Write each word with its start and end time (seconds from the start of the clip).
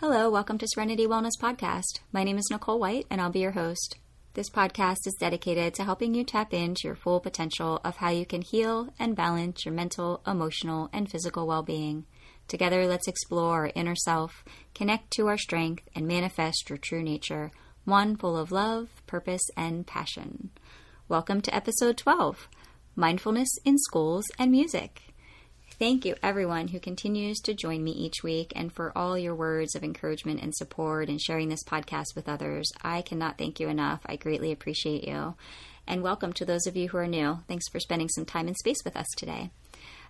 Hello, 0.00 0.30
welcome 0.30 0.56
to 0.56 0.66
Serenity 0.66 1.06
Wellness 1.06 1.38
Podcast. 1.38 2.00
My 2.10 2.24
name 2.24 2.38
is 2.38 2.48
Nicole 2.50 2.80
White, 2.80 3.06
and 3.10 3.20
I'll 3.20 3.28
be 3.28 3.40
your 3.40 3.50
host. 3.50 3.98
This 4.32 4.48
podcast 4.48 5.06
is 5.06 5.14
dedicated 5.20 5.74
to 5.74 5.84
helping 5.84 6.14
you 6.14 6.24
tap 6.24 6.54
into 6.54 6.88
your 6.88 6.94
full 6.94 7.20
potential 7.20 7.82
of 7.84 7.96
how 7.96 8.08
you 8.08 8.24
can 8.24 8.40
heal 8.40 8.94
and 8.98 9.14
balance 9.14 9.66
your 9.66 9.74
mental, 9.74 10.22
emotional, 10.26 10.88
and 10.94 11.10
physical 11.10 11.46
well 11.46 11.62
being. 11.62 12.06
Together, 12.48 12.86
let's 12.86 13.08
explore 13.08 13.66
our 13.66 13.72
inner 13.74 13.94
self, 13.94 14.42
connect 14.74 15.10
to 15.10 15.26
our 15.26 15.36
strength, 15.36 15.86
and 15.94 16.08
manifest 16.08 16.70
your 16.70 16.78
true 16.78 17.02
nature, 17.02 17.50
one 17.84 18.16
full 18.16 18.38
of 18.38 18.50
love, 18.50 18.88
purpose, 19.06 19.42
and 19.54 19.86
passion. 19.86 20.48
Welcome 21.10 21.42
to 21.42 21.54
episode 21.54 21.98
12 21.98 22.48
Mindfulness 22.96 23.50
in 23.66 23.76
Schools 23.76 24.24
and 24.38 24.50
Music. 24.50 25.09
Thank 25.80 26.04
you, 26.04 26.14
everyone 26.22 26.68
who 26.68 26.78
continues 26.78 27.40
to 27.40 27.54
join 27.54 27.82
me 27.82 27.92
each 27.92 28.22
week 28.22 28.52
and 28.54 28.70
for 28.70 28.92
all 28.94 29.16
your 29.16 29.34
words 29.34 29.74
of 29.74 29.82
encouragement 29.82 30.42
and 30.42 30.54
support 30.54 31.08
and 31.08 31.18
sharing 31.18 31.48
this 31.48 31.64
podcast 31.64 32.14
with 32.14 32.28
others. 32.28 32.70
I 32.82 33.00
cannot 33.00 33.38
thank 33.38 33.58
you 33.58 33.66
enough. 33.70 34.00
I 34.04 34.16
greatly 34.16 34.52
appreciate 34.52 35.08
you. 35.08 35.36
And 35.86 36.02
welcome 36.02 36.34
to 36.34 36.44
those 36.44 36.66
of 36.66 36.76
you 36.76 36.90
who 36.90 36.98
are 36.98 37.06
new. 37.06 37.38
Thanks 37.48 37.66
for 37.70 37.80
spending 37.80 38.10
some 38.10 38.26
time 38.26 38.46
and 38.46 38.58
space 38.58 38.84
with 38.84 38.94
us 38.94 39.06
today. 39.16 39.52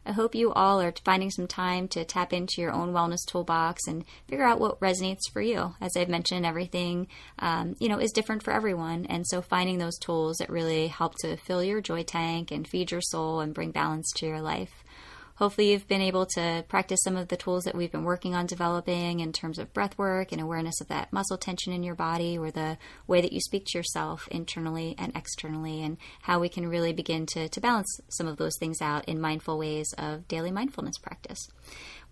I 0.05 0.11
hope 0.11 0.34
you 0.34 0.52
all 0.52 0.80
are 0.80 0.92
finding 1.05 1.30
some 1.30 1.47
time 1.47 1.87
to 1.89 2.05
tap 2.05 2.33
into 2.33 2.61
your 2.61 2.73
own 2.73 2.92
wellness 2.92 3.25
toolbox 3.25 3.87
and 3.87 4.05
figure 4.27 4.47
out 4.47 4.59
what 4.59 4.80
resonates 4.80 5.30
for 5.33 5.41
you. 5.41 5.77
As 5.80 5.97
I've 5.97 6.09
mentioned, 6.09 6.45
everything 6.45 7.06
um, 7.39 7.77
you 7.78 7.89
know 7.89 8.00
is 8.00 8.11
different 8.11 8.42
for 8.42 8.52
everyone, 8.52 9.06
and 9.06 9.25
so 9.25 9.41
finding 9.41 9.78
those 9.78 9.98
tools 9.98 10.39
that 10.39 10.50
really 10.50 10.89
help 10.89 11.14
to 11.20 11.37
fill 11.37 11.62
your 11.62 11.80
joy 11.80 12.02
tank 12.02 12.50
and 12.50 12.66
feed 12.66 12.91
your 12.91 13.02
soul 13.02 13.39
and 13.41 13.55
bring 13.55 13.70
balance 13.70 14.11
to 14.16 14.27
your 14.27 14.41
life. 14.41 14.83
Hopefully, 15.41 15.73
you've 15.73 15.89
been 15.89 16.03
able 16.03 16.27
to 16.27 16.62
practice 16.69 17.01
some 17.03 17.17
of 17.17 17.29
the 17.29 17.37
tools 17.37 17.65
that 17.65 17.75
we've 17.75 17.91
been 17.91 18.05
working 18.05 18.35
on 18.35 18.45
developing 18.45 19.21
in 19.21 19.33
terms 19.33 19.59
of 19.59 19.73
breath 19.73 19.97
work 19.97 20.33
and 20.33 20.41
awareness 20.41 20.83
of 20.83 20.89
that 20.89 21.11
muscle 21.15 21.39
tension 21.39 21.73
in 21.73 21.83
your 21.83 21.95
body 21.95 22.37
or 22.37 22.51
the 22.51 22.77
way 23.07 23.23
that 23.23 23.33
you 23.33 23.41
speak 23.41 23.64
to 23.64 23.79
yourself 23.79 24.29
internally 24.31 24.95
and 24.98 25.17
externally, 25.17 25.83
and 25.83 25.97
how 26.20 26.39
we 26.39 26.51
can 26.51 26.69
really 26.69 26.92
begin 26.92 27.25
to, 27.25 27.48
to 27.48 27.59
balance 27.59 28.01
some 28.11 28.27
of 28.27 28.37
those 28.37 28.53
things 28.61 28.83
out 28.83 29.06
in 29.06 29.19
mindful 29.19 29.59
ways 29.59 29.95
of 29.97 30.29
daily 30.29 30.51
mindfulness 30.51 30.98
practice. 30.98 31.48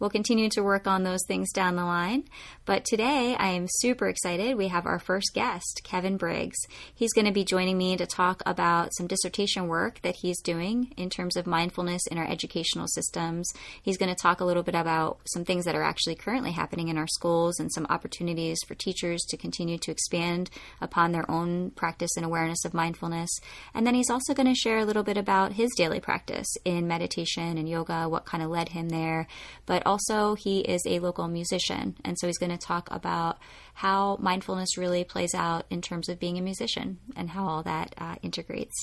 We'll 0.01 0.11
continue 0.11 0.49
to 0.51 0.63
work 0.63 0.87
on 0.87 1.03
those 1.03 1.25
things 1.27 1.51
down 1.53 1.75
the 1.75 1.85
line. 1.85 2.25
But 2.65 2.85
today 2.85 3.35
I 3.37 3.49
am 3.49 3.67
super 3.69 4.09
excited. 4.09 4.57
We 4.57 4.69
have 4.69 4.87
our 4.87 5.01
first 5.01 5.33
guest, 5.35 5.81
Kevin 5.83 6.17
Briggs. 6.17 6.59
He's 6.95 7.13
going 7.13 7.27
to 7.27 7.33
be 7.33 7.45
joining 7.45 7.77
me 7.77 7.97
to 7.97 8.07
talk 8.07 8.43
about 8.47 8.95
some 8.95 9.09
dissertation 9.09 9.67
work 9.67 10.01
that 10.03 10.17
he's 10.21 10.41
doing 10.41 10.93
in 10.97 11.11
terms 11.11 11.37
of 11.37 11.47
mindfulness 11.47 12.07
in 12.11 12.19
our 12.19 12.31
educational 12.31 12.87
systems. 12.87 13.51
He's 13.83 13.99
going 13.99 14.15
to 14.15 14.23
talk 14.23 14.41
a 14.41 14.45
little 14.45 14.63
bit 14.63 14.77
about 14.77 15.19
some 15.27 15.45
things 15.45 15.65
that 15.65 15.75
are 15.75 15.83
actually 15.83 16.15
currently 16.15 16.53
happening 16.53 16.89
in 16.89 16.99
our 16.99 17.09
schools 17.09 17.59
and 17.59 17.73
some 17.73 17.87
opportunities 17.91 18.59
for 18.69 18.77
teachers 18.77 19.23
to 19.31 19.37
continue 19.37 19.79
to 19.79 19.91
expand 19.91 20.49
upon 20.81 21.11
their 21.11 21.29
own 21.29 21.71
practice 21.73 22.17
and 22.17 22.25
awareness 22.25 22.65
of 22.65 22.73
mindfulness. 22.73 23.31
And 23.75 23.85
then 23.85 23.95
he's 23.95 24.11
also 24.11 24.33
going 24.33 24.47
to 24.47 24.55
share 24.55 24.79
a 24.79 24.85
little 24.85 25.03
bit 25.03 25.17
about 25.17 25.55
his 25.55 25.71
daily 25.77 25.99
practice 25.99 26.47
in 26.65 26.87
meditation 26.87 27.59
and 27.59 27.69
yoga, 27.69 28.09
what 28.09 28.27
kind 28.27 28.45
of 28.45 28.51
led 28.51 28.69
him 28.69 28.91
there, 28.91 29.27
but 29.67 29.83
also 29.89 30.35
he 30.35 30.61
is 30.61 30.83
a 30.87 31.01
local 31.01 31.29
musician. 31.29 31.97
And 32.05 32.19
so 32.19 32.27
he's 32.27 32.39
going 32.39 32.53
to 32.53 32.59
talk 32.59 32.89
about 32.91 33.39
how 33.73 34.19
mindfulness 34.21 34.77
really 34.77 35.03
plays 35.03 35.35
out 35.35 35.65
in 35.71 35.81
terms 35.81 36.09
of 36.09 36.21
being 36.21 36.37
a 36.37 36.43
musician 36.43 36.99
and 37.17 37.31
how 37.31 37.47
all 37.49 37.63
that 37.63 37.95
uh, 37.97 38.17
integrates. 38.23 38.75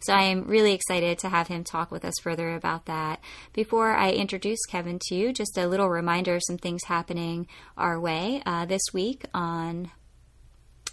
So 0.00 0.12
I 0.12 0.24
am 0.24 0.46
really 0.46 0.74
excited 0.74 1.18
to 1.20 1.28
have 1.30 1.48
him 1.48 1.64
talk 1.64 1.90
with 1.90 2.04
us 2.04 2.14
further 2.22 2.54
about 2.54 2.86
that. 2.86 3.20
Before 3.54 3.92
I 3.92 4.10
introduce 4.10 4.58
Kevin 4.68 4.98
to 5.08 5.14
you, 5.14 5.32
just 5.32 5.56
a 5.56 5.66
little 5.66 5.88
reminder 5.88 6.34
of 6.34 6.42
some 6.46 6.58
things 6.58 6.84
happening 6.84 7.46
our 7.78 7.98
way 7.98 8.42
uh, 8.44 8.66
this 8.66 8.82
week 8.92 9.24
on 9.32 9.90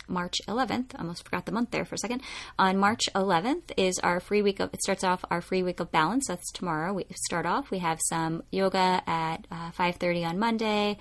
March 0.08 0.36
11th. 0.48 0.96
I 0.96 1.00
almost 1.00 1.24
forgot 1.24 1.46
the 1.46 1.52
month 1.52 1.72
there 1.72 1.86
for 1.86 1.96
a 1.96 1.98
second. 1.98 2.22
On 2.58 2.78
March 2.78 3.02
11th 3.16 3.72
is 3.78 4.00
our 4.00 4.20
free 4.20 4.42
week 4.42 4.60
of, 4.60 4.74
it 4.74 4.82
starts 4.82 5.04
off 5.04 5.24
our 5.30 5.42
free 5.42 5.64
week 5.64 5.80
of 5.80 5.92
balance. 5.92 6.28
That's 6.28 6.52
tomorrow. 6.52 6.94
We 6.94 7.06
start 7.16 7.46
off. 7.46 7.72
We 7.72 7.80
have 7.80 8.00
some 8.02 8.44
yoga 8.52 9.02
at 9.08 9.46
uh, 9.52 9.72
5.30 9.72 10.30
on 10.30 10.40
Monday, 10.40 10.98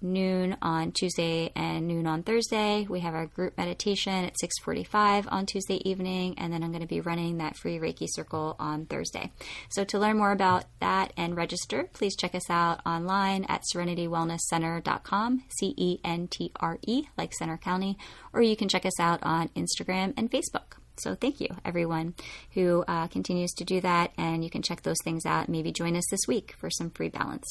noon 0.00 0.56
on 0.62 0.92
Tuesday 0.92 1.50
and 1.54 1.86
noon 1.86 2.06
on 2.06 2.22
Thursday. 2.22 2.86
We 2.88 3.00
have 3.00 3.14
our 3.14 3.26
group 3.26 3.56
meditation 3.56 4.24
at 4.24 4.36
6:45 4.38 5.26
on 5.30 5.46
Tuesday 5.46 5.76
evening 5.88 6.34
and 6.38 6.52
then 6.52 6.62
I'm 6.62 6.70
going 6.70 6.82
to 6.82 6.88
be 6.88 7.00
running 7.00 7.38
that 7.38 7.56
free 7.56 7.78
Reiki 7.78 8.06
circle 8.08 8.56
on 8.58 8.86
Thursday. 8.86 9.32
So 9.68 9.84
to 9.84 9.98
learn 9.98 10.18
more 10.18 10.32
about 10.32 10.64
that 10.80 11.12
and 11.16 11.36
register, 11.36 11.88
please 11.92 12.16
check 12.16 12.34
us 12.34 12.48
out 12.50 12.80
online 12.86 13.44
at 13.44 13.62
serenitywellnesscenter.com, 13.74 15.44
C 15.48 15.74
E 15.76 15.98
N 16.04 16.28
T 16.28 16.52
R 16.56 16.78
E 16.86 17.04
like 17.16 17.34
Centre 17.34 17.58
County, 17.58 17.98
or 18.32 18.42
you 18.42 18.56
can 18.56 18.68
check 18.68 18.86
us 18.86 18.98
out 19.00 19.20
on 19.22 19.48
Instagram 19.50 20.14
and 20.16 20.30
Facebook. 20.30 20.78
So 20.96 21.14
thank 21.14 21.40
you, 21.40 21.48
everyone 21.64 22.14
who 22.54 22.84
uh, 22.88 23.06
continues 23.06 23.52
to 23.52 23.64
do 23.64 23.80
that, 23.80 24.12
and 24.18 24.42
you 24.42 24.50
can 24.50 24.62
check 24.62 24.82
those 24.82 24.98
things 25.04 25.24
out. 25.24 25.48
Maybe 25.48 25.70
join 25.70 25.96
us 25.96 26.08
this 26.10 26.26
week 26.26 26.54
for 26.58 26.70
some 26.70 26.90
free 26.90 27.08
balance 27.08 27.46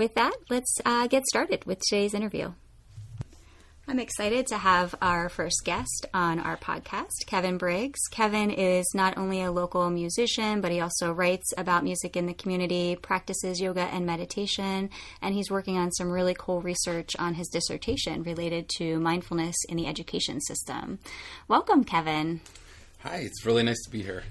with 0.00 0.14
that, 0.14 0.34
let's 0.48 0.80
uh, 0.86 1.06
get 1.08 1.26
started 1.26 1.62
with 1.66 1.78
today's 1.78 2.14
interview. 2.14 2.50
I'm 3.86 3.98
excited 3.98 4.46
to 4.46 4.56
have 4.56 4.94
our 5.02 5.28
first 5.28 5.60
guest 5.64 6.06
on 6.14 6.38
our 6.40 6.56
podcast, 6.56 7.26
Kevin 7.26 7.58
Briggs. 7.58 7.98
Kevin 8.10 8.50
is 8.50 8.86
not 8.94 9.18
only 9.18 9.42
a 9.42 9.52
local 9.52 9.90
musician, 9.90 10.62
but 10.62 10.72
he 10.72 10.80
also 10.80 11.12
writes 11.12 11.52
about 11.58 11.84
music 11.84 12.16
in 12.16 12.24
the 12.24 12.32
community, 12.32 12.96
practices 12.96 13.60
yoga 13.60 13.82
and 13.82 14.06
meditation, 14.06 14.88
and 15.20 15.34
he's 15.34 15.50
working 15.50 15.76
on 15.76 15.92
some 15.92 16.10
really 16.10 16.34
cool 16.38 16.62
research 16.62 17.14
on 17.18 17.34
his 17.34 17.48
dissertation 17.48 18.22
related 18.22 18.70
to 18.78 18.98
mindfulness 19.00 19.56
in 19.68 19.76
the 19.76 19.86
education 19.86 20.40
system. 20.40 20.98
Welcome, 21.46 21.84
Kevin. 21.84 22.40
Hi, 23.02 23.16
it's 23.16 23.46
really 23.46 23.62
nice 23.62 23.82
to 23.84 23.90
be 23.90 24.02
here. 24.02 24.24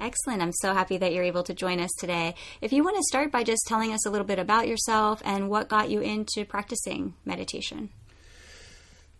Excellent. 0.00 0.42
I'm 0.42 0.52
so 0.52 0.74
happy 0.74 0.98
that 0.98 1.12
you're 1.12 1.22
able 1.22 1.44
to 1.44 1.54
join 1.54 1.78
us 1.78 1.92
today. 2.00 2.34
If 2.60 2.72
you 2.72 2.82
want 2.82 2.96
to 2.96 3.02
start 3.04 3.30
by 3.30 3.44
just 3.44 3.62
telling 3.68 3.92
us 3.92 4.04
a 4.04 4.10
little 4.10 4.26
bit 4.26 4.40
about 4.40 4.66
yourself 4.66 5.22
and 5.24 5.48
what 5.48 5.68
got 5.68 5.90
you 5.90 6.00
into 6.00 6.44
practicing 6.44 7.14
meditation. 7.24 7.90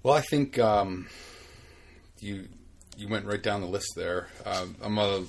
Well, 0.03 0.15
I 0.15 0.22
think 0.22 0.59
um, 0.59 1.06
you 2.19 2.49
you 2.97 3.06
went 3.06 3.27
right 3.27 3.43
down 3.43 3.61
the 3.61 3.69
list 3.69 3.93
there. 3.94 4.27
Um, 4.44 4.75
I'm 4.83 4.99
a 4.99 5.23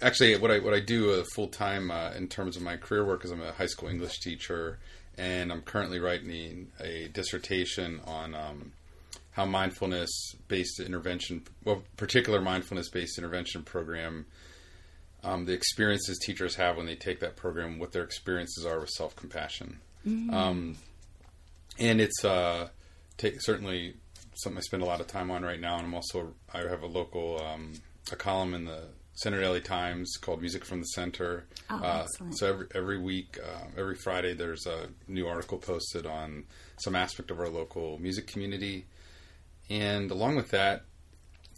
actually 0.00 0.36
what 0.36 0.52
I 0.52 0.60
what 0.60 0.72
I 0.72 0.78
do 0.78 1.10
uh, 1.10 1.24
full 1.34 1.48
time 1.48 1.90
uh, 1.90 2.12
in 2.12 2.28
terms 2.28 2.56
of 2.56 2.62
my 2.62 2.76
career 2.76 3.04
work 3.04 3.24
is 3.24 3.32
I'm 3.32 3.42
a 3.42 3.50
high 3.50 3.66
school 3.66 3.88
English 3.88 4.20
teacher, 4.20 4.78
and 5.18 5.50
I'm 5.50 5.62
currently 5.62 5.98
writing 5.98 6.68
a 6.78 7.08
dissertation 7.08 8.00
on 8.06 8.36
um, 8.36 8.72
how 9.36 9.44
mindfulness 9.44 10.34
based 10.48 10.80
intervention, 10.80 11.42
well, 11.62 11.82
particular 11.98 12.40
mindfulness 12.40 12.88
based 12.88 13.18
intervention 13.18 13.62
program, 13.62 14.24
um, 15.22 15.44
the 15.44 15.52
experiences 15.52 16.18
teachers 16.18 16.54
have 16.54 16.78
when 16.78 16.86
they 16.86 16.94
take 16.94 17.20
that 17.20 17.36
program, 17.36 17.78
what 17.78 17.92
their 17.92 18.02
experiences 18.02 18.64
are 18.64 18.80
with 18.80 18.88
self 18.88 19.14
compassion. 19.14 19.78
Mm-hmm. 20.08 20.32
Um, 20.32 20.76
and 21.78 22.00
it's 22.00 22.24
uh, 22.24 22.68
t- 23.18 23.36
certainly 23.40 23.96
something 24.36 24.56
I 24.56 24.62
spend 24.62 24.82
a 24.82 24.86
lot 24.86 25.02
of 25.02 25.06
time 25.06 25.30
on 25.30 25.42
right 25.42 25.60
now. 25.60 25.76
And 25.76 25.86
I'm 25.86 25.94
also, 25.94 26.32
I 26.54 26.60
have 26.60 26.82
a 26.82 26.86
local, 26.86 27.44
um, 27.44 27.74
a 28.10 28.16
column 28.16 28.54
in 28.54 28.64
the 28.64 28.84
Centre 29.16 29.40
Daily 29.42 29.60
Times 29.60 30.16
called 30.18 30.40
Music 30.40 30.64
from 30.64 30.80
the 30.80 30.86
Center. 30.86 31.44
Oh, 31.68 31.76
uh, 31.76 32.06
so 32.06 32.46
every, 32.46 32.66
every 32.74 32.98
week, 32.98 33.38
uh, 33.44 33.66
every 33.76 33.96
Friday, 33.96 34.32
there's 34.32 34.64
a 34.64 34.88
new 35.08 35.26
article 35.26 35.58
posted 35.58 36.06
on 36.06 36.44
some 36.78 36.96
aspect 36.96 37.30
of 37.30 37.38
our 37.38 37.50
local 37.50 37.98
music 37.98 38.26
community. 38.28 38.86
And 39.68 40.10
along 40.10 40.36
with 40.36 40.50
that, 40.50 40.82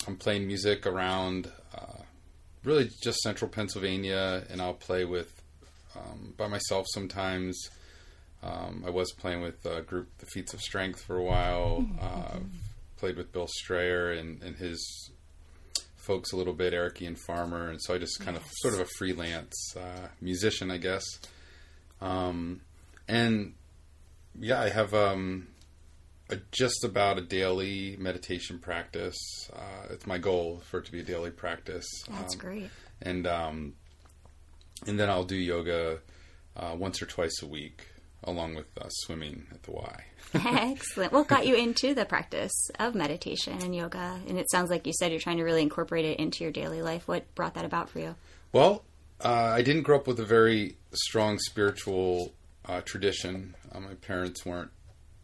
I'm 0.06 0.16
playing 0.16 0.46
music 0.46 0.86
around 0.86 1.50
uh, 1.74 2.02
really 2.64 2.90
just 3.02 3.18
central 3.20 3.50
Pennsylvania, 3.50 4.44
and 4.50 4.60
I'll 4.62 4.74
play 4.74 5.04
with 5.04 5.42
um, 5.96 6.34
by 6.36 6.46
myself 6.46 6.86
sometimes. 6.92 7.68
Um, 8.42 8.84
I 8.86 8.90
was 8.90 9.12
playing 9.12 9.42
with 9.42 9.64
a 9.66 9.82
group, 9.82 10.08
the 10.18 10.26
Feats 10.26 10.54
of 10.54 10.60
Strength, 10.60 11.02
for 11.02 11.16
a 11.16 11.24
while. 11.24 11.80
Mm-hmm. 11.82 11.98
Uh, 12.00 12.40
played 12.98 13.16
with 13.16 13.32
Bill 13.32 13.46
Strayer 13.48 14.12
and, 14.12 14.42
and, 14.42 14.56
his 14.56 15.10
folks 15.96 16.32
a 16.32 16.36
little 16.36 16.52
bit, 16.52 16.74
Eric 16.74 17.00
Ian 17.00 17.14
Farmer, 17.14 17.68
and 17.68 17.80
so 17.80 17.94
I 17.94 17.98
just 17.98 18.18
kind 18.20 18.36
yes. 18.36 18.44
of 18.44 18.52
sort 18.56 18.74
of 18.74 18.80
a 18.80 18.86
freelance 18.96 19.76
uh, 19.76 20.08
musician, 20.20 20.70
I 20.70 20.78
guess. 20.78 21.04
Um, 22.00 22.60
and 23.06 23.54
yeah, 24.38 24.60
I 24.60 24.68
have 24.68 24.94
um, 24.94 25.48
just 26.50 26.84
about 26.84 27.18
a 27.18 27.22
daily 27.22 27.96
meditation 27.98 28.58
practice. 28.58 29.16
Uh, 29.52 29.86
it's 29.90 30.06
my 30.06 30.18
goal 30.18 30.60
for 30.64 30.78
it 30.78 30.86
to 30.86 30.92
be 30.92 31.00
a 31.00 31.04
daily 31.04 31.30
practice. 31.30 31.86
That's 32.10 32.34
um, 32.34 32.40
great. 32.40 32.70
And 33.00 33.26
um, 33.26 33.74
and 34.86 34.98
then 34.98 35.08
I'll 35.08 35.24
do 35.24 35.36
yoga 35.36 35.98
uh, 36.56 36.74
once 36.76 37.00
or 37.02 37.06
twice 37.06 37.42
a 37.42 37.46
week, 37.46 37.86
along 38.24 38.54
with 38.54 38.66
uh, 38.80 38.88
swimming 38.88 39.46
at 39.52 39.62
the 39.62 39.72
Y. 39.72 40.04
Excellent. 40.34 41.12
What 41.12 41.28
got 41.28 41.46
you 41.46 41.54
into 41.54 41.94
the 41.94 42.04
practice 42.04 42.70
of 42.78 42.94
meditation 42.94 43.58
and 43.62 43.74
yoga? 43.74 44.20
And 44.28 44.38
it 44.38 44.50
sounds 44.50 44.70
like 44.70 44.86
you 44.86 44.92
said 44.92 45.10
you're 45.10 45.20
trying 45.20 45.38
to 45.38 45.44
really 45.44 45.62
incorporate 45.62 46.04
it 46.04 46.18
into 46.18 46.44
your 46.44 46.52
daily 46.52 46.82
life. 46.82 47.08
What 47.08 47.34
brought 47.34 47.54
that 47.54 47.64
about 47.64 47.88
for 47.88 48.00
you? 48.00 48.14
Well, 48.52 48.84
uh, 49.24 49.52
I 49.54 49.62
didn't 49.62 49.82
grow 49.82 49.96
up 49.96 50.06
with 50.06 50.20
a 50.20 50.24
very 50.24 50.76
strong 50.92 51.38
spiritual 51.38 52.34
uh, 52.66 52.82
tradition. 52.82 53.54
Uh, 53.72 53.80
my 53.80 53.94
parents 53.94 54.44
weren't 54.44 54.70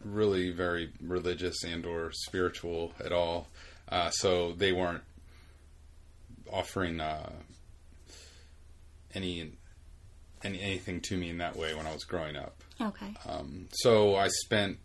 really 0.05 0.51
very 0.51 0.91
religious 1.01 1.65
and 1.65 1.85
or 1.87 2.13
spiritual 2.13 2.93
at 3.05 3.13
all. 3.13 3.49
Uh, 3.89 4.11
so 4.11 4.53
they 4.53 4.73
weren't 4.73 5.03
offering 6.53 7.01
uh, 7.01 7.31
any, 9.15 9.53
any 10.43 10.61
anything 10.61 11.01
to 11.01 11.17
me 11.17 11.31
in 11.31 11.39
that 11.39 11.57
way 11.57 11.75
when 11.75 11.87
I 11.87 11.93
was 11.93 12.05
growing 12.05 12.37
up. 12.37 12.63
Okay. 12.81 13.15
Um, 13.27 13.69
so 13.73 14.17
I 14.17 14.29
spent 14.29 14.79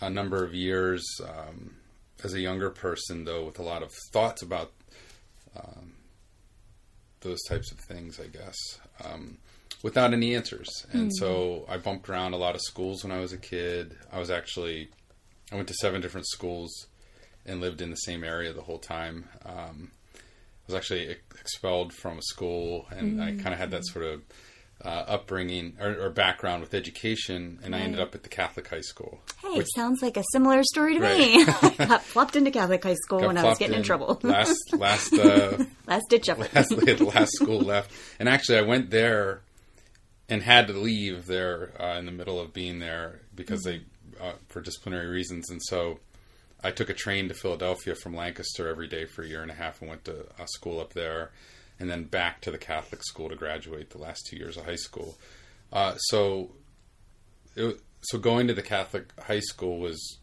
a 0.00 0.10
number 0.10 0.44
of 0.44 0.54
years 0.54 1.04
um, 1.22 1.76
as 2.24 2.34
a 2.34 2.40
younger 2.40 2.70
person, 2.70 3.24
though, 3.24 3.44
with 3.44 3.58
a 3.58 3.62
lot 3.62 3.82
of 3.82 3.92
thoughts 4.12 4.42
about 4.42 4.72
um, 5.56 5.92
those 7.20 7.42
types 7.48 7.72
of 7.72 7.78
things, 7.78 8.20
I 8.20 8.26
guess, 8.26 8.56
um, 9.04 9.38
without 9.82 10.12
any 10.12 10.34
answers. 10.34 10.86
And 10.92 11.14
so 11.14 11.64
I 11.68 11.76
bumped 11.78 12.08
around 12.08 12.32
a 12.34 12.36
lot 12.36 12.54
of 12.54 12.60
schools 12.62 13.04
when 13.04 13.12
I 13.12 13.20
was 13.20 13.32
a 13.32 13.38
kid. 13.38 13.96
I 14.12 14.18
was 14.18 14.30
actually, 14.30 14.88
I 15.52 15.56
went 15.56 15.68
to 15.68 15.74
seven 15.74 16.00
different 16.00 16.26
schools 16.28 16.86
and 17.46 17.60
lived 17.60 17.80
in 17.80 17.90
the 17.90 17.96
same 17.96 18.24
area 18.24 18.52
the 18.52 18.62
whole 18.62 18.78
time. 18.78 19.28
Um, 19.44 19.90
I 20.14 20.18
was 20.66 20.74
actually 20.74 21.16
expelled 21.40 21.92
from 21.94 22.18
a 22.18 22.22
school, 22.22 22.86
and 22.90 23.22
I 23.22 23.28
kind 23.32 23.54
of 23.54 23.58
had 23.58 23.70
that 23.70 23.86
sort 23.86 24.04
of 24.04 24.22
uh, 24.84 24.88
upbringing 25.08 25.76
or, 25.80 25.98
or 25.98 26.10
background 26.10 26.60
with 26.60 26.74
education, 26.74 27.58
and 27.64 27.74
I 27.74 27.78
ended 27.80 28.00
up 28.00 28.14
at 28.14 28.22
the 28.22 28.28
Catholic 28.28 28.68
high 28.68 28.82
school. 28.82 29.18
Hey, 29.42 29.56
which 29.56 29.66
sounds 29.74 30.02
like 30.02 30.16
a 30.18 30.24
similar 30.30 30.62
story 30.62 30.94
to 30.96 31.00
Right. 31.00 31.18
me. 31.18 31.44
I 31.62 31.86
got 31.86 32.02
flopped 32.02 32.36
into 32.36 32.50
Catholic 32.50 32.84
high 32.84 32.94
school 32.94 33.20
got 33.20 33.26
when 33.28 33.38
I 33.38 33.44
was 33.44 33.56
getting 33.58 33.76
in, 33.76 33.82
trouble. 33.82 34.20
last 34.22 34.58
last 34.74 35.12
uh, 35.18 35.64
Last 35.86 36.04
ditch 36.10 36.28
effort. 36.28 36.54
last 36.54 36.70
last 37.00 37.32
school 37.32 37.60
left, 37.60 37.90
and 38.20 38.28
actually 38.28 38.58
I 38.58 38.62
went 38.62 38.90
there 38.90 39.40
and 40.28 40.42
had 40.42 40.66
to 40.66 40.72
leave 40.72 41.26
there 41.26 41.72
uh, 41.80 41.98
in 41.98 42.06
the 42.06 42.12
middle 42.12 42.38
of 42.40 42.52
being 42.52 42.78
there 42.78 43.20
because 43.34 43.62
they 43.62 43.82
uh, 44.20 44.32
for 44.48 44.60
disciplinary 44.60 45.06
reasons, 45.06 45.50
and 45.50 45.62
so 45.62 46.00
I 46.62 46.70
took 46.70 46.90
a 46.90 46.94
train 46.94 47.28
to 47.28 47.34
Philadelphia 47.34 47.94
from 47.94 48.16
Lancaster 48.16 48.68
every 48.68 48.88
day 48.88 49.04
for 49.04 49.22
a 49.22 49.28
year 49.28 49.42
and 49.42 49.50
a 49.50 49.54
half 49.54 49.80
and 49.80 49.88
went 49.88 50.04
to 50.06 50.26
a 50.38 50.48
school 50.48 50.80
up 50.80 50.92
there, 50.92 51.30
and 51.78 51.88
then 51.88 52.04
back 52.04 52.40
to 52.42 52.50
the 52.50 52.58
Catholic 52.58 53.04
school 53.04 53.28
to 53.28 53.36
graduate 53.36 53.90
the 53.90 53.98
last 53.98 54.26
two 54.26 54.36
years 54.36 54.56
of 54.56 54.64
high 54.64 54.74
school. 54.74 55.16
Uh, 55.72 55.96
so, 55.96 56.50
it, 57.54 57.80
so 58.00 58.18
going 58.18 58.48
to 58.48 58.54
the 58.54 58.62
Catholic 58.62 59.12
high 59.20 59.40
school 59.40 59.78
was 59.78 60.18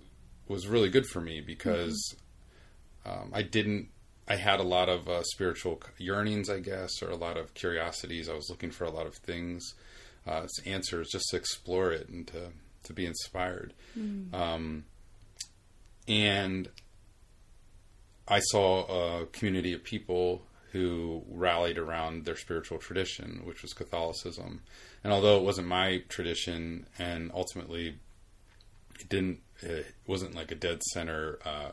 was 0.47 0.67
really 0.67 0.89
good 0.89 1.07
for 1.07 1.21
me 1.21 1.41
because 1.41 2.15
um, 3.05 3.31
I 3.33 3.41
didn't. 3.41 3.89
I 4.27 4.35
had 4.35 4.59
a 4.59 4.63
lot 4.63 4.89
of 4.89 5.07
uh, 5.07 5.21
spiritual 5.23 5.81
yearnings, 5.99 6.49
I 6.49 6.59
guess, 6.59 7.01
or 7.03 7.09
a 7.09 7.15
lot 7.15 7.37
of 7.37 7.53
curiosities. 7.53 8.27
I 8.27 8.33
was 8.33 8.49
looking 8.49 8.71
for 8.71 8.83
a 8.85 8.89
lot 8.89 9.05
of 9.05 9.15
things, 9.15 9.75
uh, 10.27 10.47
answers, 10.65 11.09
just 11.11 11.25
to 11.29 11.37
explore 11.37 11.91
it 11.91 12.09
and 12.09 12.27
to 12.27 12.51
to 12.83 12.93
be 12.93 13.05
inspired. 13.05 13.73
Um, 14.33 14.85
and 16.07 16.69
I 18.27 18.39
saw 18.39 19.21
a 19.21 19.25
community 19.27 19.73
of 19.73 19.83
people 19.83 20.43
who 20.71 21.23
rallied 21.29 21.77
around 21.77 22.25
their 22.25 22.35
spiritual 22.35 22.77
tradition, 22.77 23.41
which 23.45 23.61
was 23.61 23.73
Catholicism. 23.73 24.61
And 25.03 25.13
although 25.13 25.37
it 25.37 25.43
wasn't 25.43 25.67
my 25.67 26.03
tradition, 26.09 26.85
and 26.99 27.31
ultimately 27.33 27.95
it 28.99 29.09
didn't, 29.09 29.39
it 29.61 29.87
wasn't 30.05 30.35
like 30.35 30.51
a 30.51 30.55
dead 30.55 30.83
center 30.83 31.39
uh, 31.45 31.71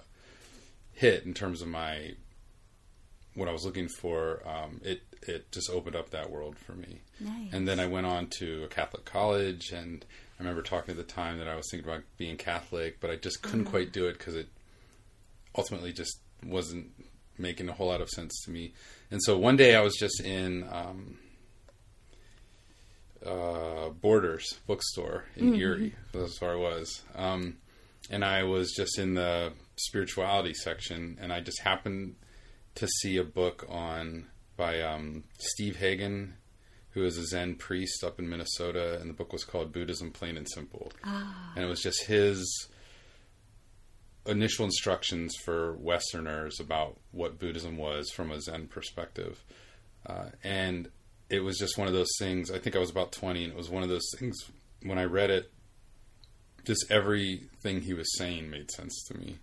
hit 0.92 1.24
in 1.24 1.34
terms 1.34 1.62
of 1.62 1.68
my 1.68 2.14
what 3.34 3.48
I 3.48 3.52
was 3.52 3.64
looking 3.64 3.88
for. 3.88 4.42
Um, 4.46 4.80
it 4.84 5.02
it 5.22 5.50
just 5.52 5.70
opened 5.70 5.96
up 5.96 6.10
that 6.10 6.30
world 6.30 6.56
for 6.58 6.72
me. 6.72 7.00
Nice. 7.20 7.52
And 7.52 7.66
then 7.66 7.78
I 7.80 7.86
went 7.86 8.06
on 8.06 8.26
to 8.38 8.64
a 8.64 8.68
Catholic 8.68 9.04
college, 9.04 9.70
and 9.70 10.04
I 10.38 10.42
remember 10.42 10.62
talking 10.62 10.92
at 10.92 10.96
the 10.96 11.12
time 11.12 11.38
that 11.38 11.48
I 11.48 11.56
was 11.56 11.66
thinking 11.70 11.88
about 11.88 12.02
being 12.16 12.36
Catholic, 12.36 13.00
but 13.00 13.10
I 13.10 13.16
just 13.16 13.42
couldn't 13.42 13.66
quite 13.66 13.92
do 13.92 14.06
it 14.06 14.18
because 14.18 14.34
it 14.34 14.48
ultimately 15.56 15.92
just 15.92 16.18
wasn't 16.44 16.90
making 17.38 17.68
a 17.68 17.72
whole 17.72 17.88
lot 17.88 18.00
of 18.00 18.08
sense 18.08 18.32
to 18.44 18.50
me. 18.50 18.72
And 19.10 19.22
so 19.22 19.38
one 19.38 19.56
day 19.56 19.74
I 19.74 19.80
was 19.80 19.96
just 19.96 20.20
in 20.20 20.66
um, 20.70 21.18
uh, 23.24 23.90
Borders 23.90 24.58
bookstore 24.66 25.24
in 25.36 25.54
Erie. 25.54 25.94
That's 26.12 26.40
where 26.40 26.52
I 26.52 26.56
was. 26.56 27.02
Um, 27.14 27.58
and 28.10 28.24
I 28.24 28.42
was 28.42 28.72
just 28.72 28.98
in 28.98 29.14
the 29.14 29.52
spirituality 29.76 30.54
section, 30.54 31.18
and 31.20 31.32
I 31.32 31.40
just 31.40 31.60
happened 31.60 32.16
to 32.74 32.88
see 33.00 33.16
a 33.16 33.24
book 33.24 33.66
on 33.68 34.26
by 34.56 34.80
um, 34.80 35.24
Steve 35.38 35.76
Hagen, 35.76 36.34
who 36.90 37.04
is 37.04 37.16
a 37.16 37.24
Zen 37.26 37.56
priest 37.56 38.04
up 38.04 38.18
in 38.18 38.28
Minnesota, 38.28 38.98
and 39.00 39.08
the 39.08 39.14
book 39.14 39.32
was 39.32 39.44
called 39.44 39.72
Buddhism 39.72 40.10
Plain 40.10 40.36
and 40.36 40.48
Simple. 40.48 40.92
And 41.56 41.64
it 41.64 41.68
was 41.68 41.80
just 41.80 42.04
his 42.04 42.68
initial 44.26 44.64
instructions 44.64 45.34
for 45.44 45.74
Westerners 45.74 46.60
about 46.60 46.98
what 47.10 47.38
Buddhism 47.38 47.76
was 47.76 48.10
from 48.10 48.30
a 48.30 48.40
Zen 48.40 48.68
perspective. 48.68 49.42
Uh, 50.06 50.26
and 50.44 50.88
it 51.30 51.40
was 51.40 51.58
just 51.58 51.78
one 51.78 51.88
of 51.88 51.94
those 51.94 52.12
things. 52.18 52.50
I 52.50 52.58
think 52.58 52.76
I 52.76 52.78
was 52.78 52.90
about 52.90 53.12
20, 53.12 53.44
and 53.44 53.52
it 53.52 53.56
was 53.56 53.70
one 53.70 53.82
of 53.82 53.88
those 53.88 54.08
things 54.18 54.36
when 54.82 54.98
I 54.98 55.04
read 55.04 55.30
it, 55.30 55.50
just 56.64 56.86
everything 56.90 57.80
he 57.80 57.94
was 57.94 58.16
saying 58.18 58.50
made 58.50 58.70
sense 58.70 59.04
to 59.08 59.18
me. 59.18 59.38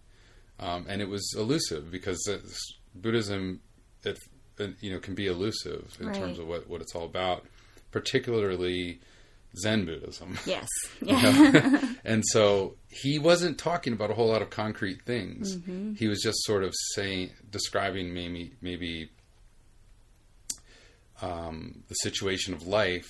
Um, 0.59 0.85
and 0.87 1.01
it 1.01 1.09
was 1.09 1.33
elusive 1.37 1.89
because 1.89 2.19
Buddhism, 2.93 3.61
it, 4.03 4.19
you 4.81 4.91
know, 4.91 4.99
can 4.99 5.15
be 5.15 5.27
elusive 5.27 5.97
in 5.99 6.07
Right. 6.07 6.15
terms 6.15 6.39
of 6.39 6.47
what, 6.47 6.69
what 6.69 6.81
it's 6.81 6.95
all 6.95 7.05
about, 7.05 7.45
particularly 7.91 8.99
Zen 9.57 9.85
Buddhism. 9.85 10.37
yes. 10.45 10.67
Yeah. 11.01 11.81
and 12.05 12.23
so 12.27 12.75
he 12.89 13.17
wasn't 13.19 13.57
talking 13.57 13.93
about 13.93 14.11
a 14.11 14.13
whole 14.13 14.27
lot 14.27 14.41
of 14.41 14.49
concrete 14.49 15.01
things. 15.03 15.55
Mm-hmm. 15.55 15.93
He 15.95 16.07
was 16.07 16.21
just 16.21 16.37
sort 16.43 16.63
of 16.63 16.73
saying, 16.95 17.31
describing 17.51 18.13
maybe 18.13 18.53
maybe 18.61 19.09
um, 21.21 21.83
the 21.87 21.95
situation 21.95 22.53
of 22.53 22.65
life, 22.67 23.09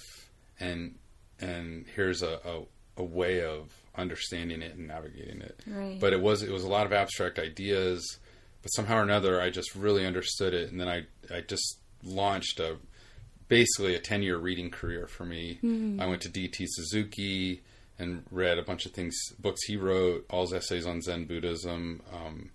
and 0.60 0.96
and 1.40 1.86
here's 1.96 2.22
a, 2.22 2.40
a, 2.46 3.02
a 3.02 3.04
way 3.04 3.44
of 3.44 3.72
understanding 3.96 4.62
it 4.62 4.76
and 4.76 4.88
navigating 4.88 5.42
it. 5.42 5.60
Right. 5.68 6.00
But 6.00 6.14
it 6.14 6.22
was 6.22 6.42
it 6.44 6.52
was 6.52 6.64
a 6.64 6.68
lot 6.70 6.86
of 6.86 6.94
abstract 6.94 7.40
ideas, 7.40 8.18
but 8.62 8.70
somehow 8.70 8.98
or 8.98 9.04
another 9.04 9.42
I 9.42 9.50
just 9.50 9.76
really 9.76 10.06
understood 10.06 10.54
it, 10.54 10.72
and 10.72 10.80
then 10.80 10.88
I 10.88 11.04
I 11.34 11.42
just 11.42 11.78
launched 12.04 12.60
a 12.60 12.78
basically 13.48 13.96
a 13.96 14.00
10 14.00 14.22
year 14.22 14.38
reading 14.38 14.70
career 14.70 15.08
for 15.08 15.26
me. 15.26 15.60
I 16.02 16.06
went 16.06 16.22
to 16.22 16.30
DT 16.30 16.66
Suzuki 16.68 17.62
and 17.98 18.24
read 18.32 18.58
a 18.58 18.64
bunch 18.64 18.86
of 18.86 18.94
things, 18.94 19.16
books 19.40 19.66
he 19.66 19.76
wrote, 19.76 20.26
all 20.30 20.44
his 20.44 20.54
essays 20.54 20.86
on 20.86 21.02
Zen 21.02 21.26
Buddhism. 21.26 22.02
Um, 22.14 22.52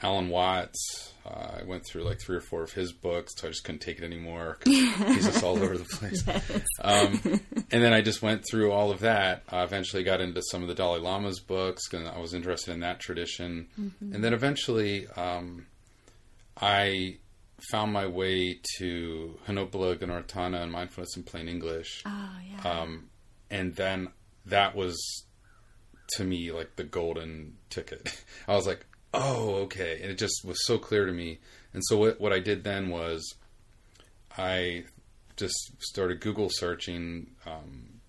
Alan 0.00 0.28
Watts, 0.28 1.12
uh, 1.26 1.58
I 1.60 1.64
went 1.64 1.84
through 1.84 2.04
like 2.04 2.20
three 2.20 2.36
or 2.36 2.40
four 2.40 2.62
of 2.62 2.72
his 2.72 2.92
books, 2.92 3.32
so 3.36 3.48
I 3.48 3.50
just 3.50 3.64
couldn't 3.64 3.80
take 3.80 3.98
it 3.98 4.04
anymore. 4.04 4.58
he's 4.64 5.26
just 5.26 5.42
all 5.42 5.56
over 5.56 5.76
the 5.76 5.84
place. 5.84 6.24
Um, 6.80 7.40
and 7.72 7.82
then 7.82 7.92
I 7.92 8.00
just 8.00 8.22
went 8.22 8.44
through 8.48 8.70
all 8.70 8.90
of 8.90 9.00
that. 9.00 9.42
I 9.48 9.62
eventually 9.64 10.04
got 10.04 10.20
into 10.20 10.40
some 10.50 10.62
of 10.62 10.68
the 10.68 10.74
Dalai 10.74 11.00
Lama's 11.00 11.40
books, 11.40 11.92
and 11.92 12.06
I 12.06 12.18
was 12.18 12.32
interested 12.32 12.72
in 12.72 12.80
that 12.80 13.00
tradition. 13.00 13.68
And 14.00 14.22
then 14.22 14.32
eventually, 14.32 15.06
um, 15.16 15.66
I 16.60 17.18
found 17.70 17.92
my 17.92 18.06
way 18.06 18.60
to 18.78 19.38
Henepola 19.46 19.96
Gunaratana 19.96 20.62
and 20.62 20.72
Mindfulness 20.72 21.16
in 21.16 21.24
Plain 21.24 21.48
English. 21.48 22.02
Oh, 22.06 22.30
yeah. 22.48 22.70
Um, 22.70 23.08
and 23.50 23.74
then 23.74 24.08
that 24.46 24.74
was 24.74 25.24
to 26.12 26.24
me 26.24 26.52
like 26.52 26.76
the 26.76 26.84
golden 26.84 27.56
ticket. 27.70 28.08
I 28.48 28.54
was 28.54 28.66
like, 28.66 28.86
oh, 29.14 29.54
okay. 29.62 30.00
And 30.02 30.10
it 30.10 30.18
just 30.18 30.44
was 30.44 30.64
so 30.66 30.78
clear 30.78 31.06
to 31.06 31.12
me. 31.12 31.38
And 31.72 31.82
so 31.84 31.96
what, 31.96 32.20
what 32.20 32.32
I 32.32 32.38
did 32.38 32.64
then 32.64 32.88
was 32.88 33.34
I 34.36 34.84
just 35.36 35.72
started 35.80 36.20
Google 36.20 36.48
searching 36.50 37.30
um, 37.46 38.00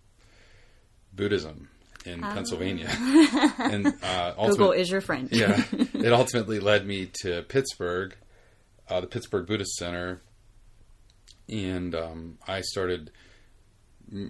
Buddhism 1.14 1.70
in 2.06 2.22
Pennsylvania. 2.22 2.90
and 3.60 3.94
uh, 4.04 4.34
Google 4.48 4.72
is 4.72 4.90
your 4.90 5.02
friend. 5.02 5.30
yeah, 5.32 5.64
it 5.72 6.12
ultimately 6.12 6.60
led 6.60 6.86
me 6.86 7.10
to 7.22 7.44
Pittsburgh, 7.44 8.16
uh, 8.90 9.02
the 9.02 9.08
Pittsburgh 9.08 9.48
Buddhist 9.48 9.76
Center, 9.76 10.22
and 11.48 11.96
um, 11.96 12.38
I 12.48 12.62
started. 12.62 13.12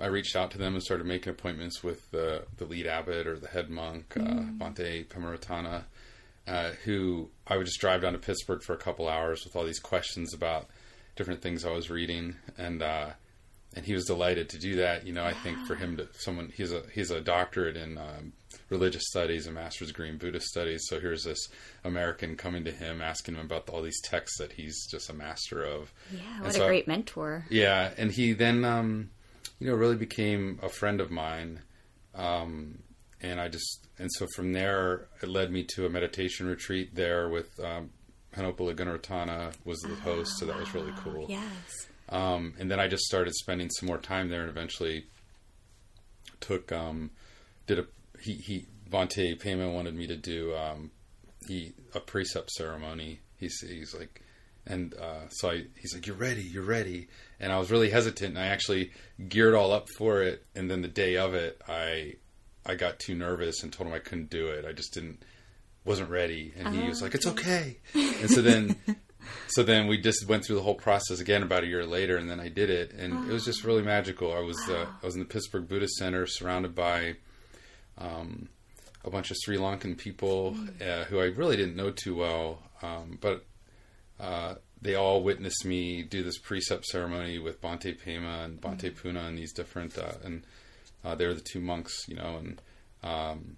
I 0.02 0.08
reached 0.08 0.36
out 0.36 0.52
to 0.52 0.58
them 0.58 0.74
and 0.74 0.84
started 0.84 1.08
making 1.08 1.32
appointments 1.32 1.82
with 1.84 2.12
the 2.12 2.44
the 2.58 2.66
lead 2.66 2.86
abbot 2.86 3.28
or 3.28 3.38
the 3.38 3.48
head 3.48 3.70
monk, 3.70 4.14
uh, 4.18 4.24
Bhante 4.24 5.08
Pemaratana, 5.08 5.84
uh, 6.48 6.72
who 6.84 7.30
I 7.48 7.58
would 7.58 7.66
just 7.66 7.80
drive 7.80 8.02
down 8.02 8.14
to 8.14 8.20
Pittsburgh 8.20 8.62
for 8.62 8.74
a 8.74 8.78
couple 8.78 9.08
hours 9.08 9.44
with 9.44 9.56
all 9.56 9.66
these 9.66 9.80
questions 9.80 10.34
about 10.34 10.68
different 11.16 11.42
things 11.42 11.66
I 11.66 11.72
was 11.72 11.90
reading, 11.90 12.36
and 12.58 12.82
uh, 12.82 13.10
and 13.76 13.86
he 13.86 13.94
was 13.94 14.06
delighted 14.06 14.50
to 14.50 14.58
do 14.60 14.78
that. 14.78 15.06
You 15.06 15.14
know, 15.14 15.24
I 15.24 15.34
think 15.34 15.60
for 15.68 15.76
him 15.76 15.98
to 15.98 16.08
someone 16.14 16.52
he's 16.56 16.72
a 16.72 16.84
he's 16.94 17.12
a 17.12 17.22
doctorate 17.22 17.78
in 17.78 17.98
um, 17.98 18.34
religious 18.70 19.04
studies, 19.08 19.46
a 19.46 19.52
master's 19.52 19.90
degree 19.90 20.10
in 20.10 20.18
Buddhist 20.18 20.48
studies. 20.48 20.84
So 20.88 21.00
here's 21.00 21.24
this 21.24 21.50
American 21.84 22.36
coming 22.36 22.64
to 22.66 22.72
him 22.72 23.02
asking 23.02 23.36
him 23.36 23.46
about 23.46 23.70
all 23.70 23.82
these 23.82 24.02
texts 24.02 24.40
that 24.40 24.54
he's 24.54 24.88
just 24.90 25.10
a 25.10 25.14
master 25.14 25.64
of. 25.64 25.94
Yeah, 26.12 26.42
what 26.42 26.54
so- 26.54 26.64
a 26.64 26.68
great 26.68 26.88
mentor. 26.88 27.46
Yeah, 27.50 27.92
and 27.98 28.12
he 28.12 28.34
then 28.34 28.66
um, 28.66 29.12
you 29.60 29.68
know 29.68 29.76
really 29.76 29.98
became 29.98 30.60
a 30.64 30.70
friend 30.70 31.00
of 31.00 31.12
mine. 31.12 31.62
Um, 32.16 32.80
and 33.22 33.40
I 33.40 33.48
just 33.50 33.88
and 33.98 34.10
so 34.12 34.28
from 34.36 34.54
there 34.54 35.08
it 35.22 35.30
led 35.30 35.52
me 35.52 35.64
to 35.76 35.86
a 35.86 35.90
meditation 35.90 36.48
retreat 36.48 36.96
there 36.96 37.30
with 37.30 37.60
um, 37.60 37.90
Henepola 38.36 38.76
Gunaratana 38.76 39.54
was 39.66 39.80
the 39.82 39.96
host, 39.96 40.38
so 40.38 40.46
that 40.46 40.58
was 40.58 40.74
really 40.74 40.94
cool. 41.04 41.26
Yes. 41.28 41.88
Um, 42.10 42.54
and 42.60 42.70
then 42.72 42.80
I 42.80 42.88
just 42.88 43.04
started 43.04 43.34
spending 43.36 43.70
some 43.70 43.88
more 43.88 43.98
time 43.98 44.30
there, 44.30 44.42
and 44.42 44.50
eventually 44.50 45.06
took 46.40 46.72
um, 46.72 47.12
did 47.68 47.80
a 47.80 47.86
he 48.22 48.34
he 48.34 48.66
Bhante 48.90 49.40
Pema 49.42 49.72
wanted 49.72 49.96
me 49.96 50.08
to 50.08 50.16
do 50.16 50.56
um, 50.56 50.92
he 51.48 51.74
a 51.94 52.00
precept 52.00 52.52
ceremony. 52.52 53.20
He's 53.38 53.60
he's 53.62 53.94
like, 53.94 54.24
and 54.66 54.94
uh, 54.96 55.28
so 55.30 55.52
I 55.52 55.66
he's 55.80 55.94
like, 55.94 56.08
you're 56.08 56.16
ready, 56.16 56.44
you're 56.44 56.64
ready, 56.64 57.08
and 57.40 57.52
I 57.52 57.60
was 57.60 57.72
really 57.72 57.90
hesitant, 57.90 58.36
and 58.36 58.40
I 58.40 58.48
actually 58.48 58.92
geared 59.28 59.56
all 59.56 59.72
up 59.72 59.88
for 59.98 60.22
it, 60.22 60.46
and 60.56 60.70
then 60.70 60.82
the 60.82 60.88
day 60.88 61.18
of 61.18 61.34
it, 61.34 61.62
I 61.68 62.16
I 62.66 62.76
got 62.76 63.00
too 63.00 63.16
nervous 63.16 63.64
and 63.64 63.72
told 63.72 63.88
him 63.88 63.94
I 63.94 64.00
couldn't 64.00 64.30
do 64.30 64.48
it. 64.48 64.66
I 64.66 64.72
just 64.72 64.94
didn't 64.94 65.24
wasn't 65.86 66.10
ready, 66.10 66.54
and 66.58 66.76
he 66.76 66.88
was 66.88 67.02
like, 67.02 67.16
"It's 67.16 67.26
okay." 67.28 67.78
And 67.96 68.30
so 68.30 68.42
then, 68.42 68.76
so 69.48 69.64
then 69.64 69.88
we 69.88 69.98
just 69.98 70.28
went 70.28 70.46
through 70.46 70.58
the 70.58 70.62
whole 70.62 70.76
process 70.76 71.20
again 71.20 71.42
about 71.42 71.64
a 71.64 71.68
year 71.68 71.86
later, 71.86 72.18
and 72.18 72.30
then 72.30 72.40
I 72.40 72.50
did 72.50 72.70
it, 72.70 72.92
and 72.94 73.30
it 73.30 73.34
was 73.34 73.46
just 73.46 73.64
really 73.64 73.82
magical. 73.82 74.34
I 74.34 74.40
was 74.40 74.60
uh, 74.70 74.86
I 75.02 75.06
was 75.06 75.16
in 75.16 75.20
the 75.20 75.26
Pittsburgh 75.26 75.68
Buddhist 75.68 75.96
Center, 75.96 76.28
surrounded 76.28 76.76
by 76.76 77.16
um, 77.98 78.50
a 79.04 79.10
bunch 79.10 79.32
of 79.32 79.38
Sri 79.38 79.58
Lankan 79.58 79.98
people 79.98 80.56
uh, 80.82 81.06
who 81.06 81.20
I 81.20 81.26
really 81.26 81.58
didn't 81.58 81.76
know 81.76 81.92
too 81.92 82.16
well, 82.16 82.62
um, 82.82 83.18
but 83.20 83.46
uh, 84.20 84.56
they 84.82 84.96
all 84.96 85.24
witnessed 85.24 85.66
me 85.66 86.04
do 86.04 86.24
this 86.24 86.38
precept 86.38 86.86
ceremony 86.86 87.40
with 87.40 87.62
Bhante 87.62 87.98
Pema 88.00 88.46
and 88.46 88.62
Bhante 88.62 88.96
Puna 88.96 89.22
and 89.22 89.38
these 89.38 89.54
different, 89.54 89.98
uh, 89.98 90.14
and 90.24 90.44
uh, 91.04 91.16
they 91.16 91.26
were 91.26 91.34
the 91.34 91.42
two 91.42 91.62
monks, 91.62 92.08
you 92.08 92.16
know, 92.16 92.38
and 92.38 92.62
um, 93.04 93.58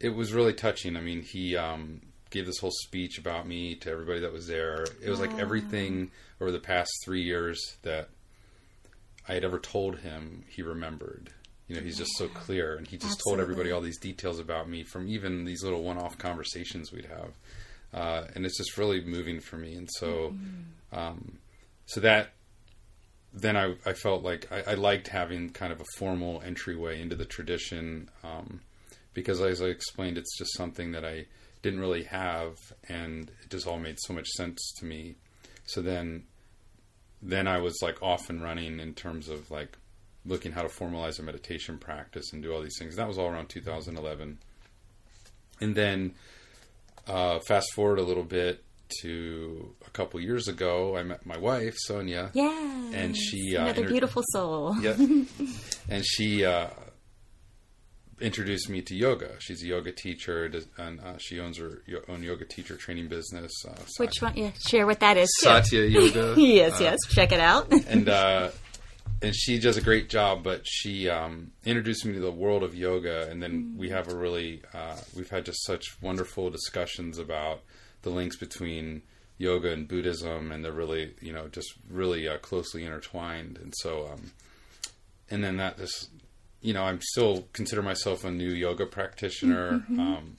it 0.00 0.10
was 0.10 0.32
really 0.32 0.54
touching. 0.54 0.96
I 0.96 1.00
mean, 1.00 1.22
he 1.22 1.56
um, 1.56 2.00
gave 2.30 2.46
this 2.46 2.58
whole 2.58 2.72
speech 2.72 3.18
about 3.18 3.46
me 3.46 3.74
to 3.76 3.90
everybody 3.90 4.20
that 4.20 4.32
was 4.32 4.46
there. 4.46 4.86
It 5.02 5.10
was 5.10 5.20
like 5.20 5.38
everything 5.38 6.10
over 6.40 6.50
the 6.50 6.58
past 6.58 6.90
three 7.04 7.22
years 7.22 7.76
that 7.82 8.08
I 9.28 9.34
had 9.34 9.44
ever 9.44 9.58
told 9.58 9.98
him, 9.98 10.44
he 10.48 10.62
remembered. 10.62 11.30
You 11.68 11.76
know, 11.76 11.82
he's 11.82 11.96
just 11.96 12.18
so 12.18 12.28
clear, 12.28 12.76
and 12.76 12.86
he 12.86 12.98
just 12.98 13.20
told 13.24 13.38
everybody 13.38 13.70
all 13.70 13.80
these 13.80 13.98
details 13.98 14.40
about 14.40 14.68
me 14.68 14.82
from 14.82 15.08
even 15.08 15.44
these 15.44 15.62
little 15.62 15.82
one-off 15.84 16.18
conversations 16.18 16.92
we'd 16.92 17.06
have, 17.06 17.32
uh, 17.94 18.26
and 18.34 18.44
it's 18.44 18.58
just 18.58 18.76
really 18.76 19.00
moving 19.02 19.40
for 19.40 19.56
me. 19.56 19.74
And 19.74 19.88
so, 19.98 20.34
um, 20.92 21.38
so 21.86 22.00
that 22.00 22.32
then 23.34 23.56
I, 23.56 23.74
I 23.86 23.94
felt 23.94 24.22
like 24.22 24.50
I, 24.52 24.72
I 24.72 24.74
liked 24.74 25.08
having 25.08 25.50
kind 25.50 25.72
of 25.72 25.80
a 25.80 25.86
formal 25.96 26.42
entryway 26.44 27.00
into 27.00 27.16
the 27.16 27.24
tradition 27.24 28.10
um, 28.22 28.60
because, 29.14 29.40
as 29.40 29.62
I 29.62 29.66
explained, 29.66 30.18
it's 30.18 30.36
just 30.36 30.56
something 30.56 30.92
that 30.92 31.04
I 31.04 31.26
didn't 31.62 31.80
really 31.80 32.04
have, 32.04 32.56
and 32.88 33.30
it 33.42 33.50
just 33.50 33.66
all 33.66 33.78
made 33.78 33.96
so 34.00 34.12
much 34.12 34.28
sense 34.28 34.72
to 34.78 34.84
me. 34.84 35.14
So 35.64 35.80
then, 35.80 36.24
then 37.22 37.46
I 37.46 37.58
was 37.58 37.78
like 37.82 38.02
off 38.02 38.28
and 38.28 38.42
running 38.42 38.80
in 38.80 38.94
terms 38.94 39.28
of 39.28 39.50
like 39.50 39.78
looking 40.24 40.52
how 40.52 40.62
to 40.62 40.68
formalize 40.68 41.18
a 41.18 41.22
meditation 41.22 41.78
practice 41.78 42.32
and 42.32 42.42
do 42.42 42.52
all 42.52 42.62
these 42.62 42.76
things. 42.78 42.96
That 42.96 43.08
was 43.08 43.18
all 43.18 43.28
around 43.28 43.48
2011, 43.48 44.38
and 45.60 45.74
then 45.74 46.14
uh, 47.06 47.38
fast 47.40 47.72
forward 47.72 47.98
a 47.98 48.04
little 48.04 48.24
bit 48.24 48.62
to 49.00 49.74
a 49.86 49.90
couple 49.90 50.20
years 50.20 50.48
ago, 50.48 50.96
I 50.96 51.02
met 51.02 51.24
my 51.26 51.38
wife 51.38 51.74
Sonia. 51.78 52.30
Yeah. 52.34 52.50
And 52.92 53.16
she, 53.16 53.56
uh, 53.56 53.62
another 53.62 53.80
inter- 53.82 53.90
beautiful 53.92 54.22
soul. 54.32 54.76
Yep. 54.80 54.98
and 55.88 56.04
she 56.04 56.44
uh, 56.44 56.68
introduced 58.20 58.68
me 58.68 58.82
to 58.82 58.94
yoga. 58.94 59.30
She's 59.40 59.62
a 59.62 59.66
yoga 59.66 59.92
teacher, 59.92 60.50
and 60.78 61.00
uh, 61.00 61.18
she 61.18 61.40
owns 61.40 61.58
her 61.58 61.82
own 62.08 62.22
yoga 62.22 62.44
teacher 62.44 62.76
training 62.76 63.08
business. 63.08 63.50
Uh, 63.66 63.72
Which 63.98 64.20
one? 64.22 64.36
Yeah, 64.36 64.50
share 64.68 64.86
what 64.86 65.00
that 65.00 65.16
is. 65.16 65.30
Too. 65.40 65.48
Satya 65.48 65.82
Yoga. 65.86 66.34
yes, 66.40 66.80
Uh, 66.80 66.84
yes. 66.84 66.98
Check 67.10 67.32
it 67.32 67.40
out. 67.40 67.72
and 67.88 68.08
uh, 68.08 68.50
and 69.20 69.34
she 69.34 69.58
does 69.58 69.76
a 69.76 69.80
great 69.80 70.08
job. 70.08 70.42
But 70.44 70.62
she 70.64 71.08
um, 71.08 71.52
introduced 71.64 72.04
me 72.04 72.12
to 72.14 72.20
the 72.20 72.30
world 72.30 72.62
of 72.62 72.74
yoga, 72.74 73.28
and 73.30 73.42
then 73.42 73.74
we 73.76 73.88
have 73.90 74.08
a 74.08 74.14
really 74.16 74.62
uh, 74.74 74.96
we've 75.16 75.30
had 75.30 75.44
just 75.44 75.64
such 75.64 75.84
wonderful 76.00 76.50
discussions 76.50 77.18
about 77.18 77.60
the 78.02 78.10
links 78.10 78.36
between 78.36 79.02
yoga 79.38 79.72
and 79.72 79.88
Buddhism, 79.88 80.52
and 80.52 80.64
they're 80.64 80.72
really 80.72 81.14
you 81.20 81.32
know 81.32 81.48
just 81.48 81.74
really 81.88 82.28
uh, 82.28 82.38
closely 82.38 82.84
intertwined. 82.84 83.58
And 83.58 83.74
so, 83.78 84.08
um, 84.12 84.32
and 85.30 85.42
then 85.42 85.56
that 85.56 85.76
this 85.76 86.08
you 86.60 86.72
know 86.72 86.84
I'm 86.84 87.00
still 87.00 87.48
consider 87.52 87.82
myself 87.82 88.24
a 88.24 88.30
new 88.30 88.50
yoga 88.50 88.86
practitioner. 88.86 89.84
Um, 89.98 90.36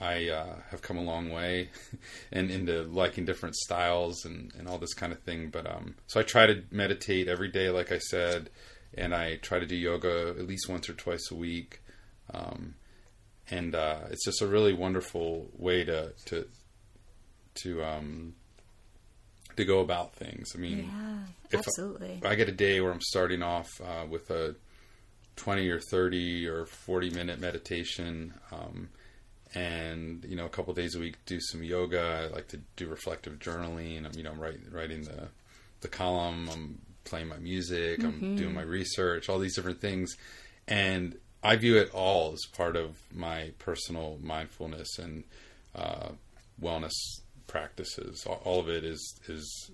I 0.00 0.28
uh, 0.28 0.56
have 0.70 0.82
come 0.82 0.98
a 0.98 1.02
long 1.02 1.30
way 1.30 1.70
and 2.32 2.50
into 2.50 2.82
liking 2.82 3.24
different 3.24 3.54
styles 3.54 4.24
and, 4.24 4.52
and 4.58 4.68
all 4.68 4.78
this 4.78 4.92
kind 4.92 5.12
of 5.12 5.20
thing. 5.20 5.50
But 5.50 5.70
um, 5.70 5.94
so 6.08 6.20
I 6.20 6.24
try 6.24 6.46
to 6.46 6.62
meditate 6.70 7.28
every 7.28 7.48
day, 7.48 7.70
like 7.70 7.92
I 7.92 7.98
said, 7.98 8.50
and 8.96 9.14
I 9.14 9.36
try 9.36 9.60
to 9.60 9.66
do 9.66 9.76
yoga 9.76 10.34
at 10.38 10.46
least 10.46 10.68
once 10.68 10.88
or 10.88 10.94
twice 10.94 11.30
a 11.30 11.34
week. 11.34 11.80
Um, 12.32 12.74
and 13.50 13.74
uh, 13.74 14.00
it's 14.10 14.24
just 14.24 14.42
a 14.42 14.46
really 14.46 14.72
wonderful 14.72 15.48
way 15.56 15.84
to 15.84 16.12
to 16.26 16.46
to 17.62 17.84
um, 17.84 18.34
to 19.56 19.64
go 19.64 19.80
about 19.80 20.14
things. 20.14 20.52
I 20.54 20.58
mean, 20.58 20.90
yeah, 20.92 21.16
if 21.50 21.54
I- 21.54 21.58
absolutely. 21.58 22.20
I 22.24 22.34
get 22.34 22.48
a 22.48 22.52
day 22.52 22.80
where 22.80 22.92
I'm 22.92 23.00
starting 23.00 23.42
off 23.42 23.68
uh, 23.80 24.06
with 24.08 24.30
a 24.30 24.54
20 25.36 25.68
or 25.68 25.80
30 25.80 26.46
or 26.46 26.66
40 26.66 27.10
minute 27.10 27.40
meditation, 27.40 28.34
um, 28.52 28.88
and 29.54 30.24
you 30.28 30.36
know, 30.36 30.46
a 30.46 30.48
couple 30.48 30.74
days 30.74 30.94
a 30.94 30.98
week 30.98 31.16
do 31.26 31.38
some 31.40 31.62
yoga. 31.62 32.28
I 32.30 32.34
like 32.34 32.48
to 32.48 32.60
do 32.76 32.88
reflective 32.88 33.38
journaling. 33.38 34.04
I'm, 34.04 34.12
you 34.16 34.22
know, 34.22 34.30
I'm 34.32 34.40
write, 34.40 34.60
writing 34.70 35.02
the 35.02 35.28
the 35.80 35.88
column. 35.88 36.48
I'm 36.52 36.78
playing 37.04 37.28
my 37.28 37.36
music. 37.38 38.02
I'm 38.02 38.36
doing 38.36 38.54
my 38.54 38.62
research. 38.62 39.28
All 39.28 39.38
these 39.38 39.54
different 39.54 39.80
things, 39.80 40.16
and 40.66 41.16
I 41.42 41.56
view 41.56 41.76
it 41.76 41.90
all 41.92 42.32
as 42.32 42.44
part 42.56 42.74
of 42.76 42.96
my 43.12 43.52
personal 43.58 44.18
mindfulness 44.22 44.98
and 44.98 45.24
uh, 45.74 46.08
wellness 46.60 46.92
practices. 47.54 48.24
All, 48.26 48.40
all 48.44 48.60
of 48.60 48.68
it 48.68 48.84
is 48.84 49.00
is 49.28 49.70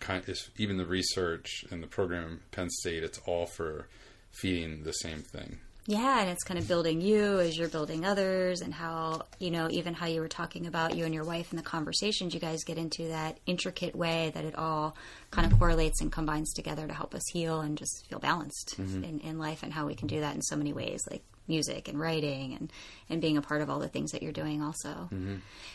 kind 0.00 0.24
is 0.28 0.50
even 0.58 0.76
the 0.76 0.84
research 0.84 1.64
and 1.70 1.80
the 1.80 1.86
program 1.86 2.40
Penn 2.50 2.68
State, 2.68 3.04
it's 3.04 3.20
all 3.26 3.46
for 3.46 3.86
feeding 4.32 4.82
the 4.82 4.92
same 4.92 5.22
thing. 5.22 5.58
Yeah, 5.86 6.20
and 6.20 6.30
it's 6.30 6.44
kind 6.44 6.58
of 6.58 6.68
building 6.68 7.00
you 7.00 7.40
as 7.40 7.58
you're 7.58 7.68
building 7.68 8.04
others, 8.04 8.60
and 8.60 8.72
how, 8.72 9.22
you 9.40 9.50
know, 9.50 9.68
even 9.70 9.94
how 9.94 10.06
you 10.06 10.20
were 10.20 10.28
talking 10.28 10.66
about 10.66 10.96
you 10.96 11.04
and 11.04 11.12
your 11.14 11.24
wife 11.24 11.50
and 11.50 11.58
the 11.58 11.64
conversations, 11.64 12.34
you 12.34 12.40
guys 12.40 12.62
get 12.64 12.78
into 12.78 13.08
that 13.08 13.38
intricate 13.46 13.96
way 13.96 14.30
that 14.34 14.44
it 14.44 14.56
all 14.56 14.96
kind 15.32 15.50
of 15.50 15.58
correlates 15.58 16.00
and 16.00 16.12
combines 16.12 16.52
together 16.52 16.86
to 16.86 16.94
help 16.94 17.16
us 17.16 17.22
heal 17.32 17.60
and 17.60 17.76
just 17.76 18.06
feel 18.08 18.20
balanced 18.20 18.76
mm-hmm. 18.78 19.02
in, 19.02 19.18
in 19.20 19.38
life, 19.38 19.64
and 19.64 19.72
how 19.72 19.86
we 19.86 19.96
can 19.96 20.06
do 20.06 20.20
that 20.20 20.36
in 20.36 20.42
so 20.42 20.56
many 20.56 20.72
ways, 20.72 21.00
like 21.10 21.24
music 21.52 21.88
and 21.88 21.96
writing 22.00 22.46
and, 22.58 22.72
and 23.10 23.20
being 23.20 23.36
a 23.36 23.42
part 23.42 23.60
of 23.62 23.68
all 23.70 23.78
the 23.78 23.92
things 23.94 24.10
that 24.12 24.22
you're 24.22 24.32
doing 24.44 24.62
also. 24.62 25.08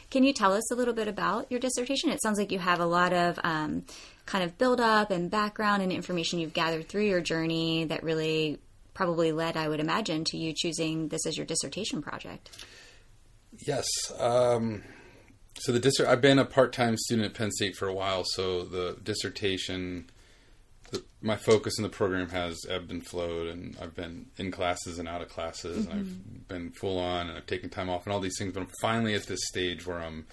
Can 0.10 0.24
you 0.24 0.34
tell 0.34 0.53
us 0.53 0.72
a 0.72 0.75
little 0.75 0.93
bit 0.93 1.07
about 1.07 1.51
your 1.51 1.60
dissertation? 1.60 2.10
It 2.10 2.22
sounds 2.22 2.38
like 2.38 2.51
you 2.51 2.60
have 2.60 2.79
a 2.79 2.86
lot 2.86 3.13
of 3.13 3.39
um, 3.43 3.84
kind 4.25 4.43
of 4.43 4.57
build 4.57 4.79
up 4.81 5.12
and 5.12 5.29
background 5.29 5.81
and 5.84 5.91
information 5.91 6.39
you've 6.39 6.53
gathered 6.53 6.88
through 6.89 7.05
your 7.05 7.22
journey 7.22 7.86
that 7.86 8.03
really 8.03 8.60
probably 8.93 9.31
led, 9.31 9.55
I 9.55 9.67
would 9.67 9.79
imagine, 9.79 10.24
to 10.25 10.38
you 10.38 10.53
choosing 10.55 11.10
this 11.10 11.25
as 11.27 11.38
your 11.38 11.46
dissertation 11.46 12.01
project. 12.01 12.50
Yes. 13.67 13.86
Um, 14.17 14.84
so 15.60 15.72
the 15.72 15.79
dissert, 15.79 16.07
I've 16.07 16.22
been 16.22 16.39
a 16.39 16.46
part-time 16.46 16.96
student 16.98 17.27
at 17.27 17.34
Penn 17.34 17.51
State 17.51 17.75
for 17.75 17.88
a 17.88 17.93
while, 17.93 18.24
so 18.25 18.63
the 18.63 18.98
dissertation, 19.03 20.10
my 21.22 21.36
focus 21.36 21.77
in 21.77 21.84
the 21.84 21.89
program 21.89 22.29
has 22.29 22.58
ebbed 22.70 22.91
and 22.91 23.06
flowed, 23.06 23.48
and 23.48 23.75
I've 23.82 23.96
been 23.96 24.27
in 24.38 24.51
classes 24.51 25.00
and 25.00 25.08
out 25.08 25.22
of 25.22 25.29
classes, 25.29 25.86
and 25.88 25.94
I've 26.00 26.48
been 26.48 26.72
full 26.72 27.00
on, 27.00 27.27
and 27.27 27.38
I've 27.38 27.46
taken 27.48 27.70
time 27.70 27.89
off, 27.89 28.06
and 28.06 28.13
all 28.13 28.20
these 28.20 28.38
things. 28.38 28.53
But 28.53 28.62
I'm 28.62 28.70
finally 28.82 29.13
at 29.15 29.25
this 29.27 29.39
stage 29.48 29.86
where 29.86 30.00
I'm 30.00 30.27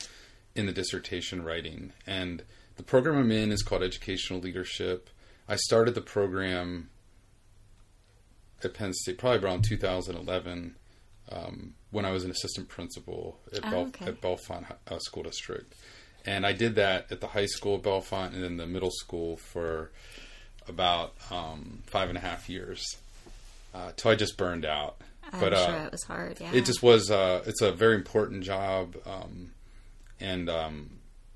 in 0.55 0.67
the 0.67 0.73
dissertation 0.73 1.43
writing, 1.43 1.93
and 2.07 2.43
the 2.77 2.83
program 2.83 3.17
I'm 3.19 3.31
in 3.33 3.51
is 3.51 3.63
called 3.63 3.83
Educational 3.83 4.41
Leadership. 4.41 5.09
I 5.49 5.57
started 5.57 5.95
the 5.95 6.01
program 6.01 6.91
at 8.63 8.75
Penn 8.75 8.93
State 8.95 9.19
probably 9.19 9.45
around 9.47 9.65
2011 9.65 10.77
um, 11.31 11.75
when 11.91 12.05
I 12.05 12.11
was 12.13 12.25
an 12.25 12.31
assistant 12.31 12.69
principal 12.69 13.39
at, 13.53 13.65
Oh, 13.65 13.71
Bel- 13.71 13.81
okay. 13.87 14.07
at 14.07 14.21
Bellefonte 14.21 14.73
uh, 14.89 14.99
School 14.99 15.23
District. 15.25 15.73
And 16.27 16.47
I 16.47 16.53
did 16.53 16.75
that 16.77 17.13
at 17.13 17.21
the 17.21 17.27
high 17.29 17.45
school 17.47 17.77
at 17.77 17.83
Bellefonte 17.83 18.33
and 18.35 18.43
then 18.43 18.57
the 18.57 18.67
middle 18.67 18.91
school 18.91 19.37
for 19.37 19.93
about 20.69 21.15
um, 21.31 21.83
five 21.87 22.09
and 22.09 22.19
a 22.19 22.21
half 22.21 22.49
years 22.49 22.85
uh, 23.75 23.93
till 23.97 24.11
I 24.11 24.15
just 24.15 24.37
burned 24.37 24.65
out. 24.65 24.97
I'm 25.33 25.41
but 25.41 25.55
uh, 25.55 25.67
sure 25.67 25.87
it 25.87 25.93
was 25.93 26.05
hard. 26.05 26.41
Yeah. 26.41 26.53
it 26.53 26.65
just 26.65 26.83
was 26.83 27.11
uh, 27.11 27.43
it's 27.47 27.63
a 27.63 27.73
very 27.73 27.97
important 27.97 28.45
job 28.45 28.97
um, 29.07 29.51
and 30.21 30.49
um, 30.49 30.91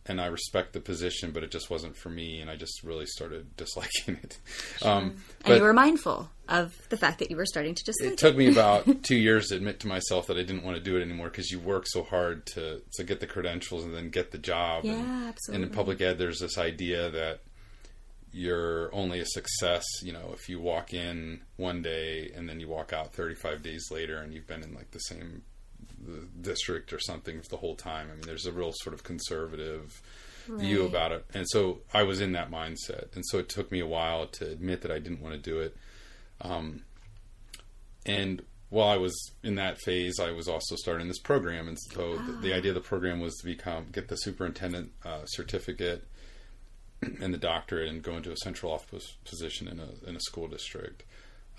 and 0.08 0.20
I 0.20 0.26
respect 0.26 0.72
the 0.72 0.80
position, 0.80 1.32
but 1.32 1.44
it 1.44 1.50
just 1.50 1.68
wasn't 1.68 1.96
for 1.96 2.08
me, 2.08 2.40
and 2.40 2.50
I 2.50 2.56
just 2.56 2.82
really 2.82 3.06
started 3.06 3.56
disliking 3.56 4.18
it. 4.22 4.38
Um, 4.82 5.16
and 5.44 5.56
you 5.56 5.62
were 5.62 5.72
mindful 5.72 6.30
of 6.48 6.74
the 6.88 6.96
fact 6.96 7.18
that 7.18 7.30
you 7.30 7.36
were 7.36 7.46
starting 7.46 7.74
to 7.74 7.84
dislike 7.84 8.10
it. 8.10 8.12
It 8.14 8.18
took 8.18 8.36
me 8.36 8.50
about 8.50 9.02
two 9.02 9.16
years 9.16 9.48
to 9.48 9.56
admit 9.56 9.80
to 9.80 9.86
myself 9.86 10.26
that 10.28 10.38
I 10.38 10.42
didn't 10.42 10.64
want 10.64 10.78
to 10.78 10.82
do 10.82 10.96
it 10.96 11.02
anymore 11.02 11.28
because 11.28 11.50
you 11.50 11.58
work 11.58 11.84
so 11.86 12.02
hard 12.02 12.46
to 12.46 12.80
to 12.94 13.04
get 13.04 13.20
the 13.20 13.26
credentials 13.26 13.84
and 13.84 13.94
then 13.94 14.08
get 14.10 14.30
the 14.30 14.38
job. 14.38 14.84
Yeah, 14.84 14.94
and, 14.94 15.28
absolutely. 15.28 15.62
And 15.62 15.70
in 15.70 15.76
public 15.76 16.00
ed, 16.00 16.18
there's 16.18 16.40
this 16.40 16.56
idea 16.56 17.10
that 17.10 17.40
you're 18.32 18.94
only 18.94 19.20
a 19.20 19.26
success, 19.26 19.84
you 20.02 20.12
know, 20.12 20.30
if 20.32 20.48
you 20.48 20.60
walk 20.60 20.92
in 20.92 21.40
one 21.56 21.82
day 21.82 22.30
and 22.34 22.48
then 22.48 22.60
you 22.60 22.68
walk 22.68 22.92
out 22.92 23.12
35 23.14 23.62
days 23.62 23.88
later 23.90 24.18
and 24.18 24.32
you've 24.32 24.46
been 24.46 24.62
in 24.62 24.74
like 24.74 24.90
the 24.90 24.98
same 24.98 25.42
district 26.40 26.92
or 26.92 26.98
something 26.98 27.40
the 27.50 27.56
whole 27.56 27.76
time. 27.76 28.08
I 28.10 28.14
mean, 28.14 28.24
there's 28.26 28.46
a 28.46 28.52
real 28.52 28.72
sort 28.82 28.94
of 28.94 29.02
conservative 29.02 30.00
right. 30.48 30.60
view 30.60 30.86
about 30.86 31.12
it. 31.12 31.24
And 31.34 31.46
so 31.48 31.80
I 31.92 32.02
was 32.02 32.20
in 32.20 32.32
that 32.32 32.50
mindset. 32.50 33.14
And 33.14 33.24
so 33.26 33.38
it 33.38 33.48
took 33.48 33.70
me 33.72 33.80
a 33.80 33.86
while 33.86 34.26
to 34.26 34.48
admit 34.48 34.82
that 34.82 34.90
I 34.90 34.98
didn't 34.98 35.20
want 35.20 35.34
to 35.34 35.40
do 35.40 35.60
it. 35.60 35.76
Um, 36.40 36.82
and 38.06 38.42
while 38.70 38.88
I 38.88 38.96
was 38.96 39.14
in 39.42 39.56
that 39.56 39.78
phase, 39.80 40.20
I 40.20 40.30
was 40.32 40.48
also 40.48 40.76
starting 40.76 41.08
this 41.08 41.18
program. 41.18 41.68
And 41.68 41.78
so 41.92 42.16
the, 42.18 42.32
the, 42.32 42.54
idea 42.54 42.70
of 42.70 42.74
the 42.74 42.80
program 42.80 43.20
was 43.20 43.36
to 43.38 43.46
become, 43.46 43.86
get 43.92 44.08
the 44.08 44.16
superintendent 44.16 44.92
uh, 45.04 45.24
certificate 45.24 46.06
and 47.02 47.32
the 47.32 47.38
doctorate 47.38 47.88
and 47.88 48.02
go 48.02 48.16
into 48.16 48.32
a 48.32 48.36
central 48.36 48.72
office 48.72 49.16
position 49.24 49.68
in 49.68 49.78
a, 49.78 50.08
in 50.08 50.16
a 50.16 50.20
school 50.20 50.48
district. 50.48 51.04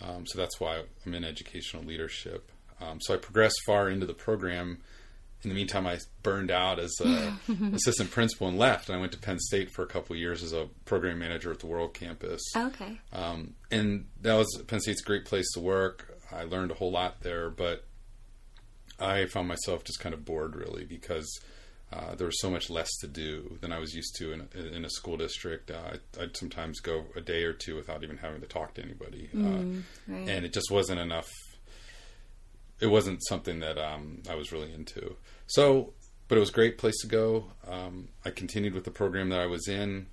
Um, 0.01 0.25
so 0.25 0.37
that's 0.37 0.59
why 0.59 0.83
I'm 1.05 1.13
in 1.13 1.23
educational 1.23 1.83
leadership. 1.83 2.51
Um, 2.81 2.99
so 3.01 3.13
I 3.13 3.17
progressed 3.17 3.61
far 3.65 3.89
into 3.89 4.05
the 4.05 4.13
program. 4.13 4.79
In 5.41 5.49
the 5.49 5.55
meantime, 5.55 5.87
I 5.87 5.99
burned 6.23 6.51
out 6.51 6.79
as 6.79 6.93
an 6.99 7.73
assistant 7.73 8.11
principal 8.11 8.47
and 8.47 8.57
left. 8.57 8.89
And 8.89 8.97
I 8.97 8.99
went 8.99 9.13
to 9.13 9.17
Penn 9.17 9.39
State 9.39 9.71
for 9.71 9.83
a 9.83 9.87
couple 9.87 10.15
years 10.15 10.43
as 10.43 10.53
a 10.53 10.67
program 10.85 11.19
manager 11.19 11.51
at 11.51 11.59
the 11.59 11.67
World 11.67 11.93
Campus. 11.93 12.41
Okay. 12.55 12.99
Um, 13.13 13.55
and 13.71 14.07
that 14.21 14.35
was 14.35 14.47
Penn 14.67 14.79
State's 14.81 15.01
a 15.01 15.05
great 15.05 15.25
place 15.25 15.49
to 15.53 15.59
work. 15.59 16.17
I 16.31 16.43
learned 16.43 16.71
a 16.71 16.75
whole 16.75 16.91
lot 16.91 17.21
there, 17.21 17.49
but 17.49 17.85
I 18.99 19.25
found 19.27 19.47
myself 19.47 19.83
just 19.83 19.99
kind 19.99 20.13
of 20.13 20.25
bored 20.25 20.55
really 20.55 20.85
because 20.85 21.27
uh, 21.91 22.13
there 22.15 22.27
was 22.27 22.39
so 22.39 22.51
much 22.51 22.69
less 22.69 22.89
to 23.01 23.07
do 23.07 23.57
than 23.61 23.71
I 23.71 23.79
was 23.79 23.95
used 23.95 24.15
to 24.17 24.31
in, 24.31 24.47
in 24.73 24.85
a 24.85 24.89
school 24.89 25.17
district. 25.17 25.71
Uh, 25.71 25.97
I'd 26.19 26.37
sometimes 26.37 26.79
go 26.79 27.05
a 27.15 27.21
day 27.21 27.43
or 27.43 27.53
two 27.53 27.75
without 27.75 28.03
even 28.03 28.17
having 28.17 28.41
to 28.41 28.47
talk 28.47 28.75
to 28.75 28.83
anybody, 28.83 29.29
mm, 29.33 29.45
uh, 29.45 29.81
right. 30.07 30.29
and 30.29 30.45
it 30.45 30.53
just 30.53 30.69
wasn't 30.69 30.99
enough. 30.99 31.29
It 32.79 32.87
wasn't 32.87 33.25
something 33.25 33.59
that 33.59 33.77
um, 33.79 34.21
I 34.29 34.35
was 34.35 34.51
really 34.51 34.71
into. 34.71 35.15
So, 35.47 35.93
but 36.27 36.37
it 36.37 36.39
was 36.39 36.49
a 36.49 36.53
great 36.53 36.77
place 36.77 36.99
to 37.01 37.07
go. 37.07 37.51
Um, 37.67 38.09
I 38.23 38.29
continued 38.29 38.75
with 38.75 38.83
the 38.83 38.91
program 38.91 39.29
that 39.29 39.39
I 39.39 39.47
was 39.47 39.67
in. 39.67 40.07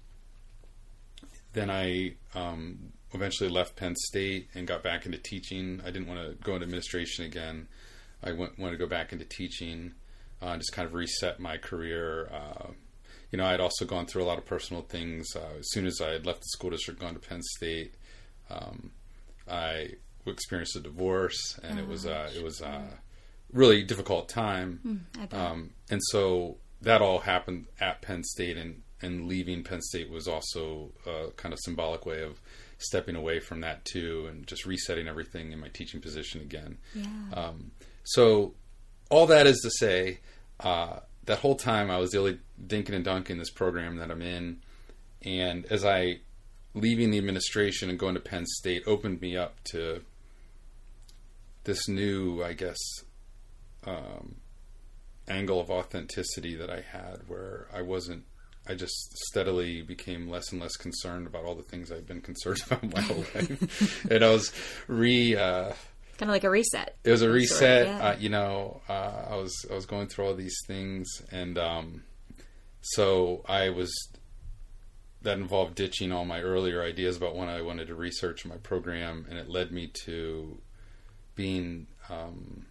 Then 1.53 1.71
I 1.71 2.15
um, 2.35 2.93
eventually 3.13 3.51
left 3.51 3.77
Penn 3.77 3.95
State 3.97 4.49
and 4.55 4.67
got 4.67 4.83
back 4.83 5.05
into 5.05 5.19
teaching. 5.19 5.83
I 5.85 5.91
didn't 5.91 6.09
want 6.09 6.21
to 6.21 6.35
go 6.43 6.55
into 6.55 6.65
administration 6.65 7.27
again. 7.27 7.69
I 8.23 8.33
went, 8.33 8.59
wanted 8.59 8.73
to 8.73 8.79
go 8.79 8.89
back 8.89 9.13
into 9.13 9.27
teaching 9.27 9.93
uh, 10.43 10.57
just 10.57 10.73
kind 10.73 10.87
of 10.87 10.95
reset 10.95 11.41
my 11.41 11.57
career. 11.57 12.31
Uh, 12.33 12.69
you 13.31 13.39
know, 13.39 13.45
I 13.45 13.51
had 13.51 13.61
also 13.61 13.85
gone 13.85 14.07
through 14.07 14.23
a 14.23 14.27
lot 14.27 14.39
of 14.39 14.47
personal 14.47 14.83
things. 14.83 15.35
Uh, 15.35 15.59
as 15.59 15.71
soon 15.71 15.87
as 15.87 16.01
I 16.01 16.13
had 16.13 16.27
left 16.27 16.41
the 16.41 16.49
school 16.49 16.71
district, 16.71 17.01
gone 17.01 17.15
to 17.15 17.21
Penn 17.21 17.43
State, 17.43 17.95
um, 18.51 18.93
I 19.51 19.91
experienced 20.27 20.77
a 20.77 20.81
divorce, 20.81 21.59
and 21.63 21.79
oh, 21.79 21.83
it 21.83 21.89
was 21.89 22.07
uh, 22.07 22.31
it 22.37 22.43
was 22.43 22.61
a 22.61 22.85
really 23.53 23.83
difficult 23.83 24.29
time. 24.29 25.05
Mm, 25.15 25.35
um, 25.35 25.71
and 25.91 26.01
so 26.11 26.57
that 26.83 27.03
all 27.03 27.21
happened 27.21 27.67
at 27.81 28.03
Penn 28.03 28.23
State, 28.25 28.57
and 28.57 28.83
and 29.03 29.27
leaving 29.27 29.63
Penn 29.63 29.83
State 29.83 30.11
was 30.11 30.29
also 30.29 30.93
a 31.07 31.31
kind 31.37 31.53
of 31.53 31.59
symbolic 31.61 32.07
way 32.07 32.23
of 32.23 32.41
stepping 32.79 33.17
away 33.17 33.41
from 33.41 33.61
that 33.61 33.85
too, 33.85 34.27
and 34.29 34.47
just 34.47 34.67
resetting 34.67 35.09
everything 35.09 35.53
in 35.53 35.61
my 35.61 35.69
teaching 35.69 36.01
position 36.01 36.41
again. 36.41 36.79
Yeah. 36.95 37.07
Um, 37.35 37.71
so 38.05 38.55
all 39.11 39.27
that 39.27 39.47
is 39.47 39.61
to 39.61 39.71
say, 39.71 40.21
uh, 40.61 41.01
that 41.25 41.39
whole 41.39 41.57
time 41.57 41.91
I 41.91 41.99
was 41.99 42.15
really 42.15 42.39
dinking 42.65 42.95
and 42.95 43.05
dunking 43.05 43.39
this 43.39 43.51
program 43.51 43.97
that 43.97 44.11
I'm 44.11 44.23
in, 44.23 44.59
and 45.23 45.67
as 45.67 45.85
I 45.85 46.21
leaving 46.75 47.11
the 47.11 47.19
administration 47.19 47.89
and 47.89 47.99
going 47.99 48.15
to 48.15 48.21
Penn 48.21 48.45
State 48.47 48.83
opened 48.87 49.21
me 49.21 49.37
up 49.37 49.63
to 49.65 50.03
this 51.65 51.89
new, 51.89 52.45
I 52.45 52.53
guess, 52.53 52.79
um, 53.85 54.37
angle 55.29 55.61
of 55.61 55.71
authenticity 55.71 56.55
that 56.57 56.71
I 56.71 56.81
had, 56.81 57.23
where 57.27 57.67
I 57.75 57.83
wasn't. 57.83 58.25
I 58.69 58.75
just 58.75 59.17
steadily 59.29 59.83
became 59.83 60.29
less 60.29 60.51
and 60.51 60.61
less 60.61 60.77
concerned 60.77 61.29
about 61.29 61.45
all 61.45 61.55
the 61.55 61.63
things 61.63 61.93
I've 61.93 62.07
been 62.07 62.21
concerned 62.21 62.63
about 62.67 62.93
my 62.93 63.01
whole 63.01 63.25
life, 63.35 64.07
and 64.11 64.25
I 64.25 64.31
was 64.31 64.53
re. 64.87 65.37
Uh, 65.37 65.73
kind 66.19 66.31
of 66.31 66.35
like 66.35 66.45
a 66.45 66.51
reset. 66.51 66.97
It 67.05 67.11
was 67.11 67.23
a 67.23 67.31
reset. 67.31 67.87
yeah. 67.87 68.09
uh, 68.09 68.17
you 68.19 68.29
know, 68.29 68.81
uh, 68.89 69.25
I 69.31 69.37
was 69.37 69.55
I 69.71 69.75
was 69.75 69.87
going 69.87 70.09
through 70.09 70.27
all 70.27 70.35
these 70.35 70.59
things, 70.67 71.07
and 71.31 71.59
um, 71.59 72.03
so 72.81 73.45
I 73.49 73.71
was 73.71 73.93
that 75.23 75.39
involved 75.39 75.75
ditching 75.75 76.13
all 76.13 76.25
my 76.25 76.41
earlier 76.41 76.83
ideas 76.83 77.17
about 77.17 77.35
when 77.35 77.49
I 77.49 77.63
wanted 77.63 77.89
to 77.89 77.95
research 77.95 78.45
my 78.45 78.57
program, 78.57 79.27
and 79.29 79.39
it 79.39 79.49
led 79.49 79.73
me 79.73 79.91
to 80.05 80.59
being 81.35 81.87
um, 82.09 82.67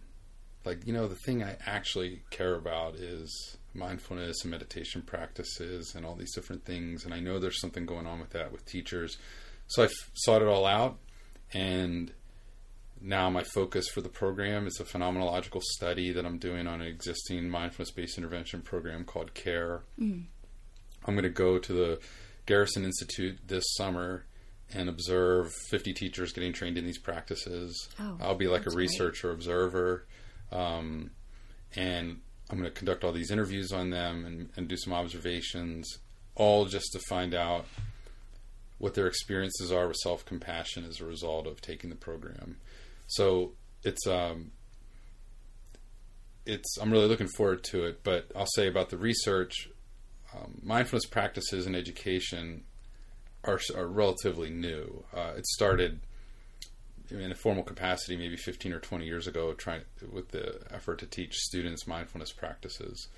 like 0.64 0.86
you 0.86 0.92
know 0.92 1.06
the 1.08 1.16
thing 1.16 1.42
I 1.42 1.56
actually 1.66 2.22
care 2.30 2.54
about 2.54 2.96
is 2.96 3.56
mindfulness 3.74 4.36
and 4.42 4.50
meditation 4.50 5.02
practices 5.02 5.94
and 5.94 6.06
all 6.06 6.14
these 6.14 6.34
different 6.34 6.64
things, 6.64 7.04
and 7.04 7.12
I 7.12 7.20
know 7.20 7.38
there's 7.38 7.60
something 7.60 7.86
going 7.86 8.06
on 8.06 8.20
with 8.20 8.30
that 8.30 8.52
with 8.52 8.64
teachers. 8.66 9.18
So 9.68 9.82
I 9.82 9.86
f- 9.86 10.10
sought 10.14 10.42
it 10.42 10.48
all 10.48 10.64
out 10.64 10.98
and 11.52 12.12
now 13.00 13.30
my 13.30 13.42
focus 13.42 13.88
for 13.88 14.00
the 14.00 14.08
program 14.08 14.66
is 14.66 14.80
a 14.80 14.84
phenomenological 14.84 15.62
study 15.62 16.12
that 16.12 16.24
I'm 16.24 16.38
doing 16.38 16.66
on 16.66 16.80
an 16.80 16.86
existing 16.86 17.48
mindfulness-based 17.48 18.18
intervention 18.18 18.62
program 18.62 19.04
called 19.04 19.34
CARE. 19.34 19.82
Mm. 20.00 20.24
I'm 21.04 21.14
going 21.14 21.22
to 21.24 21.30
go 21.30 21.58
to 21.58 21.72
the 21.72 22.00
Garrison 22.46 22.84
Institute 22.84 23.38
this 23.46 23.64
summer 23.76 24.24
and 24.72 24.88
observe 24.88 25.52
50 25.52 25.92
teachers 25.92 26.32
getting 26.32 26.52
trained 26.52 26.76
in 26.76 26.84
these 26.84 26.98
practices. 26.98 27.88
Oh, 28.00 28.18
I'll 28.20 28.34
be 28.34 28.48
like 28.48 28.66
a 28.66 28.70
researcher 28.70 29.28
great. 29.28 29.34
observer, 29.34 30.06
um, 30.50 31.10
and 31.76 32.20
I'm 32.50 32.58
going 32.58 32.70
to 32.70 32.76
conduct 32.76 33.04
all 33.04 33.12
these 33.12 33.30
interviews 33.30 33.72
on 33.72 33.90
them 33.90 34.24
and, 34.24 34.50
and 34.56 34.68
do 34.68 34.76
some 34.76 34.92
observations, 34.92 35.98
all 36.34 36.64
just 36.64 36.92
to 36.92 36.98
find 36.98 37.34
out 37.34 37.66
what 38.78 38.94
their 38.94 39.06
experiences 39.06 39.72
are 39.72 39.88
with 39.88 39.96
self 39.96 40.24
compassion 40.24 40.84
as 40.84 41.00
a 41.00 41.04
result 41.04 41.46
of 41.46 41.60
taking 41.60 41.90
the 41.90 41.96
program. 41.96 42.56
So 43.06 43.52
it's 43.82 44.06
um, 44.06 44.52
it's 46.44 46.78
I'm 46.78 46.90
really 46.90 47.08
looking 47.08 47.28
forward 47.28 47.64
to 47.64 47.84
it. 47.84 48.02
But 48.02 48.30
I'll 48.36 48.46
say 48.54 48.68
about 48.68 48.90
the 48.90 48.98
research, 48.98 49.68
um, 50.34 50.60
mindfulness 50.62 51.06
practices 51.06 51.66
in 51.66 51.74
education 51.74 52.64
are 53.44 53.60
are 53.74 53.86
relatively 53.86 54.50
new. 54.50 55.04
Uh, 55.14 55.32
it 55.36 55.46
started 55.46 56.00
in 57.10 57.30
a 57.30 57.36
formal 57.36 57.62
capacity 57.62 58.16
maybe 58.16 58.36
15 58.36 58.72
or 58.72 58.80
20 58.80 59.04
years 59.04 59.28
ago, 59.28 59.52
trying 59.52 59.82
with 60.12 60.30
the 60.30 60.60
effort 60.72 60.98
to 60.98 61.06
teach 61.06 61.34
students 61.36 61.86
mindfulness 61.86 62.32
practices 62.32 63.08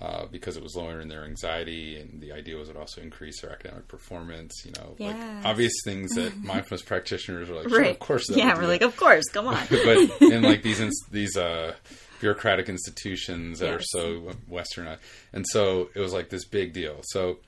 uh, 0.00 0.26
because 0.26 0.56
it 0.56 0.62
was 0.62 0.76
lowering 0.76 1.08
their 1.08 1.24
anxiety, 1.24 1.96
and 1.96 2.20
the 2.20 2.32
idea 2.32 2.56
was 2.56 2.68
it 2.68 2.76
also 2.76 3.00
increase 3.00 3.40
their 3.40 3.50
academic 3.50 3.88
performance. 3.88 4.52
You 4.64 4.72
know, 4.72 4.94
yes. 4.98 5.16
like 5.16 5.46
obvious 5.46 5.72
things 5.84 6.14
that 6.14 6.36
mindfulness 6.42 6.82
practitioners 6.82 7.48
are 7.48 7.54
like, 7.54 7.68
sure, 7.68 7.80
right. 7.80 7.90
of 7.90 7.98
course, 7.98 8.28
yeah, 8.28 8.54
we're 8.56 8.66
like, 8.66 8.82
of 8.82 8.96
course, 8.96 9.24
come 9.32 9.46
on. 9.46 9.66
but 9.70 10.20
in 10.20 10.42
like 10.42 10.62
these 10.62 10.82
these 11.10 11.36
uh, 11.36 11.74
bureaucratic 12.20 12.68
institutions 12.68 13.60
that 13.60 13.66
yes. 13.66 13.80
are 13.80 13.82
so 13.82 14.32
western, 14.48 14.98
and 15.32 15.46
so 15.48 15.88
it 15.94 16.00
was 16.00 16.12
like 16.12 16.28
this 16.28 16.44
big 16.44 16.74
deal. 16.74 17.00
So, 17.04 17.38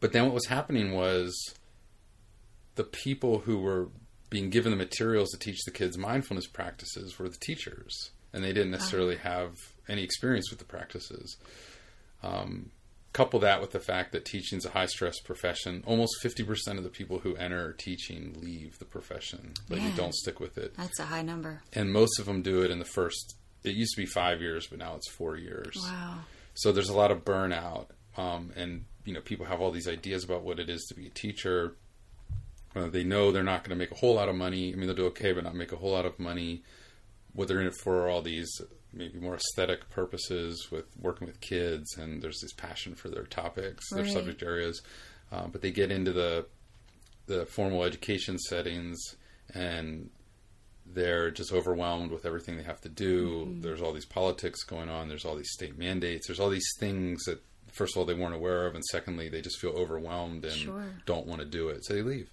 but 0.00 0.12
then 0.12 0.24
what 0.24 0.34
was 0.34 0.46
happening 0.46 0.92
was 0.92 1.34
the 2.74 2.84
people 2.84 3.38
who 3.38 3.58
were 3.58 3.88
being 4.28 4.50
given 4.50 4.70
the 4.70 4.76
materials 4.76 5.30
to 5.30 5.38
teach 5.38 5.62
the 5.64 5.70
kids 5.70 5.96
mindfulness 5.96 6.46
practices 6.46 7.18
were 7.18 7.28
the 7.28 7.38
teachers, 7.38 8.10
and 8.34 8.44
they 8.44 8.52
didn't 8.52 8.72
necessarily 8.72 9.16
have 9.16 9.56
any 9.88 10.02
experience 10.02 10.50
with 10.50 10.58
the 10.58 10.64
practices. 10.64 11.36
Um, 12.22 12.70
couple 13.12 13.38
that 13.38 13.60
with 13.60 13.70
the 13.70 13.78
fact 13.78 14.10
that 14.10 14.24
teaching 14.24 14.58
is 14.58 14.66
a 14.66 14.70
high 14.70 14.86
stress 14.86 15.20
profession. 15.20 15.84
Almost 15.86 16.16
50% 16.22 16.78
of 16.78 16.82
the 16.82 16.90
people 16.90 17.20
who 17.20 17.36
enter 17.36 17.72
teaching 17.72 18.36
leave 18.42 18.78
the 18.80 18.84
profession. 18.84 19.52
Like 19.70 19.80
yeah. 19.80 19.92
don't 19.96 20.14
stick 20.14 20.40
with 20.40 20.58
it. 20.58 20.74
That's 20.76 20.98
a 20.98 21.04
high 21.04 21.22
number. 21.22 21.62
And 21.72 21.92
most 21.92 22.18
of 22.18 22.26
them 22.26 22.42
do 22.42 22.62
it 22.62 22.72
in 22.72 22.80
the 22.80 22.84
first, 22.84 23.36
it 23.62 23.76
used 23.76 23.94
to 23.94 24.02
be 24.02 24.06
five 24.06 24.40
years, 24.40 24.66
but 24.66 24.80
now 24.80 24.96
it's 24.96 25.08
four 25.08 25.36
years. 25.36 25.76
Wow. 25.80 26.16
So 26.54 26.72
there's 26.72 26.88
a 26.88 26.96
lot 26.96 27.12
of 27.12 27.24
burnout. 27.24 27.86
Um, 28.16 28.50
and, 28.56 28.84
you 29.04 29.12
know, 29.14 29.20
people 29.20 29.46
have 29.46 29.60
all 29.60 29.70
these 29.70 29.88
ideas 29.88 30.24
about 30.24 30.42
what 30.42 30.58
it 30.58 30.68
is 30.68 30.84
to 30.88 30.94
be 30.94 31.06
a 31.06 31.10
teacher. 31.10 31.76
Uh, 32.74 32.88
they 32.88 33.04
know 33.04 33.30
they're 33.30 33.44
not 33.44 33.62
going 33.62 33.70
to 33.70 33.80
make 33.80 33.92
a 33.92 33.96
whole 33.96 34.14
lot 34.16 34.28
of 34.28 34.34
money. 34.34 34.72
I 34.72 34.76
mean, 34.76 34.88
they'll 34.88 34.96
do 34.96 35.06
okay, 35.06 35.32
but 35.32 35.44
not 35.44 35.54
make 35.54 35.70
a 35.70 35.76
whole 35.76 35.92
lot 35.92 36.04
of 36.04 36.18
money 36.18 36.64
what 37.34 37.48
they're 37.48 37.60
in 37.60 37.66
it 37.66 37.74
for 37.82 38.02
are 38.02 38.08
all 38.08 38.22
these 38.22 38.50
maybe 38.92 39.18
more 39.18 39.34
aesthetic 39.34 39.90
purposes 39.90 40.68
with 40.70 40.84
working 41.00 41.26
with 41.26 41.40
kids, 41.40 41.96
and 41.98 42.22
there's 42.22 42.40
this 42.40 42.52
passion 42.52 42.94
for 42.94 43.08
their 43.08 43.24
topics, 43.24 43.90
their 43.90 44.04
Right. 44.04 44.12
subject 44.12 44.42
areas. 44.42 44.80
Uh, 45.32 45.48
but 45.48 45.60
they 45.62 45.70
get 45.72 45.90
into 45.90 46.12
the 46.12 46.46
the 47.26 47.46
formal 47.46 47.82
education 47.84 48.38
settings, 48.38 48.98
and 49.54 50.10
they're 50.86 51.30
just 51.30 51.52
overwhelmed 51.52 52.10
with 52.10 52.26
everything 52.26 52.56
they 52.58 52.62
have 52.62 52.80
to 52.82 52.88
do. 52.90 53.46
Mm-hmm. 53.46 53.60
There's 53.62 53.80
all 53.80 53.92
these 53.94 54.04
politics 54.04 54.62
going 54.64 54.90
on. 54.90 55.08
There's 55.08 55.24
all 55.24 55.34
these 55.34 55.50
state 55.52 55.78
mandates. 55.78 56.26
There's 56.26 56.38
all 56.38 56.50
these 56.50 56.68
things 56.78 57.24
that, 57.24 57.42
first 57.72 57.94
of 57.96 58.00
all, 58.00 58.04
they 58.04 58.12
weren't 58.14 58.34
aware 58.34 58.66
of, 58.66 58.74
and 58.74 58.84
secondly, 58.90 59.30
they 59.30 59.40
just 59.40 59.58
feel 59.58 59.70
overwhelmed 59.72 60.44
and 60.44 60.52
Sure. 60.54 60.74
Mm. 60.82 61.04
don't 61.06 61.26
want 61.26 61.40
to 61.40 61.46
do 61.46 61.68
it, 61.70 61.84
so 61.84 61.94
they 61.94 62.02
leave. 62.02 62.30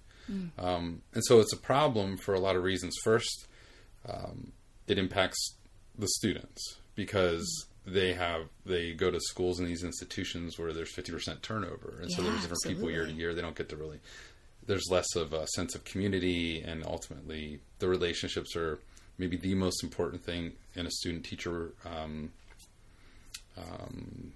Um, 0.58 1.02
and 1.14 1.22
so 1.26 1.40
it's 1.40 1.52
a 1.52 1.58
problem 1.58 2.16
for 2.18 2.32
a 2.34 2.40
lot 2.40 2.54
of 2.56 2.62
reasons. 2.62 2.94
First, 3.02 3.46
um, 4.08 4.52
it 4.86 4.98
impacts 4.98 5.54
the 5.98 6.08
students 6.08 6.78
because 6.94 7.66
they 7.86 8.12
have 8.14 8.42
they 8.64 8.92
go 8.92 9.10
to 9.10 9.18
schools 9.20 9.58
in 9.58 9.66
these 9.66 9.82
institutions 9.84 10.58
where 10.58 10.72
there's 10.72 10.92
50% 10.94 11.42
turnover 11.42 11.98
and 12.00 12.10
so 12.12 12.22
there's 12.22 12.40
different 12.42 12.62
people 12.64 12.90
year 12.90 13.06
to 13.06 13.12
year 13.12 13.34
they 13.34 13.42
don't 13.42 13.56
get 13.56 13.68
to 13.70 13.76
really 13.76 13.98
there's 14.66 14.88
less 14.90 15.16
of 15.16 15.32
a 15.32 15.46
sense 15.48 15.74
of 15.74 15.84
community 15.84 16.62
and 16.62 16.84
ultimately 16.86 17.60
the 17.80 17.88
relationships 17.88 18.54
are 18.54 18.78
maybe 19.18 19.36
the 19.36 19.54
most 19.54 19.82
important 19.82 20.24
thing 20.24 20.52
in 20.76 20.86
a 20.86 20.90
student 20.90 21.24
teacher 21.24 21.72
um, 21.84 22.30
um, 23.58 24.32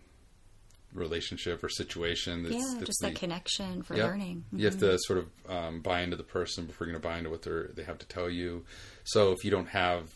relationship 0.92 1.62
or 1.62 1.68
situation 1.68 2.42
that's, 2.42 2.54
yeah, 2.54 2.62
that's 2.74 2.86
just 2.86 3.00
the- 3.00 3.08
that 3.08 3.16
connection 3.16 3.82
for 3.82 3.96
Yep. 3.96 4.06
learning. 4.10 4.44
You 4.52 4.64
have 4.66 4.78
to 4.78 4.98
sort 5.00 5.18
of 5.18 5.28
um, 5.50 5.80
buy 5.80 6.00
into 6.02 6.16
the 6.16 6.22
person 6.24 6.66
before 6.66 6.86
you're 6.86 6.94
going 6.94 7.02
to 7.02 7.08
buy 7.08 7.18
into 7.18 7.30
what 7.30 7.42
they 7.42 7.72
they 7.74 7.84
have 7.84 7.98
to 7.98 8.06
tell 8.06 8.30
you. 8.30 8.64
So 9.04 9.32
if 9.32 9.44
you 9.44 9.50
don't 9.50 9.68
have 9.68 10.10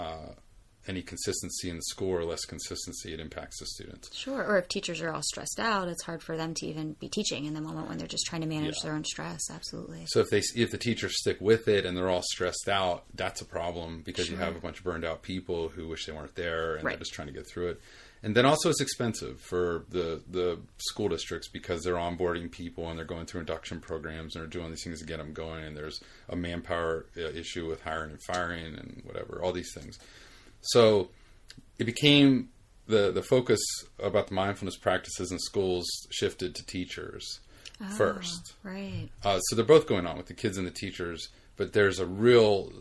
uh, 0.00 0.34
any 0.88 1.02
consistency 1.02 1.68
in 1.68 1.76
the 1.76 1.82
school 1.82 2.10
or 2.10 2.24
less 2.24 2.44
consistency, 2.46 3.12
it 3.12 3.20
impacts 3.20 3.60
the 3.60 3.66
students. 3.66 4.08
Sure. 4.16 4.42
Or 4.42 4.58
if 4.58 4.66
teachers 4.68 5.00
are 5.02 5.12
all 5.12 5.22
stressed 5.22 5.60
out, 5.60 5.88
it's 5.88 6.02
hard 6.04 6.22
for 6.22 6.36
them 6.38 6.54
to 6.54 6.66
even 6.66 6.94
be 6.94 7.08
teaching 7.08 7.44
in 7.44 7.52
the 7.54 7.60
moment 7.60 7.86
when 7.88 7.98
they're 7.98 8.06
just 8.08 8.24
trying 8.26 8.40
to 8.40 8.46
manage 8.48 8.76
Yeah. 8.78 8.84
their 8.84 8.92
own 8.94 9.04
stress. 9.04 9.42
Absolutely. 9.50 10.04
So 10.08 10.20
if 10.20 10.30
they 10.30 10.42
if 10.56 10.70
the 10.70 10.78
teachers 10.78 11.12
stick 11.20 11.36
with 11.40 11.68
it 11.68 11.84
and 11.84 11.96
they're 11.96 12.08
all 12.08 12.22
stressed 12.24 12.68
out, 12.68 13.04
that's 13.14 13.42
a 13.42 13.44
problem 13.44 14.02
because 14.04 14.30
you 14.30 14.36
have 14.38 14.56
a 14.56 14.60
bunch 14.60 14.78
of 14.78 14.84
burned 14.84 15.04
out 15.04 15.22
people 15.22 15.68
who 15.68 15.86
wish 15.86 16.06
they 16.06 16.12
weren't 16.12 16.34
there 16.34 16.76
and 16.76 16.84
Right. 16.84 16.92
they're 16.92 17.00
just 17.00 17.12
trying 17.12 17.28
to 17.28 17.34
get 17.34 17.46
through 17.46 17.68
it. 17.68 17.80
And 18.22 18.36
then 18.36 18.44
also 18.44 18.68
it's 18.68 18.82
expensive 18.82 19.40
for 19.40 19.84
the 19.88 20.22
the 20.30 20.58
school 20.76 21.08
districts 21.08 21.48
because 21.48 21.82
they're 21.82 21.94
onboarding 21.94 22.50
people 22.50 22.88
and 22.88 22.98
they're 22.98 23.06
going 23.06 23.26
through 23.26 23.40
induction 23.40 23.80
programs 23.80 24.34
and 24.34 24.42
they're 24.42 24.50
doing 24.50 24.70
these 24.70 24.84
things 24.84 25.00
to 25.00 25.06
get 25.06 25.18
them 25.18 25.32
going. 25.32 25.64
And 25.64 25.76
there's 25.76 26.00
a 26.28 26.36
manpower 26.36 27.06
uh, 27.16 27.30
issue 27.30 27.66
with 27.66 27.80
hiring 27.82 28.10
and 28.10 28.22
firing 28.22 28.74
and 28.74 29.02
whatever, 29.04 29.40
all 29.42 29.52
these 29.52 29.72
things. 29.74 29.98
So 30.60 31.08
it 31.78 31.84
became 31.84 32.50
the 32.86 33.10
the 33.10 33.22
focus 33.22 33.60
about 34.02 34.28
the 34.28 34.34
mindfulness 34.34 34.76
practices 34.76 35.32
in 35.32 35.38
schools 35.38 35.86
shifted 36.10 36.54
to 36.56 36.66
teachers 36.66 37.40
first. 37.96 38.54
Oh, 38.64 38.70
right. 38.70 39.08
Uh, 39.24 39.38
so 39.40 39.56
they're 39.56 39.64
both 39.64 39.86
going 39.86 40.06
on 40.06 40.16
with 40.16 40.26
the 40.26 40.34
kids 40.34 40.58
and 40.58 40.66
the 40.66 40.70
teachers, 40.70 41.28
but 41.60 41.74
there's 41.74 41.98
a 41.98 42.06
real 42.06 42.72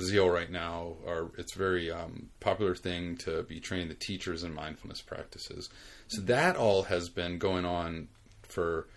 zeal 0.00 0.28
right 0.28 0.50
now, 0.50 0.96
or 1.06 1.30
it's 1.38 1.54
very 1.54 1.88
um, 1.88 2.30
popular 2.40 2.74
thing 2.74 3.16
to 3.16 3.44
be 3.44 3.60
training 3.60 3.86
the 3.86 3.94
teachers 3.94 4.42
in 4.42 4.52
mindfulness 4.52 5.00
practices. 5.00 5.68
So 6.08 6.22
that 6.22 6.56
all 6.56 6.82
has 6.82 7.10
been 7.10 7.38
going 7.38 7.64
on 7.64 8.08
for 8.42 8.88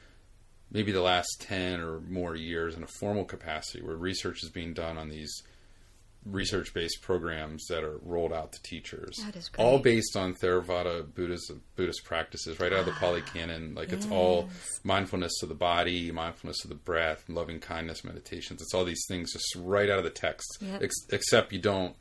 maybe 0.72 0.92
the 0.92 1.04
last 1.04 1.40
10 1.42 1.82
or 1.82 2.00
more 2.00 2.36
years 2.36 2.74
in 2.74 2.82
a 2.82 2.88
formal 2.88 3.24
capacity 3.24 3.84
where 3.84 3.96
research 3.96 4.42
is 4.42 4.50
being 4.50 4.74
done 4.74 4.98
on 4.98 5.10
these 5.10 5.44
research 6.26 6.74
based 6.74 7.02
programs 7.02 7.66
that 7.68 7.84
are 7.84 7.98
rolled 8.04 8.34
out 8.34 8.52
to 8.54 8.62
teachers. 8.62 9.18
That 9.26 9.36
is 9.36 9.50
great. 9.50 9.64
All 9.64 9.80
based 9.80 10.16
on 10.16 10.36
Theravada 10.36 11.14
Buddhist, 11.14 11.52
Buddhist 11.76 12.04
practices, 12.04 12.60
right 12.60 12.72
out 12.72 12.80
of 12.80 12.86
the 12.86 12.92
ah, 12.94 13.00
Pali 13.00 13.22
Canon. 13.22 13.74
Like 13.74 13.92
it's 13.92 14.08
all 14.10 14.50
mindfulness 14.84 15.42
of 15.42 15.50
the 15.50 15.56
body, 15.56 16.12
mindfulness 16.12 16.64
of 16.64 16.70
the 16.70 16.76
breath, 16.76 17.24
loving 17.28 17.60
kindness 17.60 18.04
meditations. 18.04 18.62
It's 18.62 18.74
all 18.74 18.86
these 18.86 19.06
things 19.08 19.34
just 19.34 19.56
right 19.58 19.90
out 19.90 19.98
of 19.98 20.04
the 20.04 20.10
text. 20.10 20.58
Yep. 20.62 20.84
Ex- 20.84 21.08
except 21.12 21.54
you 21.54 21.60
don't, 21.60 21.96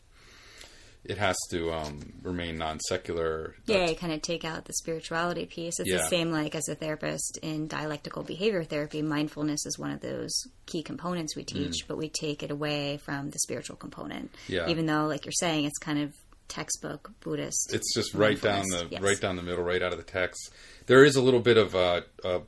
it 1.04 1.16
has 1.18 1.36
to 1.50 1.72
um, 1.72 2.12
remain 2.22 2.58
non 2.58 2.78
secular. 2.80 3.54
Yeah, 3.66 3.88
you 3.88 3.96
kind 3.96 4.12
of 4.12 4.20
take 4.20 4.44
out 4.44 4.66
the 4.66 4.74
spirituality 4.74 5.46
piece. 5.46 5.80
It's 5.80 5.90
the 5.90 6.08
same 6.08 6.30
like 6.30 6.54
as 6.54 6.68
a 6.68 6.74
therapist 6.74 7.38
in 7.42 7.68
dialectical 7.68 8.22
behavior 8.22 8.64
therapy. 8.64 9.00
Mindfulness 9.00 9.64
is 9.64 9.78
one 9.78 9.90
of 9.90 10.00
those 10.00 10.30
key 10.66 10.82
components 10.82 11.34
we 11.34 11.44
teach, 11.44 11.88
but 11.88 11.96
we 11.96 12.10
take 12.10 12.42
it 12.42 12.50
away 12.50 12.98
from 12.98 13.30
the 13.30 13.38
spiritual 13.38 13.76
component. 13.76 14.32
Mm. 14.32 14.36
Yeah. 14.48 14.68
Even 14.68 14.86
though, 14.86 15.06
like 15.06 15.24
you're 15.24 15.32
saying, 15.32 15.64
it's 15.64 15.78
kind 15.78 16.00
of 16.00 16.12
textbook 16.48 17.12
Buddhist. 17.20 17.72
it's 17.72 17.94
just 17.94 18.12
right 18.12 18.40
down 18.40 18.68
the. 18.68 18.88
Yes. 18.90 19.00
right 19.00 19.20
down 19.20 19.36
the 19.36 19.42
middle, 19.42 19.64
right 19.64 19.82
out 19.82 19.92
of 19.92 19.98
the 19.98 20.04
text. 20.04 20.52
There 20.86 21.04
is 21.04 21.16
a 21.16 21.22
little 21.22 21.40
bit 21.40 21.56
of 21.56 21.74
a, 21.74 22.04
a, 22.24 22.40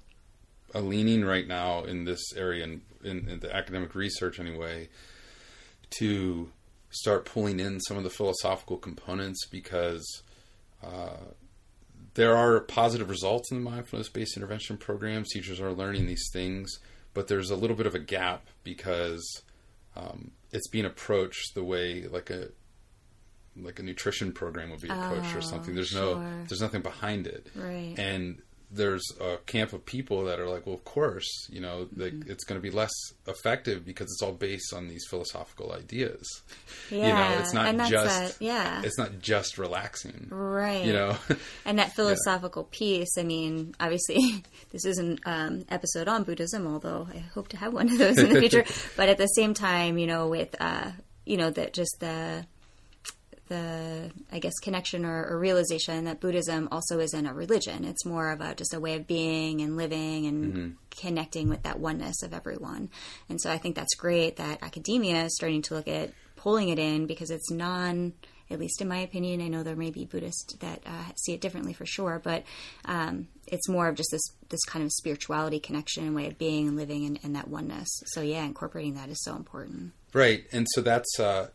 a 0.75 0.81
leaning 0.81 1.25
right 1.25 1.47
now 1.47 1.85
in 1.85 2.05
this 2.05 2.33
area, 2.37 2.65
in, 2.65 2.83
in, 3.03 3.29
in 3.29 3.41
the 3.41 3.55
academic 3.55 3.95
research 3.95 4.39
anyway, 4.39 4.89
to 5.99 6.51
start 6.93 7.25
pulling 7.25 7.59
in 7.59 7.81
some 7.81 7.97
of 7.97 8.05
the 8.05 8.11
philosophical 8.11 8.77
components 8.77 9.47
because 9.51 10.23
uh, 10.85 11.17
there 12.15 12.37
are 12.37 12.61
positive 12.61 13.09
results 13.11 13.51
in 13.51 13.65
the 13.65 13.71
mindfulness-based 13.71 14.37
intervention 14.37 14.77
programs. 14.77 15.31
Teachers 15.31 15.61
are 15.61 15.73
learning 15.73 16.07
these 16.07 16.29
things, 16.33 16.79
but 17.15 17.29
there's 17.29 17.51
a 17.51 17.57
little 17.57 17.77
bit 17.77 17.87
of 17.87 17.95
a 17.95 17.99
gap 17.99 18.47
because 18.63 19.43
um, 19.97 20.31
it's 20.53 20.69
being 20.69 20.85
approached 20.85 21.55
the 21.55 21.65
way 21.65 22.07
like 22.07 22.31
a 22.31 22.49
like 23.55 23.79
a 23.79 23.83
nutrition 23.83 24.33
program 24.33 24.71
would 24.71 24.81
be 24.81 24.89
approached 24.89 25.35
or 25.35 25.39
Oh, 25.39 25.43
something. 25.43 25.75
There's 25.75 25.89
sure. 25.89 26.17
no 26.17 26.45
there's 26.49 26.61
nothing 26.63 26.81
behind 26.83 27.27
it. 27.27 27.49
Right. 27.55 27.95
And 27.99 28.41
there's 28.75 29.05
a 29.21 29.37
camp 29.47 29.73
of 29.75 29.85
people 29.85 30.25
that 30.25 30.41
are 30.41 30.49
like, 30.49 30.65
well, 30.65 30.75
of 30.75 30.85
course, 30.85 31.29
you 31.51 31.61
know, 31.61 31.87
Mm-hmm. 31.95 32.31
it's 32.31 32.45
going 32.45 32.59
to 32.59 32.63
be 32.63 32.71
less 32.75 32.91
effective 33.27 33.85
because 33.85 34.07
it's 34.07 34.23
all 34.23 34.33
based 34.33 34.73
on 34.75 34.89
these 34.89 35.05
philosophical 35.11 35.73
ideas. 35.73 36.27
yeah, 36.91 37.07
you 37.07 37.13
know, 37.35 37.41
it's 37.41 37.53
not 37.53 37.77
just 37.91 38.39
that, 38.39 38.45
yeah, 38.45 38.81
it's 38.83 38.97
not 38.99 39.21
just 39.21 39.59
relaxing. 39.59 40.29
right. 40.31 40.85
You 40.85 40.93
know, 40.95 41.17
And 41.67 41.79
that 41.79 41.93
philosophical 41.95 42.65
piece, 42.65 43.17
I 43.19 43.23
mean, 43.23 43.75
obviously, 43.79 44.43
this 44.71 44.85
is 44.85 44.99
an 44.99 45.19
um, 45.27 45.65
episode 45.69 46.09
on 46.09 46.25
Buddhism, 46.25 46.67
although 46.67 47.07
I 47.15 47.19
hope 47.19 47.49
to 47.49 47.57
have 47.59 47.73
one 47.75 47.91
of 47.91 47.99
those 47.99 48.19
in 48.19 48.33
the 48.33 48.41
future. 48.45 48.65
but 48.97 49.09
at 49.09 49.19
the 49.19 49.27
same 49.27 49.53
time, 49.55 49.99
you 49.99 50.07
know, 50.07 50.29
with, 50.29 50.55
uh, 50.61 50.91
you 51.27 51.37
know, 51.37 51.51
that 51.51 51.73
just 51.75 51.97
the, 52.01 52.47
the, 53.53 54.11
I 54.31 54.39
guess, 54.39 54.59
connection 54.59 55.05
or, 55.05 55.27
or 55.27 55.39
realization 55.39 56.05
that 56.07 56.21
Buddhism 56.21 56.69
also 56.73 56.99
isn't 57.01 57.27
a 57.27 57.35
religion. 57.35 57.85
It's 57.85 58.05
more 58.05 58.31
of 58.31 58.41
a, 58.41 58.55
just 58.55 58.75
a 58.75 58.81
way 58.81 58.95
of 58.95 59.07
being 59.07 59.61
and 59.61 59.77
living 59.77 60.27
and 60.27 60.77
connecting 60.91 61.49
with 61.49 61.63
that 61.65 61.79
oneness 61.79 62.23
of 62.23 62.33
everyone. 62.33 62.89
And 63.29 63.41
so 63.41 63.51
I 63.51 63.59
think 63.59 63.77
that's 63.77 63.95
great 63.95 64.37
that 64.37 64.63
academia 64.63 65.25
is 65.25 65.37
starting 65.37 65.63
to 65.63 65.75
look 65.75 65.89
at 65.89 66.13
pulling 66.37 66.71
it 66.71 66.79
in 66.79 67.07
because 67.07 67.31
it's 67.31 67.51
non, 67.51 68.15
at 68.51 68.59
least 68.59 68.81
in 68.81 68.89
my 68.89 68.99
opinion. 68.99 69.41
I 69.41 69.49
know 69.49 69.63
there 69.63 69.77
may 69.77 69.91
be 69.91 70.05
Buddhists 70.05 70.57
that 70.61 70.83
uh, 70.87 71.13
see 71.17 71.35
it 71.35 71.41
differently 71.41 71.73
for 71.73 71.87
sure, 71.87 72.21
but 72.23 72.45
um, 72.87 73.29
it's 73.47 73.69
more 73.69 73.89
of 73.89 73.95
just 73.97 74.11
this 74.11 74.23
this 74.49 74.65
kind 74.65 74.85
of 74.85 74.91
spirituality 74.93 75.61
connection 75.61 76.07
and 76.07 76.15
way 76.15 76.27
of 76.27 76.37
being 76.39 76.69
and 76.69 76.77
living 76.77 77.05
and, 77.07 77.19
and 77.23 77.37
that 77.37 77.49
oneness. 77.49 77.89
So 78.07 78.21
yeah, 78.23 78.45
incorporating 78.45 78.95
that 78.95 79.09
is 79.09 79.23
so 79.23 79.37
important. 79.37 79.93
right? 80.13 80.45
And 80.53 80.67
so 80.75 80.81
that's, 80.83 81.19
uh, 81.19 81.49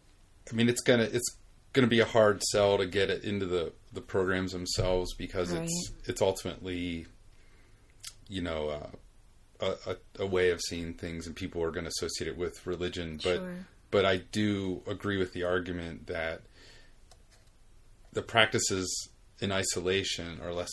I 0.49 0.55
mean, 0.55 0.69
it's 0.69 0.81
gonna 0.81 1.07
it's 1.11 1.29
gonna 1.77 1.87
be 1.87 1.99
a 2.01 2.05
hard 2.05 2.43
sell 2.43 2.77
to 2.77 2.85
get 2.85 3.09
it 3.09 3.23
into 3.23 3.45
the 3.45 3.71
the 3.93 4.01
programs 4.01 4.51
themselves 4.51 5.13
because 5.13 5.51
it's 5.53 5.91
it's 6.05 6.21
ultimately, 6.21 7.05
you 8.27 8.41
know. 8.41 8.69
Uh, 8.69 8.87
a, 9.59 9.73
a, 9.89 9.95
a 10.19 10.25
way 10.27 10.51
of 10.51 10.61
seeing 10.61 10.93
things, 10.93 11.25
and 11.25 11.35
people 11.35 11.63
are 11.63 11.71
going 11.71 11.85
to 11.85 11.89
associate 11.89 12.27
it 12.27 12.37
with 12.37 12.67
religion. 12.67 13.19
But 13.23 13.37
Sure. 13.37 13.55
but 13.89 14.05
I 14.05 14.17
do 14.17 14.83
agree 14.85 15.17
with 15.17 15.33
the 15.33 15.45
argument 15.45 16.05
that 16.05 16.41
the 18.13 18.21
practices 18.21 19.09
in 19.39 19.51
isolation 19.51 20.39
are 20.43 20.53
less. 20.53 20.69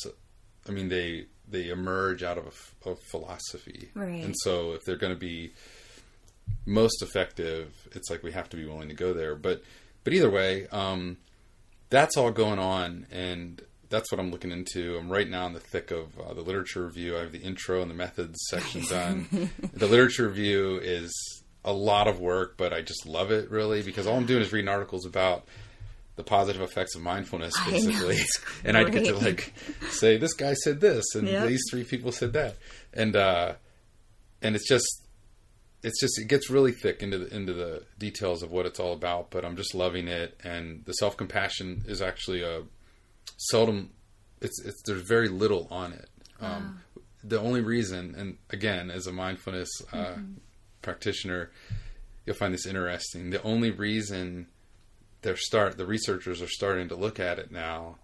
I 0.69 0.73
mean, 0.73 0.91
they 0.91 1.27
they 1.49 1.69
emerge 1.71 2.23
out 2.23 2.37
of 2.37 2.73
a 2.85 2.91
of 2.91 2.99
philosophy, 3.11 3.89
Right. 3.95 4.23
and 4.23 4.35
so 4.43 4.73
if 4.73 4.83
they're 4.85 4.99
going 4.99 5.15
to 5.15 5.19
be 5.19 5.53
most 6.67 7.01
effective, 7.01 7.73
it's 7.93 8.11
like 8.11 8.23
we 8.23 8.33
have 8.33 8.51
to 8.51 8.57
be 8.59 8.67
willing 8.67 8.89
to 8.89 8.95
go 8.95 9.15
there. 9.15 9.35
But 9.35 9.63
but 10.05 10.13
either 10.13 10.31
way, 10.31 10.67
um, 10.69 11.17
that's 11.91 12.17
all 12.17 12.31
going 12.31 12.59
on, 12.59 13.07
and 13.11 13.61
that's 13.91 14.11
what 14.13 14.19
I'm 14.21 14.31
looking 14.31 14.51
into. 14.51 14.97
I'm 14.97 15.11
right 15.11 15.29
now 15.29 15.47
in 15.47 15.53
the 15.53 15.61
thick 15.61 15.91
of 15.91 16.19
uh, 16.19 16.35
the 16.35 16.41
literature 16.43 16.85
review. 16.85 17.17
I 17.17 17.21
have 17.21 17.33
the 17.33 17.41
intro 17.41 17.81
and 17.83 17.91
the 17.91 17.95
methods 17.95 18.39
section 18.49 18.83
done. 18.89 19.51
the 19.73 19.87
literature 19.87 20.27
review 20.29 20.79
is 20.83 21.13
a 21.65 21.73
lot 21.73 22.09
of 22.09 22.21
work, 22.21 22.57
but 22.57 22.73
I 22.73 22.83
just 22.83 23.07
love 23.07 23.31
it 23.31 23.51
really 23.51 23.83
because 23.83 24.07
all 24.07 24.17
I'm 24.17 24.27
doing 24.27 24.43
is 24.43 24.53
reading 24.53 24.69
articles 24.69 25.07
about 25.07 25.47
the 26.17 26.23
positive 26.23 26.61
effects 26.63 26.95
of 26.95 27.03
mindfulness, 27.03 27.55
I 27.59 27.71
basically. 27.71 28.17
it's 28.17 28.41
and 28.65 28.77
I 28.77 28.85
get 28.85 29.05
to 29.07 29.17
like 29.17 29.53
say 29.91 30.17
this 30.17 30.35
guy 30.35 30.55
said 30.55 30.81
this, 30.81 31.05
and 31.15 31.27
Yep. 31.27 31.49
these 31.49 31.63
three 31.71 31.85
people 31.85 32.13
said 32.13 32.33
that, 32.35 32.57
and 32.93 33.17
uh, 33.17 33.55
and 34.43 34.55
it's 34.57 34.69
just 34.69 35.04
it's 35.85 36.01
just 36.01 36.19
it 36.19 36.29
gets 36.29 36.49
really 36.49 36.73
thick 36.73 37.03
into 37.03 37.19
the 37.19 37.35
into 37.35 37.53
the 37.53 37.85
details 37.99 38.43
of 38.43 38.51
what 38.51 38.67
it's 38.67 38.81
all 38.81 38.95
about. 38.95 39.31
But 39.31 39.45
I'm 39.45 39.57
just 39.57 39.75
loving 39.75 40.09
it, 40.09 40.41
and 40.43 40.85
the 40.87 40.95
self 40.95 41.17
compassion 41.17 41.85
is 41.87 42.01
actually 42.01 42.43
a 42.43 42.63
seldom. 43.37 43.91
It's 44.41 44.65
it's 44.65 44.83
there's 44.87 45.07
very 45.07 45.29
little 45.29 45.69
on 45.71 45.93
it. 45.93 46.09
Um, 46.41 46.81
the 47.23 47.41
only 47.41 47.61
reason, 47.61 48.15
and 48.17 48.39
again, 48.51 48.91
as 48.91 49.07
a 49.07 49.13
mindfulness 49.13 49.71
uh, 49.93 49.97
mm-hmm. 49.97 50.33
practitioner, 50.83 51.51
you'll 52.27 52.37
find 52.37 52.53
this 52.53 52.67
interesting. 52.67 53.31
The 53.31 53.43
only 53.43 53.71
reason 53.71 54.49
they're 55.23 55.37
start 55.37 55.77
the 55.77 55.87
researchers 55.87 56.43
are 56.43 56.49
starting 56.49 56.89
to 56.89 56.97
look 56.97 57.21
at 57.21 57.39
it 57.39 57.51
now 57.53 57.97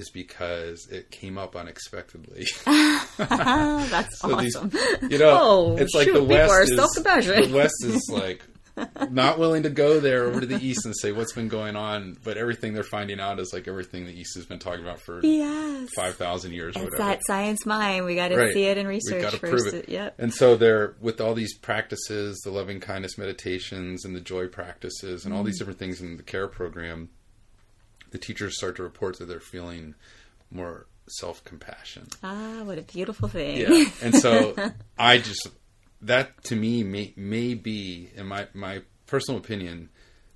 is 0.00 0.10
because 0.10 0.86
it 0.90 1.10
came 1.10 1.38
up 1.38 1.56
unexpectedly. 1.56 2.46
That's 2.64 4.18
so 4.18 4.34
awesome. 4.34 4.70
These, 4.70 5.10
you 5.10 5.18
know, 5.18 5.38
oh, 5.40 5.76
it's 5.76 5.94
like 5.94 6.06
shoot, 6.06 6.14
the 6.14 6.24
West 6.24 6.70
is 6.70 6.76
the 6.76 7.50
West 7.52 7.84
is 7.84 8.08
like 8.10 8.42
not 9.10 9.38
willing 9.38 9.62
to 9.62 9.70
go 9.70 10.00
there 10.00 10.24
over 10.24 10.40
to 10.40 10.46
the 10.46 10.62
East 10.62 10.84
and 10.84 10.94
say 10.96 11.12
what's 11.12 11.32
been 11.32 11.48
going 11.48 11.76
on, 11.76 12.16
but 12.22 12.36
everything 12.36 12.74
they're 12.74 12.82
finding 12.82 13.20
out 13.20 13.38
is 13.38 13.50
like 13.52 13.68
everything 13.68 14.04
the 14.04 14.12
East 14.12 14.34
has 14.34 14.44
been 14.44 14.58
talking 14.58 14.82
about 14.82 15.00
for 15.00 15.20
yes. 15.22 15.88
five 15.96 16.16
thousand 16.16 16.52
years. 16.52 16.76
Or 16.76 16.82
it's 16.82 16.92
whatever. 16.92 17.10
that 17.10 17.22
science 17.26 17.64
mind. 17.64 18.04
We 18.04 18.14
got 18.14 18.28
to 18.28 18.36
right. 18.36 18.52
see 18.52 18.64
it 18.64 18.76
and 18.78 18.88
research. 18.88 19.16
We 19.16 19.22
got 19.22 19.32
to 19.32 19.38
prove 19.38 19.72
it. 19.72 19.88
Yep. 19.88 20.16
And 20.18 20.32
so 20.32 20.56
they're 20.56 20.94
with 21.00 21.20
all 21.20 21.34
these 21.34 21.56
practices, 21.56 22.40
the 22.44 22.50
loving 22.50 22.80
kindness 22.80 23.16
meditations 23.16 24.04
and 24.04 24.14
the 24.14 24.20
joy 24.20 24.48
practices, 24.48 25.24
and 25.24 25.32
mm. 25.32 25.36
all 25.36 25.42
these 25.42 25.56
mm. 25.56 25.60
different 25.60 25.78
things 25.78 26.00
in 26.00 26.16
the 26.16 26.22
care 26.22 26.48
program 26.48 27.08
the 28.10 28.18
teachers 28.18 28.56
start 28.56 28.76
to 28.76 28.82
report 28.82 29.18
that 29.18 29.26
they're 29.26 29.40
feeling 29.40 29.94
more 30.50 30.86
self 31.08 31.44
compassion. 31.44 32.08
Ah, 32.22 32.62
what 32.64 32.78
a 32.78 32.82
beautiful 32.82 33.28
thing. 33.28 33.58
Yeah. 33.58 33.84
And 34.02 34.14
so 34.14 34.54
I 34.98 35.18
just, 35.18 35.48
that 36.02 36.42
to 36.44 36.56
me 36.56 36.82
may, 36.82 37.12
may 37.16 37.54
be, 37.54 38.10
in 38.14 38.26
my, 38.26 38.48
my 38.54 38.82
personal 39.06 39.40
opinion, 39.40 39.90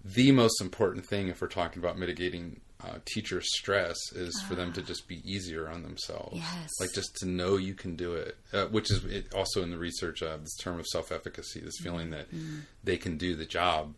the 0.04 0.33
most 0.33 0.61
important 0.61 1.06
thing 1.06 1.28
if 1.28 1.40
we're 1.40 1.48
talking 1.48 1.83
about 1.83 1.98
mitigating 1.98 2.61
uh, 2.83 2.98
teacher 3.04 3.42
stress 3.42 3.96
is 4.14 4.40
for 4.48 4.54
them 4.54 4.72
to 4.72 4.80
ah. 4.80 4.85
just 4.85 5.06
be 5.06 5.20
easier 5.30 5.68
on 5.68 5.83
themselves. 5.83 6.37
Yes. 6.37 6.70
Like 6.80 6.92
just 6.94 7.14
to 7.16 7.26
know 7.26 7.56
you 7.56 7.74
can 7.74 7.96
do 7.96 8.14
it, 8.14 8.37
uh, 8.52 8.66
which 8.66 8.90
is 8.90 9.04
it 9.04 9.35
also 9.35 9.62
in 9.62 9.70
the 9.70 9.78
research, 9.78 10.22
uh, 10.22 10.38
this 10.38 10.56
term 10.56 10.78
of 10.78 10.87
self 10.87 11.12
efficacy, 11.12 11.61
this 11.61 11.78
feeling 11.83 12.11
that 12.11 12.30
mm-hmm. 12.33 12.61
they 12.83 12.96
can 12.96 13.18
do 13.18 13.37
the 13.37 13.44
job, 13.44 13.94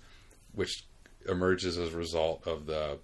which 0.53 0.85
emerges 1.29 1.79
as 1.79 1.95
a 1.95 1.97
result 1.97 2.47
of 2.47 2.67
the 2.67 2.99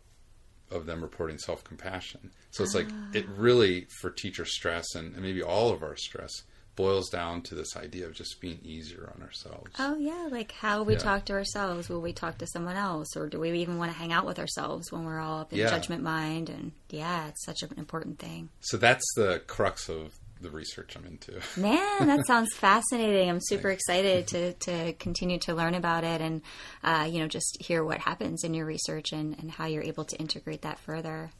of 0.70 0.86
them 0.86 1.02
reporting 1.02 1.38
self 1.38 1.64
compassion. 1.64 2.30
So 2.50 2.64
it's 2.64 2.74
ah. 2.74 2.78
like 2.78 2.88
it 3.14 3.26
really 3.28 3.86
for 4.00 4.10
teacher 4.10 4.44
stress 4.44 4.94
and, 4.94 5.14
and, 5.14 5.22
maybe 5.22 5.42
all 5.42 5.70
of 5.70 5.82
our 5.82 5.96
stress 5.96 6.42
boils 6.76 7.10
down 7.10 7.42
to 7.42 7.56
this 7.56 7.76
idea 7.76 8.06
of 8.06 8.14
just 8.14 8.40
being 8.40 8.60
easier 8.62 9.12
on 9.14 9.22
ourselves. 9.22 9.72
Oh 9.78 9.96
yeah, 9.96 10.28
like 10.30 10.52
how 10.52 10.84
we 10.84 10.92
yeah. 10.92 11.00
talk 11.00 11.24
to 11.24 11.32
ourselves. 11.32 11.88
Will 11.88 12.00
we 12.00 12.12
talk 12.12 12.38
to 12.38 12.46
someone 12.46 12.76
else, 12.76 13.16
or 13.16 13.28
do 13.28 13.40
we 13.40 13.50
even 13.52 13.78
want 13.78 13.90
to 13.90 13.98
hang 13.98 14.12
out 14.12 14.24
with 14.24 14.38
ourselves 14.38 14.92
when 14.92 15.04
we're 15.04 15.18
all 15.18 15.40
up 15.40 15.52
in 15.52 15.58
yeah. 15.58 15.70
judgment 15.70 16.02
mind? 16.02 16.48
And 16.48 16.72
yeah, 16.90 17.26
it's 17.28 17.44
such 17.44 17.62
an 17.62 17.74
important 17.76 18.18
thing. 18.20 18.50
So 18.60 18.76
that's 18.76 19.04
the 19.16 19.42
crux 19.46 19.88
of 19.88 20.14
the 20.40 20.50
research 20.50 20.96
I'm 20.96 21.04
into. 21.06 21.40
Man, 21.60 22.06
that 22.06 22.26
sounds 22.26 22.54
fascinating. 22.54 23.28
I'm 23.28 23.40
super 23.40 23.70
excited 23.70 24.26
to, 24.28 24.52
to 24.54 24.92
continue 24.94 25.38
to 25.40 25.54
learn 25.54 25.74
about 25.74 26.04
it 26.04 26.20
and, 26.20 26.42
uh, 26.82 27.08
you 27.10 27.20
know, 27.20 27.28
just 27.28 27.56
hear 27.60 27.84
what 27.84 27.98
happens 27.98 28.44
in 28.44 28.54
your 28.54 28.66
research 28.66 29.12
and, 29.12 29.38
and 29.38 29.50
how 29.50 29.66
you're 29.66 29.82
able 29.82 30.04
to 30.04 30.16
integrate 30.16 30.62
that 30.62 30.78
further. 30.78 31.30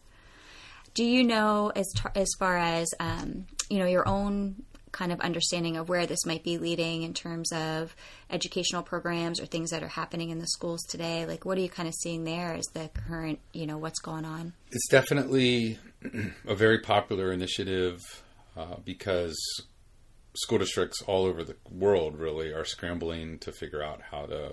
Do 0.94 1.04
you 1.04 1.22
know, 1.22 1.70
as, 1.76 1.86
as 2.14 2.28
far 2.38 2.56
as, 2.56 2.88
um, 2.98 3.46
you 3.70 3.78
know, 3.78 3.86
your 3.86 4.08
own 4.08 4.64
kind 4.92 5.12
of 5.12 5.20
understanding 5.20 5.76
of 5.76 5.88
where 5.88 6.06
this 6.06 6.24
might 6.26 6.42
be 6.42 6.58
leading 6.58 7.02
in 7.02 7.14
terms 7.14 7.52
of 7.52 7.94
educational 8.30 8.82
programs 8.82 9.40
or 9.40 9.46
things 9.46 9.70
that 9.70 9.82
are 9.82 9.88
happening 9.88 10.30
in 10.30 10.38
the 10.38 10.46
schools 10.46 10.82
today? 10.88 11.26
Like, 11.26 11.44
what 11.44 11.58
are 11.58 11.60
you 11.60 11.68
kind 11.68 11.88
of 11.88 11.94
seeing 11.94 12.24
there 12.24 12.54
as 12.54 12.64
the 12.74 12.90
current, 13.06 13.38
you 13.52 13.66
know, 13.66 13.78
what's 13.78 14.00
going 14.00 14.24
on? 14.24 14.54
It's 14.70 14.88
definitely 14.88 15.78
a 16.46 16.54
very 16.54 16.80
popular 16.80 17.32
initiative 17.32 18.00
uh, 18.56 18.76
because 18.84 19.36
school 20.34 20.58
districts 20.58 21.02
all 21.02 21.24
over 21.24 21.42
the 21.42 21.56
world 21.70 22.16
really 22.18 22.52
are 22.52 22.64
scrambling 22.64 23.38
to 23.40 23.52
figure 23.52 23.82
out 23.82 24.00
how 24.10 24.26
to 24.26 24.52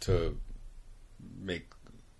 to 0.00 0.38
make 1.40 1.66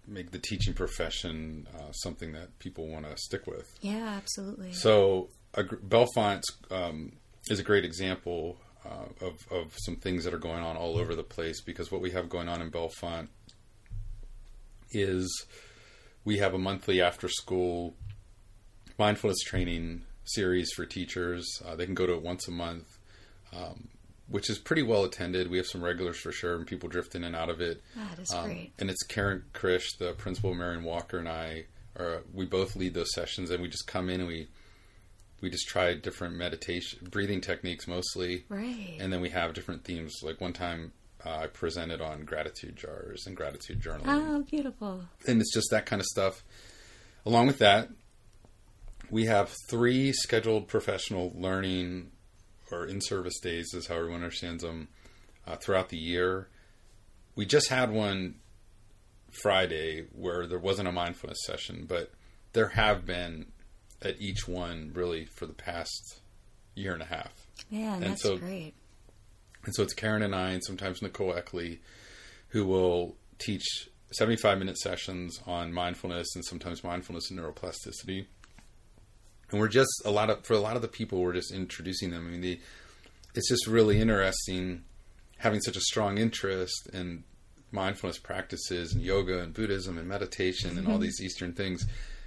make 0.06 0.30
the 0.30 0.38
teaching 0.38 0.74
profession 0.74 1.66
uh, 1.74 1.92
something 1.92 2.32
that 2.32 2.58
people 2.58 2.88
want 2.88 3.06
to 3.06 3.16
stick 3.16 3.46
with. 3.46 3.78
Yeah, 3.80 4.14
absolutely. 4.16 4.72
So 4.72 5.30
Bellefonte 5.54 6.44
um, 6.70 7.12
is 7.48 7.58
a 7.58 7.62
great 7.62 7.84
example 7.84 8.58
uh, 8.84 9.24
of 9.24 9.34
of 9.50 9.72
some 9.78 9.96
things 9.96 10.24
that 10.24 10.34
are 10.34 10.38
going 10.38 10.62
on 10.62 10.76
all 10.76 10.98
over 10.98 11.14
the 11.14 11.22
place 11.22 11.60
because 11.60 11.90
what 11.90 12.00
we 12.00 12.10
have 12.10 12.28
going 12.28 12.48
on 12.48 12.60
in 12.60 12.70
Bellefonte 12.70 13.28
is 14.90 15.46
we 16.24 16.38
have 16.38 16.54
a 16.54 16.58
monthly 16.58 17.00
after 17.00 17.28
school 17.28 17.94
mindfulness 18.98 19.40
training 19.40 20.04
series 20.24 20.72
for 20.72 20.86
teachers. 20.86 21.62
Uh, 21.66 21.76
they 21.76 21.84
can 21.84 21.94
go 21.94 22.06
to 22.06 22.14
it 22.14 22.22
once 22.22 22.48
a 22.48 22.50
month, 22.50 22.86
um, 23.54 23.88
which 24.28 24.50
is 24.50 24.58
pretty 24.58 24.82
well 24.82 25.04
attended. 25.04 25.50
We 25.50 25.58
have 25.58 25.66
some 25.66 25.82
regulars 25.82 26.18
for 26.18 26.32
sure, 26.32 26.56
and 26.56 26.66
people 26.66 26.88
drift 26.88 27.14
in 27.14 27.24
and 27.24 27.36
out 27.36 27.50
of 27.50 27.60
it. 27.60 27.82
That 27.96 28.18
is 28.18 28.32
um, 28.32 28.46
great. 28.46 28.72
And 28.78 28.90
it's 28.90 29.02
Karen 29.04 29.44
Krish, 29.52 29.98
the 29.98 30.12
principal, 30.12 30.54
Marion 30.54 30.84
Walker, 30.84 31.18
and 31.18 31.28
I. 31.28 31.66
Are, 31.96 32.22
we 32.32 32.44
both 32.44 32.74
lead 32.74 32.94
those 32.94 33.12
sessions, 33.14 33.50
and 33.50 33.62
we 33.62 33.68
just 33.68 33.86
come 33.86 34.10
in 34.10 34.20
and 34.20 34.28
we 34.28 34.48
we 35.40 35.50
just 35.50 35.68
try 35.68 35.94
different 35.94 36.36
meditation, 36.36 37.06
breathing 37.10 37.40
techniques 37.40 37.86
mostly, 37.86 38.44
right? 38.48 38.96
And 38.98 39.12
then 39.12 39.20
we 39.20 39.30
have 39.30 39.52
different 39.52 39.84
themes. 39.84 40.20
Like 40.22 40.40
one 40.40 40.54
time, 40.54 40.92
uh, 41.24 41.36
I 41.42 41.46
presented 41.48 42.00
on 42.00 42.24
gratitude 42.24 42.76
jars 42.76 43.26
and 43.26 43.36
gratitude 43.36 43.80
journaling. 43.80 44.06
Oh, 44.06 44.42
beautiful! 44.42 45.02
And 45.28 45.40
it's 45.40 45.52
just 45.52 45.68
that 45.70 45.86
kind 45.86 46.00
of 46.00 46.06
stuff. 46.06 46.42
Along 47.26 47.46
with 47.46 47.58
that, 47.58 47.90
we 49.10 49.26
have 49.26 49.54
three 49.68 50.12
scheduled 50.12 50.68
professional 50.68 51.32
learning 51.34 52.10
or 52.70 52.86
in 52.86 53.00
service 53.00 53.38
days, 53.40 53.72
is 53.74 53.86
how 53.86 53.96
everyone 53.96 54.22
understands 54.22 54.62
them, 54.62 54.88
uh, 55.46 55.56
throughout 55.56 55.88
the 55.90 55.98
year. 55.98 56.48
We 57.36 57.46
just 57.46 57.68
had 57.68 57.90
one 57.90 58.36
Friday 59.30 60.06
where 60.12 60.46
there 60.46 60.58
wasn't 60.58 60.88
a 60.88 60.92
mindfulness 60.92 61.38
session, 61.44 61.86
but 61.88 62.12
there 62.52 62.68
have 62.68 63.04
been 63.04 63.46
at 64.02 64.20
each 64.20 64.46
one 64.46 64.92
really 64.94 65.24
for 65.24 65.46
the 65.46 65.52
past 65.52 66.20
year 66.74 66.92
and 66.92 67.02
a 67.02 67.06
half. 67.06 67.46
Yeah, 67.70 67.94
and 67.94 68.02
that's 68.02 68.22
so, 68.22 68.38
great. 68.38 68.74
And 69.64 69.74
so 69.74 69.82
it's 69.82 69.94
Karen 69.94 70.22
and 70.22 70.34
I, 70.34 70.50
and 70.50 70.62
sometimes 70.64 71.02
Nicole 71.02 71.34
Eckley, 71.34 71.78
who 72.48 72.66
will 72.66 73.16
teach 73.38 73.88
75 74.12 74.58
minute 74.58 74.78
sessions 74.78 75.40
on 75.46 75.72
mindfulness 75.72 76.34
and 76.34 76.44
sometimes 76.44 76.84
mindfulness 76.84 77.30
and 77.30 77.40
neuroplasticity 77.40 78.26
and 79.50 79.60
we're 79.60 79.68
just 79.68 79.90
a 80.04 80.10
lot 80.10 80.30
of 80.30 80.44
for 80.44 80.54
a 80.54 80.60
lot 80.60 80.76
of 80.76 80.82
the 80.82 80.88
people 80.88 81.20
we're 81.20 81.32
just 81.32 81.52
introducing 81.52 82.10
them. 82.10 82.26
I 82.26 82.30
mean, 82.30 82.40
they, 82.40 82.60
it's 83.34 83.48
just 83.48 83.66
really 83.66 84.00
interesting 84.00 84.84
having 85.38 85.60
such 85.60 85.76
a 85.76 85.80
strong 85.80 86.18
interest 86.18 86.88
in 86.92 87.24
mindfulness 87.70 88.18
practices 88.18 88.94
and 88.94 89.02
yoga 89.02 89.40
and 89.40 89.52
Buddhism 89.52 89.98
and 89.98 90.08
meditation 90.08 90.78
and 90.78 90.86
all 90.86 90.94
mm-hmm. 90.94 91.02
these 91.02 91.20
Eastern 91.20 91.52
things. 91.52 91.86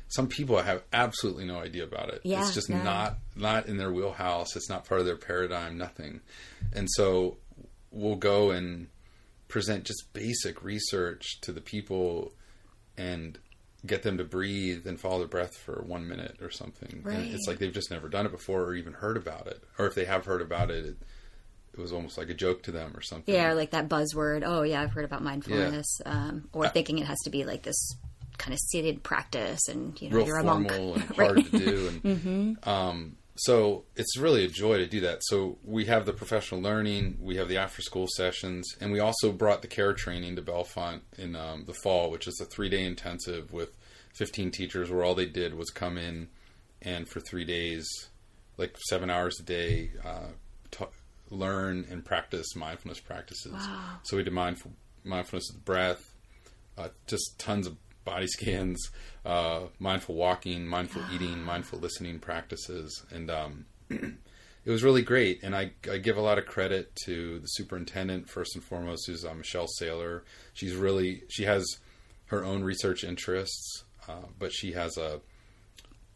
Some 0.09 0.27
people 0.27 0.57
have 0.61 0.83
absolutely 0.93 1.45
no 1.45 1.59
idea 1.59 1.83
about 1.83 2.09
it. 2.09 2.21
Yeah, 2.23 2.41
it's 2.41 2.53
just 2.53 2.69
not 2.69 3.17
not 3.35 3.67
in 3.67 3.77
their 3.77 3.91
wheelhouse. 3.91 4.55
It's 4.55 4.69
not 4.69 4.85
part 4.85 4.99
of 4.99 5.05
their 5.05 5.17
paradigm. 5.17 5.77
Nothing. 5.77 6.21
And 6.73 6.87
so 6.91 7.37
we'll 7.91 8.15
go 8.15 8.51
and 8.51 8.87
present 9.47 9.83
just 9.83 10.13
basic 10.13 10.63
research 10.63 11.41
to 11.41 11.51
the 11.51 11.61
people 11.61 12.33
and 12.97 13.37
get 13.85 14.03
them 14.03 14.17
to 14.17 14.23
breathe 14.23 14.87
and 14.87 14.99
follow 14.99 15.19
their 15.19 15.27
breath 15.27 15.55
for 15.55 15.83
one 15.85 16.07
minute 16.07 16.37
or 16.41 16.49
something. 16.49 17.01
Right. 17.03 17.17
And 17.17 17.33
it's 17.33 17.47
like 17.47 17.59
they've 17.59 17.73
just 17.73 17.91
never 17.91 18.09
done 18.09 18.25
it 18.25 18.31
before 18.31 18.63
or 18.63 18.75
even 18.75 18.93
heard 18.93 19.17
about 19.17 19.47
it. 19.47 19.63
Or 19.77 19.85
if 19.85 19.95
they 19.95 20.05
have 20.05 20.25
heard 20.25 20.41
about 20.41 20.71
it, 20.71 20.85
it, 20.85 20.97
it 21.73 21.79
was 21.79 21.93
almost 21.93 22.17
like 22.17 22.29
a 22.29 22.33
joke 22.33 22.63
to 22.63 22.71
them 22.71 22.93
or 22.95 23.01
something. 23.01 23.33
Yeah, 23.33 23.53
like 23.53 23.71
that 23.71 23.87
buzzword. 23.87 24.43
Oh, 24.45 24.63
yeah, 24.63 24.81
I've 24.81 24.91
heard 24.91 25.05
about 25.05 25.21
mindfulness. 25.21 26.01
Yeah. 26.05 26.11
Um, 26.11 26.49
or 26.53 26.65
uh, 26.65 26.69
thinking 26.69 26.97
it 26.97 27.05
has 27.05 27.19
to 27.25 27.29
be 27.29 27.45
like 27.45 27.61
this 27.63 27.95
kind 28.37 28.53
of 28.53 28.59
seated 28.59 29.03
practice 29.03 29.67
and, 29.67 29.99
you 30.01 30.09
know, 30.09 30.25
you're 30.25 30.37
a 30.37 30.43
monk. 30.43 30.71
and 30.71 31.01
hard 31.15 31.45
to 31.45 31.59
do. 31.59 31.87
And, 31.87 32.03
mm-hmm. 32.03 32.69
um, 32.69 33.15
so 33.39 33.85
it's 33.95 34.17
really 34.17 34.45
a 34.45 34.47
joy 34.47 34.77
to 34.77 34.87
do 34.87 35.01
that. 35.01 35.19
So 35.23 35.57
we 35.63 35.85
have 35.85 36.05
the 36.05 36.13
professional 36.13 36.61
learning, 36.61 37.17
we 37.21 37.37
have 37.37 37.47
the 37.47 37.57
after 37.57 37.81
school 37.81 38.07
sessions, 38.15 38.67
and 38.79 38.91
we 38.91 38.99
also 38.99 39.31
brought 39.31 39.61
the 39.61 39.67
care 39.67 39.93
training 39.93 40.35
to 40.35 40.41
Bellefonte 40.41 41.01
in 41.17 41.35
um, 41.35 41.65
the 41.65 41.73
fall, 41.73 42.09
which 42.11 42.27
is 42.27 42.39
a 42.41 42.45
three 42.45 42.69
day 42.69 42.83
intensive 42.83 43.51
with 43.53 43.75
15 44.15 44.51
teachers 44.51 44.89
where 44.89 45.03
all 45.03 45.15
they 45.15 45.25
did 45.25 45.53
was 45.53 45.69
come 45.69 45.97
in 45.97 46.29
and 46.81 47.07
for 47.07 47.19
three 47.19 47.45
days, 47.45 47.87
like 48.57 48.75
seven 48.89 49.09
hours 49.09 49.39
a 49.39 49.43
day, 49.43 49.91
uh, 50.05 50.27
learn 51.29 51.85
and 51.89 52.05
practice 52.05 52.55
mindfulness 52.55 52.99
practices. 52.99 53.53
Wow. 53.53 53.99
So 54.03 54.17
we 54.17 54.23
did 54.23 54.33
mindful, 54.33 54.71
mindfulness 55.03 55.49
of 55.49 55.55
the 55.55 55.61
breath, 55.61 56.13
uh, 56.77 56.89
just 57.05 57.37
tons 57.37 57.67
of 57.67 57.75
body 58.07 58.27
scans, 58.27 58.89
uh, 59.25 59.63
mindful 59.79 60.15
walking, 60.15 60.65
mindful 60.65 61.03
eating, 61.13 61.43
mindful 61.43 61.77
listening 61.77 62.19
practices, 62.19 63.05
and 63.11 63.29
um, 63.29 63.65
it 63.89 64.71
was 64.71 64.81
really 64.81 65.01
great. 65.01 65.43
And 65.43 65.53
I, 65.53 65.71
I 65.91 65.97
give 65.97 66.15
a 66.15 66.21
lot 66.21 66.37
of 66.37 66.45
credit 66.45 66.95
to 67.05 67.39
the 67.39 67.47
superintendent 67.47 68.29
first 68.29 68.55
and 68.55 68.63
foremost, 68.63 69.07
who's 69.07 69.25
uh, 69.25 69.33
Michelle 69.33 69.67
Saylor. 69.79 70.21
She's 70.53 70.73
really 70.73 71.23
she 71.27 71.43
has 71.43 71.65
her 72.27 72.45
own 72.45 72.63
research 72.63 73.03
interests, 73.03 73.83
uh, 74.07 74.27
but 74.39 74.53
she 74.53 74.71
has 74.71 74.97
a 74.97 75.19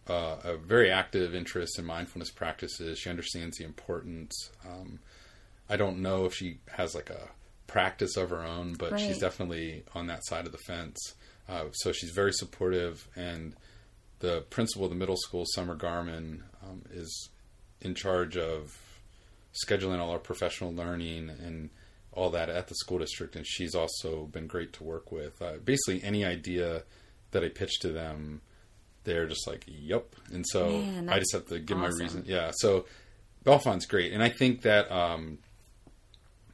uh, 0.08 0.38
a 0.43 0.58
very 0.58 0.89
active 0.89 1.36
interest 1.36 1.77
in 1.77 1.86
mindfulness 1.86 2.32
practices. 2.32 2.99
She 2.99 3.10
understands 3.10 3.58
the 3.58 3.65
importance. 3.65 4.49
Um, 4.65 4.99
I 5.69 5.75
don't 5.75 5.99
know 5.99 6.23
if 6.23 6.34
she 6.34 6.60
has 6.69 6.95
like 6.95 7.10
a 7.10 7.27
practice 7.67 8.15
of 8.15 8.30
her 8.30 8.43
own, 8.43 8.73
but 8.73 8.93
right. 8.93 9.01
she's 9.01 9.19
definitely 9.19 9.84
on 9.93 10.08
that 10.08 10.25
side 10.25 10.45
of 10.45 10.54
the 10.54 10.58
fence. 10.58 11.15
Uh, 11.52 11.66
so 11.74 11.92
she's 11.92 12.12
very 12.12 12.32
supportive, 12.32 13.08
and 13.16 13.54
the 14.20 14.42
principal 14.50 14.86
of 14.86 14.90
the 14.90 14.96
middle 14.96 15.18
school, 15.18 15.44
Summer 15.54 15.76
Garman, 15.76 16.44
um, 16.64 16.84
is 16.94 17.30
in 17.82 17.94
charge 17.94 18.38
of 18.38 18.78
scheduling 19.66 20.00
all 20.00 20.12
our 20.12 20.20
professional 20.20 20.74
learning 20.74 21.30
and 21.30 21.70
all 22.14 22.30
that 22.30 22.50
at 22.50 22.68
the 22.68 22.76
school 22.76 23.00
district, 23.00 23.36
and 23.36 23.46
she's 23.46 23.76
also 23.76 24.26
been 24.28 24.48
great 24.48 24.72
to 24.74 24.84
work 24.84 25.12
with. 25.12 25.42
Uh, 25.42 25.54
basically, 25.64 26.02
any 26.04 26.24
idea 26.24 26.84
that 27.32 27.44
I 27.44 27.50
pitch 27.50 27.80
to 27.82 27.90
them, 27.90 28.42
they're 29.04 29.28
just 29.28 29.46
like, 29.48 29.66
"Yep," 29.68 30.16
and 30.32 30.46
so 30.48 30.70
Man, 30.70 31.10
I 31.10 31.20
just 31.20 31.34
have 31.34 31.48
to 31.48 31.60
give 31.60 31.78
awesome. 31.78 31.98
my 31.98 32.04
reason. 32.04 32.24
Yeah, 32.26 32.52
so 32.56 32.86
Bellefonte's 33.44 33.86
great, 33.86 34.14
and 34.14 34.24
I 34.24 34.30
think 34.30 34.62
that 34.62 34.90
um, 34.92 35.40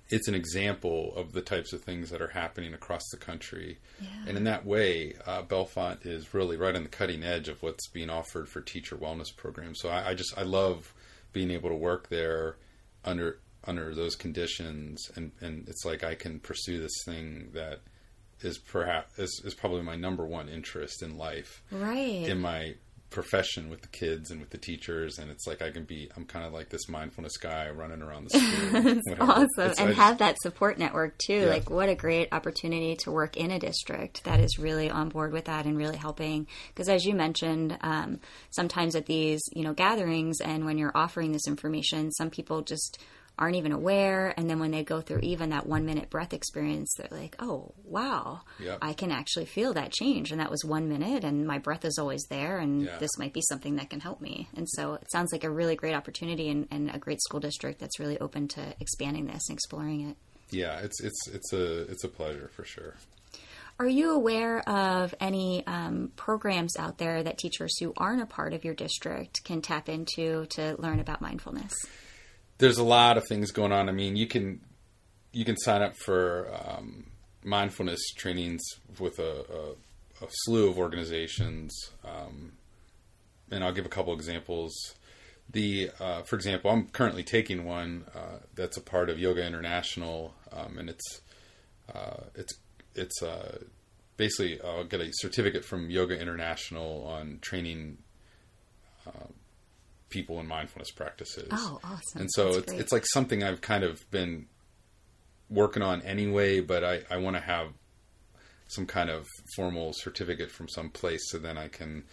it's 0.09 0.27
an 0.27 0.35
example 0.35 1.13
of 1.15 1.33
the 1.33 1.41
types 1.41 1.73
of 1.73 1.81
things 1.81 2.09
that 2.09 2.21
are 2.21 2.29
happening 2.29 2.73
across 2.73 3.03
the 3.11 3.17
country. 3.17 3.77
Yeah. 4.01 4.07
And 4.27 4.37
in 4.37 4.43
that 4.45 4.65
way, 4.65 5.15
uh, 5.25 5.43
Bellefonte 5.43 6.05
is 6.05 6.33
really 6.33 6.55
right 6.55 6.75
on 6.75 6.83
the 6.83 6.89
cutting 6.89 7.23
edge 7.23 7.49
of 7.49 7.61
what's 7.61 7.87
being 7.89 8.09
offered 8.09 8.47
for 8.47 8.61
teacher 8.61 8.95
wellness 8.95 9.35
programs. 9.35 9.79
So 9.81 9.89
I, 9.89 10.09
I 10.09 10.13
just 10.13 10.37
I 10.37 10.43
love 10.43 10.93
being 11.33 11.51
able 11.51 11.69
to 11.69 11.75
work 11.75 12.09
there 12.09 12.57
under 13.03 13.39
under 13.65 13.93
those 13.93 14.15
conditions, 14.15 15.11
and 15.15 15.31
and 15.41 15.67
it's 15.67 15.83
like 15.85 16.03
I 16.03 16.15
can 16.15 16.39
pursue 16.39 16.79
this 16.79 17.03
thing 17.05 17.49
that 17.53 17.81
is 18.41 18.57
perhaps 18.57 19.17
is, 19.19 19.41
is 19.43 19.53
probably 19.53 19.81
my 19.81 19.95
number 19.95 20.25
one 20.25 20.47
interest 20.47 21.03
in 21.03 21.17
life. 21.17 21.61
Right. 21.71 22.27
In 22.27 22.39
my 22.39 22.75
profession 23.09 23.69
with 23.69 23.81
the 23.81 23.87
kids 23.87 24.31
and 24.31 24.39
with 24.41 24.49
the 24.49 24.57
teachers 24.57 25.17
and 25.17 25.31
it's 25.31 25.47
like 25.47 25.61
I 25.61 25.71
can 25.71 25.85
be 25.85 26.09
I'm 26.17 26.25
kind 26.25 26.45
of 26.45 26.51
like 26.51 26.69
this 26.69 26.89
mindfulness 26.89 27.37
guy 27.37 27.69
running 27.69 28.01
around 28.01 28.25
the 28.29 28.39
school. 28.39 28.93
It's 28.97 29.19
awesome. 29.19 29.71
It's, 29.71 29.79
and 29.79 29.93
have 29.93 30.17
that 30.17 30.37
support 30.41 30.77
network 30.77 31.17
too. 31.17 31.41
Yeah. 31.41 31.45
Like 31.45 31.69
what 31.69 31.87
a 31.87 31.95
great 31.95 32.29
opportunity 32.33 32.95
to 32.97 33.11
work 33.11 33.37
in 33.37 33.51
a 33.51 33.59
district 33.59 34.25
that 34.25 34.41
is 34.41 34.59
really 34.59 34.89
on 34.89 35.09
board 35.09 35.31
with 35.31 35.45
that 35.45 35.65
and 35.65 35.77
really 35.77 35.95
helping 35.95 36.47
because 36.69 36.89
as 36.89 37.05
you 37.05 37.15
mentioned 37.15 37.77
um, 37.81 38.19
sometimes 38.49 38.95
at 38.95 39.05
these, 39.05 39.41
you 39.53 39.63
know, 39.63 39.73
gatherings 39.73 40.41
and 40.41 40.65
when 40.65 40.77
you're 40.77 40.95
offering 40.95 41.31
this 41.31 41.47
information, 41.47 42.11
some 42.11 42.29
people 42.29 42.61
just 42.61 42.99
aren't 43.37 43.55
even 43.55 43.71
aware. 43.71 44.33
And 44.37 44.49
then 44.49 44.59
when 44.59 44.71
they 44.71 44.83
go 44.83 45.01
through 45.01 45.19
even 45.23 45.49
that 45.49 45.67
one 45.67 45.85
minute 45.85 46.09
breath 46.09 46.33
experience, 46.33 46.93
they're 46.97 47.17
like, 47.17 47.35
oh, 47.39 47.73
wow, 47.83 48.41
yep. 48.59 48.79
I 48.81 48.93
can 48.93 49.11
actually 49.11 49.45
feel 49.45 49.73
that 49.73 49.91
change. 49.91 50.31
And 50.31 50.39
that 50.39 50.49
was 50.49 50.63
one 50.65 50.89
minute, 50.89 51.23
and 51.23 51.45
my 51.45 51.57
breath 51.57 51.85
is 51.85 51.97
always 51.97 52.23
there. 52.29 52.57
And 52.57 52.83
yeah. 52.83 52.97
this 52.97 53.17
might 53.17 53.33
be 53.33 53.41
something 53.41 53.75
that 53.75 53.89
can 53.89 53.99
help 53.99 54.21
me. 54.21 54.49
And 54.55 54.67
so 54.69 54.93
it 54.95 55.11
sounds 55.11 55.31
like 55.31 55.43
a 55.43 55.49
really 55.49 55.75
great 55.75 55.95
opportunity 55.95 56.49
and, 56.49 56.67
and 56.71 56.89
a 56.93 56.99
great 56.99 57.21
school 57.21 57.39
district 57.39 57.79
that's 57.79 57.99
really 57.99 58.19
open 58.19 58.47
to 58.49 58.75
expanding 58.79 59.27
this 59.27 59.49
and 59.49 59.55
exploring 59.55 60.09
it. 60.09 60.17
Yeah, 60.49 60.79
it's 60.79 61.01
it's 61.03 61.27
it's 61.27 61.53
a 61.53 61.81
it's 61.91 62.03
a 62.05 62.07
pleasure 62.07 62.49
for 62.53 62.63
sure. 62.63 62.95
Are 63.79 63.87
you 63.87 64.11
aware 64.11 64.67
of 64.67 65.13
any 65.19 65.65
um, 65.67 66.11
programs 66.15 66.77
out 66.77 66.97
there 66.97 67.21
that 67.21 67.37
teachers 67.37 67.77
who 67.79 67.93
aren't 67.95 68.23
a 68.23 68.25
part 68.25 68.53
of 68.53 68.65
your 68.65 68.73
district 68.73 69.43
can 69.43 69.61
tap 69.61 69.87
into 69.87 70.47
to 70.51 70.75
learn 70.79 70.99
about 70.99 71.21
mindfulness? 71.21 71.73
There's 72.57 72.77
a 72.77 72.83
lot 72.83 73.17
of 73.17 73.27
things 73.27 73.51
going 73.51 73.71
on. 73.71 73.89
I 73.89 73.91
mean, 73.91 74.15
you 74.15 74.27
can 74.27 74.61
you 75.31 75.45
can 75.45 75.57
sign 75.57 75.81
up 75.81 75.95
for 75.97 76.49
um, 76.53 77.05
mindfulness 77.43 77.99
trainings 78.15 78.61
with 78.99 79.19
a, 79.19 79.45
a, 80.21 80.25
a 80.25 80.27
slew 80.29 80.69
of 80.69 80.77
organizations, 80.79 81.91
um, 82.03 82.53
and 83.51 83.63
I'll 83.63 83.73
give 83.73 83.85
a 83.85 83.89
couple 83.89 84.13
examples. 84.13 84.73
The, 85.49 85.91
uh, 85.99 86.23
for 86.23 86.35
example, 86.35 86.71
I'm 86.71 86.87
currently 86.87 87.23
taking 87.23 87.63
one 87.63 88.05
uh, 88.13 88.39
that's 88.55 88.75
a 88.75 88.81
part 88.81 89.09
of 89.09 89.17
Yoga 89.17 89.45
International, 89.45 90.33
um, 90.51 90.77
and 90.77 90.89
it's 90.89 91.21
uh, 91.93 92.23
it's 92.35 92.55
it's 92.95 93.21
uh, 93.21 93.59
basically 94.17 94.59
I'll 94.61 94.83
get 94.83 94.99
a 94.99 95.09
certificate 95.13 95.63
from 95.63 95.89
Yoga 95.89 96.19
International 96.19 97.05
on 97.05 97.39
training 97.41 97.99
uh, 99.05 99.27
people 100.09 100.39
in 100.39 100.47
mindfulness 100.47 100.91
practices. 100.91 101.49
Oh, 101.51 101.79
awesome! 101.83 102.21
And 102.21 102.31
so 102.31 102.49
it's, 102.49 102.71
it's 102.73 102.91
like 102.91 103.05
something 103.05 103.43
I've 103.43 103.61
kind 103.61 103.83
of 103.83 104.09
been 104.11 104.47
working 105.49 105.83
on 105.83 106.01
anyway, 106.01 106.59
but 106.59 106.83
I, 106.83 107.01
I 107.09 107.17
want 107.17 107.35
to 107.35 107.41
have 107.41 107.69
some 108.67 108.85
kind 108.85 109.09
of 109.09 109.25
formal 109.55 109.93
certificate 109.93 110.51
from 110.51 110.67
some 110.67 110.89
place 110.89 111.21
so 111.31 111.37
then 111.37 111.57
I 111.57 111.69
can 111.69 112.03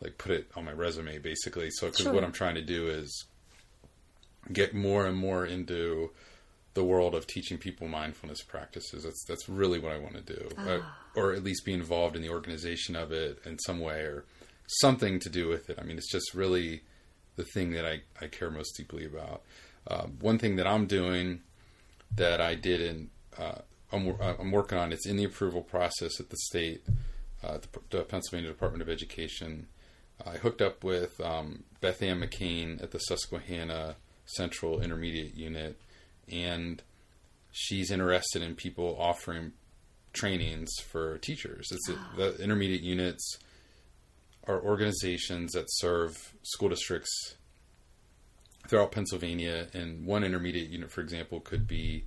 like 0.00 0.18
put 0.18 0.30
it 0.30 0.48
on 0.54 0.64
my 0.64 0.72
resume 0.72 1.18
basically. 1.18 1.68
So 1.70 1.88
because 1.88 2.04
sure. 2.04 2.12
what 2.12 2.22
I'm 2.22 2.32
trying 2.32 2.54
to 2.54 2.62
do 2.62 2.88
is 2.88 3.26
get 4.52 4.74
more 4.74 5.06
and 5.06 5.16
more 5.16 5.44
into 5.44 6.10
the 6.74 6.84
world 6.84 7.14
of 7.14 7.26
teaching 7.26 7.58
people 7.58 7.88
mindfulness 7.88 8.42
practices. 8.42 9.02
That's 9.04 9.24
that's 9.26 9.48
really 9.48 9.78
what 9.78 9.92
I 9.92 9.98
want 9.98 10.14
to 10.14 10.20
do, 10.20 10.48
uh, 10.58 10.80
or 11.16 11.32
at 11.32 11.42
least 11.42 11.64
be 11.64 11.72
involved 11.72 12.14
in 12.14 12.22
the 12.22 12.28
organization 12.28 12.94
of 12.94 13.12
it 13.12 13.40
in 13.44 13.58
some 13.58 13.80
way, 13.80 14.00
or 14.00 14.26
something 14.66 15.18
to 15.20 15.30
do 15.30 15.48
with 15.48 15.70
it. 15.70 15.78
I 15.80 15.84
mean, 15.84 15.96
it's 15.96 16.12
just 16.12 16.34
really 16.34 16.82
the 17.36 17.44
thing 17.44 17.72
that 17.72 17.86
I, 17.86 18.00
I 18.20 18.26
care 18.26 18.50
most 18.50 18.76
deeply 18.76 19.04
about. 19.04 19.42
Uh, 19.86 20.06
one 20.20 20.38
thing 20.38 20.56
that 20.56 20.66
I'm 20.66 20.86
doing 20.86 21.40
that 22.16 22.40
I 22.40 22.54
did 22.54 22.80
in 22.80 23.10
uh, 23.38 23.60
I'm, 23.92 24.16
I'm, 24.20 24.50
working 24.50 24.78
on 24.78 24.92
it's 24.92 25.06
in 25.06 25.16
the 25.16 25.24
approval 25.24 25.62
process 25.62 26.18
at 26.18 26.30
the 26.30 26.36
state, 26.36 26.82
uh, 27.44 27.58
the, 27.58 27.68
the, 27.90 28.02
Pennsylvania 28.02 28.50
Department 28.50 28.82
of 28.82 28.88
Education. 28.88 29.68
I 30.26 30.38
hooked 30.38 30.62
up 30.62 30.82
with 30.82 31.20
um, 31.20 31.64
Beth 31.80 32.02
Ann 32.02 32.20
McCain 32.20 32.82
at 32.82 32.90
the 32.90 32.98
Susquehanna 32.98 33.96
Central 34.24 34.80
Intermediate 34.80 35.36
Unit, 35.36 35.80
and 36.30 36.82
she's 37.52 37.90
interested 37.90 38.42
in 38.42 38.54
people 38.56 38.96
offering 38.98 39.52
trainings 40.12 40.70
for 40.80 41.18
teachers. 41.18 41.68
It's 41.70 41.88
a, 41.90 41.98
the 42.16 42.42
intermediate 42.42 42.82
units 42.82 43.38
are 44.46 44.62
organizations 44.62 45.52
that 45.52 45.66
serve 45.68 46.34
school 46.42 46.68
districts 46.68 47.34
throughout 48.68 48.92
Pennsylvania, 48.92 49.68
and 49.74 50.06
one 50.06 50.24
intermediate 50.24 50.70
unit, 50.70 50.90
for 50.90 51.00
example, 51.00 51.40
could 51.40 51.66
be 51.66 52.04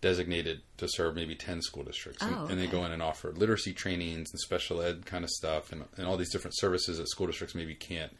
designated 0.00 0.62
to 0.76 0.86
serve 0.88 1.14
maybe 1.14 1.34
10 1.34 1.62
school 1.62 1.82
districts. 1.82 2.22
Oh, 2.22 2.26
and, 2.26 2.36
okay. 2.36 2.52
and, 2.52 2.60
they 2.60 2.66
go 2.66 2.84
in 2.84 2.92
and 2.92 3.02
offer 3.02 3.32
literacy 3.32 3.72
trainings 3.72 4.30
and 4.30 4.40
special 4.40 4.80
ed 4.80 5.06
kind 5.06 5.24
of 5.24 5.30
stuff 5.30 5.72
and, 5.72 5.84
and 5.96 6.06
all 6.06 6.16
these 6.16 6.30
different 6.30 6.56
services 6.56 6.98
that 6.98 7.08
school 7.08 7.26
districts 7.26 7.54
maybe 7.54 7.74
can't 7.74 8.14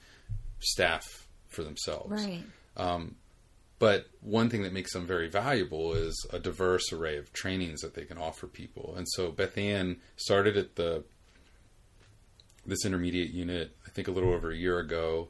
staff 0.58 1.28
for 1.48 1.62
themselves. 1.62 2.10
Right. 2.10 2.42
Um, 2.76 3.16
but 3.78 4.06
one 4.20 4.48
thing 4.48 4.62
that 4.62 4.72
makes 4.72 4.92
them 4.94 5.06
very 5.06 5.28
valuable 5.28 5.92
is 5.92 6.26
a 6.32 6.38
diverse 6.38 6.92
array 6.92 7.18
of 7.18 7.32
trainings 7.32 7.82
that 7.82 7.94
they 7.94 8.04
can 8.04 8.16
offer 8.16 8.46
people. 8.46 8.94
And 8.96 9.06
so 9.10 9.30
Beth 9.30 9.58
Ann 9.58 9.98
started 10.16 10.56
at 10.56 10.76
the 10.76 11.04
this 12.66 12.84
intermediate 12.84 13.30
unit, 13.30 13.76
I 13.86 13.90
think 13.90 14.08
a 14.08 14.10
little 14.10 14.32
over 14.32 14.50
a 14.50 14.56
year 14.56 14.78
ago, 14.78 15.28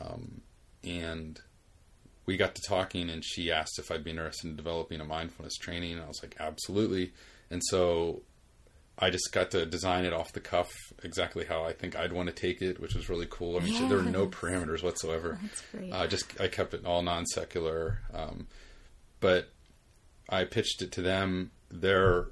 um, 0.00 0.40
and 0.82 1.40
we 2.26 2.36
got 2.36 2.54
to 2.54 2.62
talking, 2.62 3.10
and 3.10 3.24
she 3.24 3.52
asked 3.52 3.78
if 3.78 3.90
I'd 3.90 4.04
be 4.04 4.10
interested 4.10 4.48
in 4.48 4.56
developing 4.56 5.00
a 5.00 5.04
mindfulness 5.04 5.56
training, 5.56 5.92
and 5.92 6.02
I 6.02 6.08
was 6.08 6.22
like, 6.22 6.36
absolutely. 6.40 7.12
And 7.50 7.62
so 7.64 8.22
I 8.98 9.10
just 9.10 9.32
got 9.32 9.50
to 9.50 9.66
design 9.66 10.04
it 10.04 10.12
off 10.12 10.32
the 10.32 10.40
cuff 10.40 10.70
exactly 11.02 11.44
how 11.44 11.64
I 11.64 11.72
think 11.72 11.96
I'd 11.96 12.12
want 12.12 12.28
to 12.28 12.34
take 12.34 12.62
it, 12.62 12.80
which 12.80 12.94
was 12.94 13.08
really 13.08 13.26
cool. 13.28 13.56
I 13.56 13.60
mean, 13.60 13.74
so 13.74 13.88
there 13.88 13.98
were 13.98 14.04
no 14.04 14.26
parameters 14.26 14.82
whatsoever. 14.82 15.38
That's 15.42 15.62
great. 15.72 15.92
Uh, 15.92 16.06
just 16.06 16.40
I 16.40 16.48
kept 16.48 16.74
it 16.74 16.86
all 16.86 17.02
non 17.02 17.26
secular, 17.26 18.00
um, 18.12 18.46
but 19.20 19.50
I 20.28 20.44
pitched 20.44 20.80
it 20.80 20.92
to 20.92 21.02
them. 21.02 21.50
They're 21.70 22.26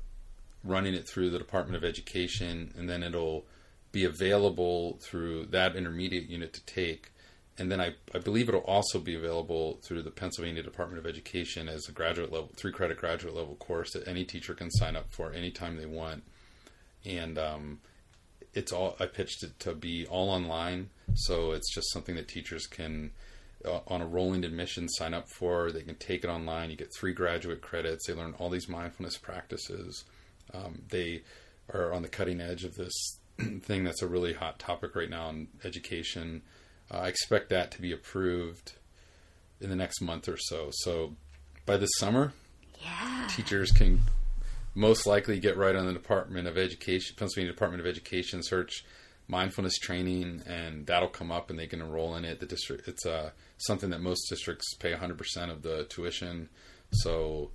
running 0.64 0.94
it 0.94 1.08
through 1.08 1.30
the 1.30 1.38
Department 1.38 1.76
of 1.76 1.84
Education, 1.84 2.72
and 2.78 2.88
then 2.88 3.02
it'll 3.02 3.44
be 3.92 4.04
available 4.04 4.98
through 5.00 5.46
that 5.46 5.76
intermediate 5.76 6.28
unit 6.28 6.52
to 6.54 6.64
take. 6.64 7.12
And 7.58 7.70
then 7.70 7.80
I, 7.80 7.94
I 8.14 8.18
believe 8.18 8.48
it'll 8.48 8.62
also 8.62 8.98
be 8.98 9.14
available 9.14 9.78
through 9.82 10.02
the 10.02 10.10
Pennsylvania 10.10 10.62
Department 10.62 10.98
of 10.98 11.06
Education 11.06 11.68
as 11.68 11.86
a 11.88 11.92
graduate 11.92 12.32
level, 12.32 12.50
three 12.56 12.72
credit 12.72 12.96
graduate 12.96 13.34
level 13.34 13.54
course 13.56 13.92
that 13.92 14.08
any 14.08 14.24
teacher 14.24 14.54
can 14.54 14.70
sign 14.70 14.96
up 14.96 15.10
for 15.10 15.32
anytime 15.32 15.76
they 15.76 15.86
want. 15.86 16.22
And 17.04 17.38
um, 17.38 17.80
it's 18.54 18.72
all, 18.72 18.96
I 18.98 19.06
pitched 19.06 19.42
it 19.42 19.58
to 19.60 19.74
be 19.74 20.06
all 20.06 20.30
online. 20.30 20.88
So 21.14 21.52
it's 21.52 21.72
just 21.74 21.92
something 21.92 22.14
that 22.16 22.26
teachers 22.26 22.66
can, 22.66 23.10
uh, 23.66 23.80
on 23.86 24.00
a 24.00 24.06
rolling 24.06 24.44
admission, 24.44 24.88
sign 24.88 25.12
up 25.12 25.28
for. 25.28 25.70
They 25.70 25.82
can 25.82 25.96
take 25.96 26.24
it 26.24 26.28
online. 26.28 26.70
You 26.70 26.76
get 26.76 26.94
three 26.98 27.12
graduate 27.12 27.60
credits. 27.60 28.06
They 28.06 28.14
learn 28.14 28.34
all 28.38 28.48
these 28.48 28.68
mindfulness 28.68 29.18
practices. 29.18 30.04
Um, 30.54 30.82
they 30.88 31.22
are 31.72 31.92
on 31.92 32.00
the 32.00 32.08
cutting 32.08 32.40
edge 32.40 32.64
of 32.64 32.76
this 32.76 33.18
thing 33.62 33.84
that's 33.84 34.02
a 34.02 34.06
really 34.08 34.32
hot 34.34 34.58
topic 34.58 34.94
right 34.94 35.10
now 35.10 35.28
in 35.30 35.48
education. 35.64 36.42
Uh, 36.90 36.98
I 36.98 37.08
expect 37.08 37.48
that 37.50 37.70
to 37.72 37.80
be 37.82 37.92
approved 37.92 38.72
in 39.60 39.70
the 39.70 39.76
next 39.76 40.00
month 40.00 40.28
or 40.28 40.36
so. 40.38 40.68
So 40.72 41.14
by 41.66 41.76
this 41.76 41.90
summer, 41.98 42.32
Yeah. 42.82 43.28
teachers 43.30 43.70
can 43.70 44.02
most 44.74 45.06
likely 45.06 45.38
get 45.38 45.56
right 45.56 45.76
on 45.76 45.86
the 45.86 45.92
Department 45.92 46.48
of 46.48 46.56
Education, 46.58 47.14
Pennsylvania 47.16 47.52
Department 47.52 47.80
of 47.80 47.86
Education 47.86 48.42
search 48.42 48.84
mindfulness 49.28 49.78
training, 49.78 50.42
and 50.46 50.84
that'll 50.86 51.08
come 51.08 51.30
up, 51.30 51.48
and 51.48 51.58
they 51.58 51.66
can 51.66 51.80
enroll 51.80 52.16
in 52.16 52.24
it. 52.24 52.40
The 52.40 52.46
district, 52.46 52.88
it's 52.88 53.06
uh, 53.06 53.30
something 53.58 53.90
that 53.90 54.00
most 54.00 54.28
districts 54.28 54.74
pay 54.74 54.92
100% 54.92 55.50
of 55.50 55.62
the 55.62 55.84
tuition, 55.84 56.48
so 56.90 57.50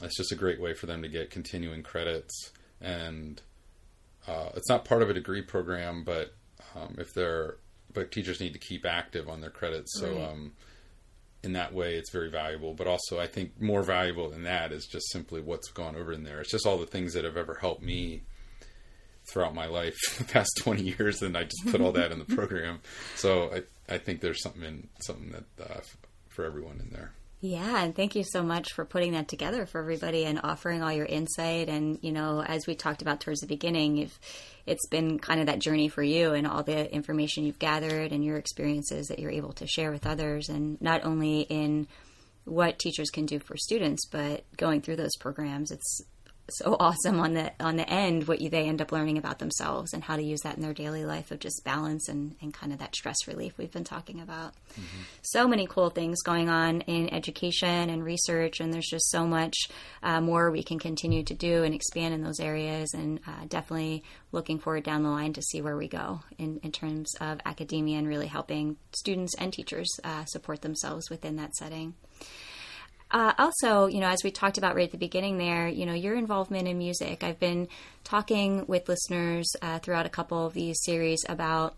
it's 0.00 0.16
just 0.16 0.32
a 0.32 0.36
great 0.36 0.60
way 0.60 0.72
for 0.74 0.86
them 0.86 1.02
to 1.02 1.08
get 1.08 1.30
continuing 1.30 1.82
credits. 1.82 2.52
And 2.80 3.40
uh, 4.26 4.50
it's 4.54 4.68
not 4.68 4.84
part 4.84 5.02
of 5.02 5.10
a 5.10 5.14
degree 5.14 5.42
program, 5.42 6.04
but 6.04 6.34
um, 6.74 6.96
if 6.98 7.12
they're 7.14 7.56
but 7.92 8.10
teachers 8.10 8.40
need 8.40 8.52
to 8.52 8.58
keep 8.58 8.84
active 8.84 9.28
on 9.28 9.40
their 9.40 9.50
credits, 9.50 9.98
so. 9.98 10.12
Right. 10.12 10.30
Um, 10.30 10.52
in 11.44 11.52
that 11.52 11.74
way 11.74 11.94
it's 11.94 12.10
very 12.10 12.30
valuable 12.30 12.72
but 12.72 12.86
also 12.86 13.20
i 13.20 13.26
think 13.26 13.60
more 13.60 13.82
valuable 13.82 14.30
than 14.30 14.44
that 14.44 14.72
is 14.72 14.86
just 14.86 15.12
simply 15.12 15.42
what's 15.42 15.68
gone 15.68 15.94
over 15.94 16.10
in 16.10 16.24
there 16.24 16.40
it's 16.40 16.50
just 16.50 16.66
all 16.66 16.78
the 16.78 16.86
things 16.86 17.12
that 17.12 17.22
have 17.22 17.36
ever 17.36 17.54
helped 17.60 17.82
me 17.82 18.22
throughout 19.30 19.54
my 19.54 19.66
life 19.66 19.94
the 20.18 20.24
past 20.24 20.50
20 20.62 20.82
years 20.82 21.20
and 21.20 21.36
i 21.36 21.44
just 21.44 21.66
put 21.66 21.82
all 21.82 21.92
that 21.92 22.10
in 22.10 22.18
the 22.18 22.24
program 22.34 22.80
so 23.14 23.50
i, 23.52 23.94
I 23.94 23.98
think 23.98 24.22
there's 24.22 24.42
something 24.42 24.62
in, 24.62 24.88
something 25.00 25.32
that 25.32 25.70
uh, 25.70 25.74
f- 25.78 25.98
for 26.28 26.46
everyone 26.46 26.80
in 26.80 26.88
there 26.90 27.12
Yeah, 27.46 27.84
and 27.84 27.94
thank 27.94 28.14
you 28.14 28.24
so 28.24 28.42
much 28.42 28.72
for 28.72 28.86
putting 28.86 29.12
that 29.12 29.28
together 29.28 29.66
for 29.66 29.78
everybody 29.78 30.24
and 30.24 30.40
offering 30.42 30.82
all 30.82 30.90
your 30.90 31.04
insight. 31.04 31.68
And 31.68 31.98
you 32.00 32.10
know, 32.10 32.42
as 32.42 32.66
we 32.66 32.74
talked 32.74 33.02
about 33.02 33.20
towards 33.20 33.42
the 33.42 33.46
beginning, 33.46 33.98
if 33.98 34.18
it's 34.64 34.86
been 34.86 35.18
kind 35.18 35.40
of 35.40 35.46
that 35.48 35.58
journey 35.58 35.88
for 35.88 36.02
you 36.02 36.32
and 36.32 36.46
all 36.46 36.62
the 36.62 36.90
information 36.90 37.44
you've 37.44 37.58
gathered 37.58 38.12
and 38.12 38.24
your 38.24 38.38
experiences 38.38 39.08
that 39.08 39.18
you're 39.18 39.30
able 39.30 39.52
to 39.52 39.66
share 39.66 39.90
with 39.90 40.06
others, 40.06 40.48
and 40.48 40.80
not 40.80 41.04
only 41.04 41.42
in 41.42 41.86
what 42.46 42.78
teachers 42.78 43.10
can 43.10 43.26
do 43.26 43.38
for 43.38 43.58
students, 43.58 44.06
but 44.06 44.42
going 44.56 44.80
through 44.80 44.96
those 44.96 45.16
programs, 45.20 45.70
it's 45.70 46.00
so 46.50 46.76
awesome 46.78 47.20
on 47.20 47.32
the 47.32 47.50
on 47.58 47.76
the 47.76 47.88
end 47.88 48.28
what 48.28 48.40
you 48.40 48.50
they 48.50 48.68
end 48.68 48.82
up 48.82 48.92
learning 48.92 49.16
about 49.16 49.38
themselves 49.38 49.94
and 49.94 50.04
how 50.04 50.14
to 50.14 50.22
use 50.22 50.40
that 50.42 50.56
in 50.56 50.62
their 50.62 50.74
daily 50.74 51.04
life 51.04 51.30
of 51.30 51.38
just 51.38 51.64
balance 51.64 52.08
and, 52.08 52.36
and 52.42 52.52
kind 52.52 52.72
of 52.72 52.78
that 52.78 52.94
stress 52.94 53.16
relief 53.26 53.56
we've 53.56 53.72
been 53.72 53.84
talking 53.84 54.20
about. 54.20 54.52
So 55.22 55.48
many 55.48 55.66
cool 55.66 55.88
things 55.88 56.22
going 56.22 56.50
on 56.50 56.82
in 56.82 57.12
education 57.14 57.88
and 57.88 58.04
research 58.04 58.60
and 58.60 58.72
there's 58.72 58.88
just 58.88 59.10
so 59.10 59.26
much 59.26 59.54
uh, 60.02 60.20
more 60.20 60.50
we 60.50 60.62
can 60.62 60.78
continue 60.78 61.22
to 61.24 61.34
do 61.34 61.62
and 61.62 61.74
expand 61.74 62.12
in 62.12 62.22
those 62.22 62.40
areas 62.40 62.92
and 62.92 63.20
uh, 63.26 63.46
definitely 63.48 64.04
looking 64.30 64.58
forward 64.58 64.84
down 64.84 65.02
the 65.02 65.08
line 65.08 65.32
to 65.32 65.42
see 65.42 65.62
where 65.62 65.76
we 65.76 65.88
go 65.88 66.20
in, 66.38 66.58
in 66.62 66.72
terms 66.72 67.10
of 67.20 67.40
academia 67.46 67.98
and 67.98 68.06
really 68.06 68.26
helping 68.26 68.76
students 68.92 69.34
and 69.38 69.52
teachers 69.52 69.88
uh, 70.04 70.24
support 70.26 70.60
themselves 70.60 71.08
within 71.08 71.36
that 71.36 71.54
setting 71.54 71.94
uh, 73.10 73.32
also, 73.38 73.86
you 73.86 74.00
know, 74.00 74.08
as 74.08 74.24
we 74.24 74.30
talked 74.30 74.58
about 74.58 74.74
right 74.74 74.86
at 74.86 74.92
the 74.92 74.98
beginning 74.98 75.38
there, 75.38 75.68
you 75.68 75.86
know, 75.86 75.92
your 75.92 76.16
involvement 76.16 76.66
in 76.66 76.78
music. 76.78 77.22
I've 77.22 77.38
been 77.38 77.68
talking 78.02 78.64
with 78.66 78.88
listeners 78.88 79.46
uh, 79.62 79.78
throughout 79.78 80.06
a 80.06 80.10
couple 80.10 80.46
of 80.46 80.52
these 80.52 80.76
series 80.82 81.24
about 81.28 81.76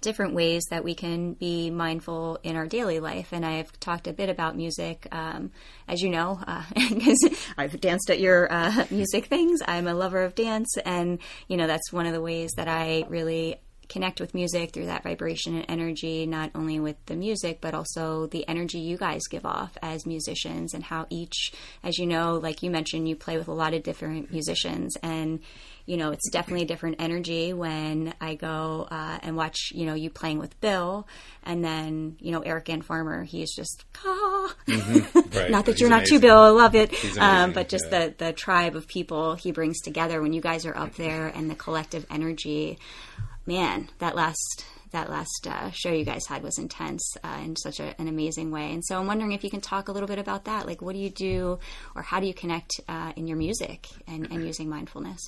different 0.00 0.34
ways 0.34 0.62
that 0.70 0.84
we 0.84 0.94
can 0.94 1.34
be 1.34 1.70
mindful 1.70 2.38
in 2.42 2.56
our 2.56 2.66
daily 2.66 3.00
life. 3.00 3.32
And 3.32 3.44
I've 3.44 3.78
talked 3.80 4.06
a 4.06 4.12
bit 4.12 4.28
about 4.28 4.56
music, 4.56 5.06
um, 5.12 5.50
as 5.88 6.00
you 6.00 6.08
know, 6.08 6.40
because 6.74 7.18
I've 7.58 7.80
danced 7.80 8.10
at 8.10 8.20
your 8.20 8.50
uh, 8.50 8.86
music 8.90 9.26
things. 9.26 9.60
I'm 9.66 9.86
a 9.86 9.94
lover 9.94 10.22
of 10.22 10.34
dance, 10.34 10.76
and 10.84 11.18
you 11.48 11.56
know 11.56 11.66
that's 11.66 11.92
one 11.92 12.06
of 12.06 12.12
the 12.12 12.20
ways 12.20 12.52
that 12.56 12.68
I 12.68 13.04
really 13.08 13.56
connect 13.90 14.20
with 14.20 14.34
music 14.34 14.72
through 14.72 14.86
that 14.86 15.02
vibration 15.02 15.56
and 15.56 15.66
energy, 15.68 16.24
not 16.24 16.50
only 16.54 16.80
with 16.80 16.96
the 17.06 17.16
music, 17.16 17.58
but 17.60 17.74
also 17.74 18.26
the 18.26 18.48
energy 18.48 18.78
you 18.78 18.96
guys 18.96 19.20
give 19.28 19.44
off 19.44 19.76
as 19.82 20.06
musicians 20.06 20.72
and 20.72 20.84
how 20.84 21.06
each, 21.10 21.52
as 21.82 21.98
you 21.98 22.06
know, 22.06 22.36
like 22.36 22.62
you 22.62 22.70
mentioned, 22.70 23.08
you 23.08 23.16
play 23.16 23.36
with 23.36 23.48
a 23.48 23.52
lot 23.52 23.74
of 23.74 23.82
different 23.82 24.30
musicians 24.32 24.96
and 25.02 25.40
you 25.90 25.96
know, 25.96 26.12
it's 26.12 26.30
definitely 26.30 26.62
a 26.62 26.68
different 26.68 26.96
energy 27.00 27.52
when 27.52 28.14
I 28.20 28.36
go 28.36 28.86
uh, 28.88 29.18
and 29.22 29.36
watch, 29.36 29.72
you 29.74 29.86
know, 29.86 29.94
you 29.94 30.08
playing 30.08 30.38
with 30.38 30.60
Bill, 30.60 31.08
and 31.42 31.64
then, 31.64 32.16
you 32.20 32.30
know, 32.30 32.42
Eric 32.42 32.68
Ian 32.68 32.82
Farmer. 32.82 33.24
He 33.24 33.42
is 33.42 33.52
just, 33.56 33.84
ah. 34.04 34.54
Right. 34.68 35.50
not 35.50 35.64
that 35.64 35.72
He's 35.72 35.80
you're 35.80 35.90
not 35.90 36.04
too. 36.06 36.20
Bill. 36.20 36.38
I 36.38 36.48
love 36.50 36.76
it. 36.76 36.92
Um, 37.18 37.52
but 37.52 37.68
just 37.68 37.86
yeah. 37.90 38.06
the 38.06 38.14
the 38.26 38.32
tribe 38.32 38.76
of 38.76 38.86
people 38.86 39.34
he 39.34 39.50
brings 39.52 39.80
together 39.80 40.20
when 40.22 40.32
you 40.32 40.40
guys 40.40 40.64
are 40.64 40.76
up 40.76 40.94
there, 40.94 41.26
and 41.26 41.50
the 41.50 41.54
collective 41.56 42.06
energy. 42.10 42.78
Man, 43.46 43.88
that 43.98 44.14
last 44.14 44.64
that 44.92 45.08
last 45.08 45.46
uh, 45.48 45.70
show 45.70 45.92
you 45.92 46.04
guys 46.04 46.26
had 46.26 46.42
was 46.42 46.58
intense 46.58 47.14
uh, 47.22 47.40
in 47.44 47.56
such 47.56 47.78
a, 47.80 47.94
an 48.00 48.08
amazing 48.08 48.50
way. 48.50 48.72
And 48.72 48.84
so 48.84 48.98
I'm 48.98 49.06
wondering 49.06 49.32
if 49.32 49.44
you 49.44 49.50
can 49.50 49.60
talk 49.60 49.88
a 49.88 49.92
little 49.92 50.08
bit 50.08 50.18
about 50.18 50.44
that. 50.46 50.66
Like, 50.66 50.82
what 50.82 50.94
do 50.94 50.98
you 50.98 51.10
do, 51.10 51.58
or 51.94 52.02
how 52.02 52.20
do 52.20 52.26
you 52.26 52.34
connect 52.34 52.80
uh, 52.88 53.12
in 53.16 53.28
your 53.28 53.36
music 53.36 53.86
and, 54.08 54.30
and 54.30 54.44
using 54.44 54.68
mindfulness? 54.68 55.20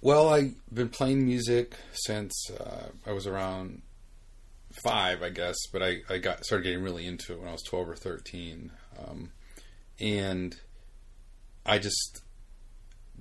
Well, 0.00 0.28
I've 0.28 0.54
been 0.72 0.88
playing 0.88 1.24
music 1.24 1.76
since 1.92 2.50
uh, 2.50 2.88
I 3.06 3.12
was 3.12 3.26
around 3.26 3.82
five, 4.84 5.22
I 5.22 5.30
guess, 5.30 5.56
but 5.72 5.82
I, 5.82 6.02
I 6.10 6.18
got 6.18 6.44
started 6.44 6.64
getting 6.64 6.82
really 6.82 7.06
into 7.06 7.32
it 7.32 7.38
when 7.38 7.48
I 7.48 7.52
was 7.52 7.62
twelve 7.62 7.88
or 7.88 7.96
thirteen, 7.96 8.72
um, 8.98 9.30
and 9.98 10.54
I 11.64 11.78
just 11.78 12.22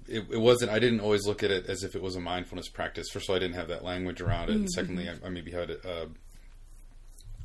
it, 0.08 0.26
it 0.32 0.40
wasn't. 0.40 0.72
I 0.72 0.80
didn't 0.80 1.00
always 1.02 1.26
look 1.26 1.44
at 1.44 1.52
it 1.52 1.66
as 1.68 1.84
if 1.84 1.96
it 1.96 2.02
was 2.02 2.16
a 2.16 2.20
mindfulness 2.20 2.70
practice. 2.70 3.08
First 3.12 3.26
of 3.26 3.32
all, 3.32 3.36
I 3.36 3.40
didn't 3.40 3.56
have 3.56 3.68
that 3.70 3.84
language 3.84 4.22
around 4.22 4.50
it, 4.50 4.56
and 4.56 4.70
secondly, 4.72 5.10
I, 5.10 5.26
I 5.26 5.30
maybe 5.30 5.52
had 5.52 5.70
a, 5.72 6.10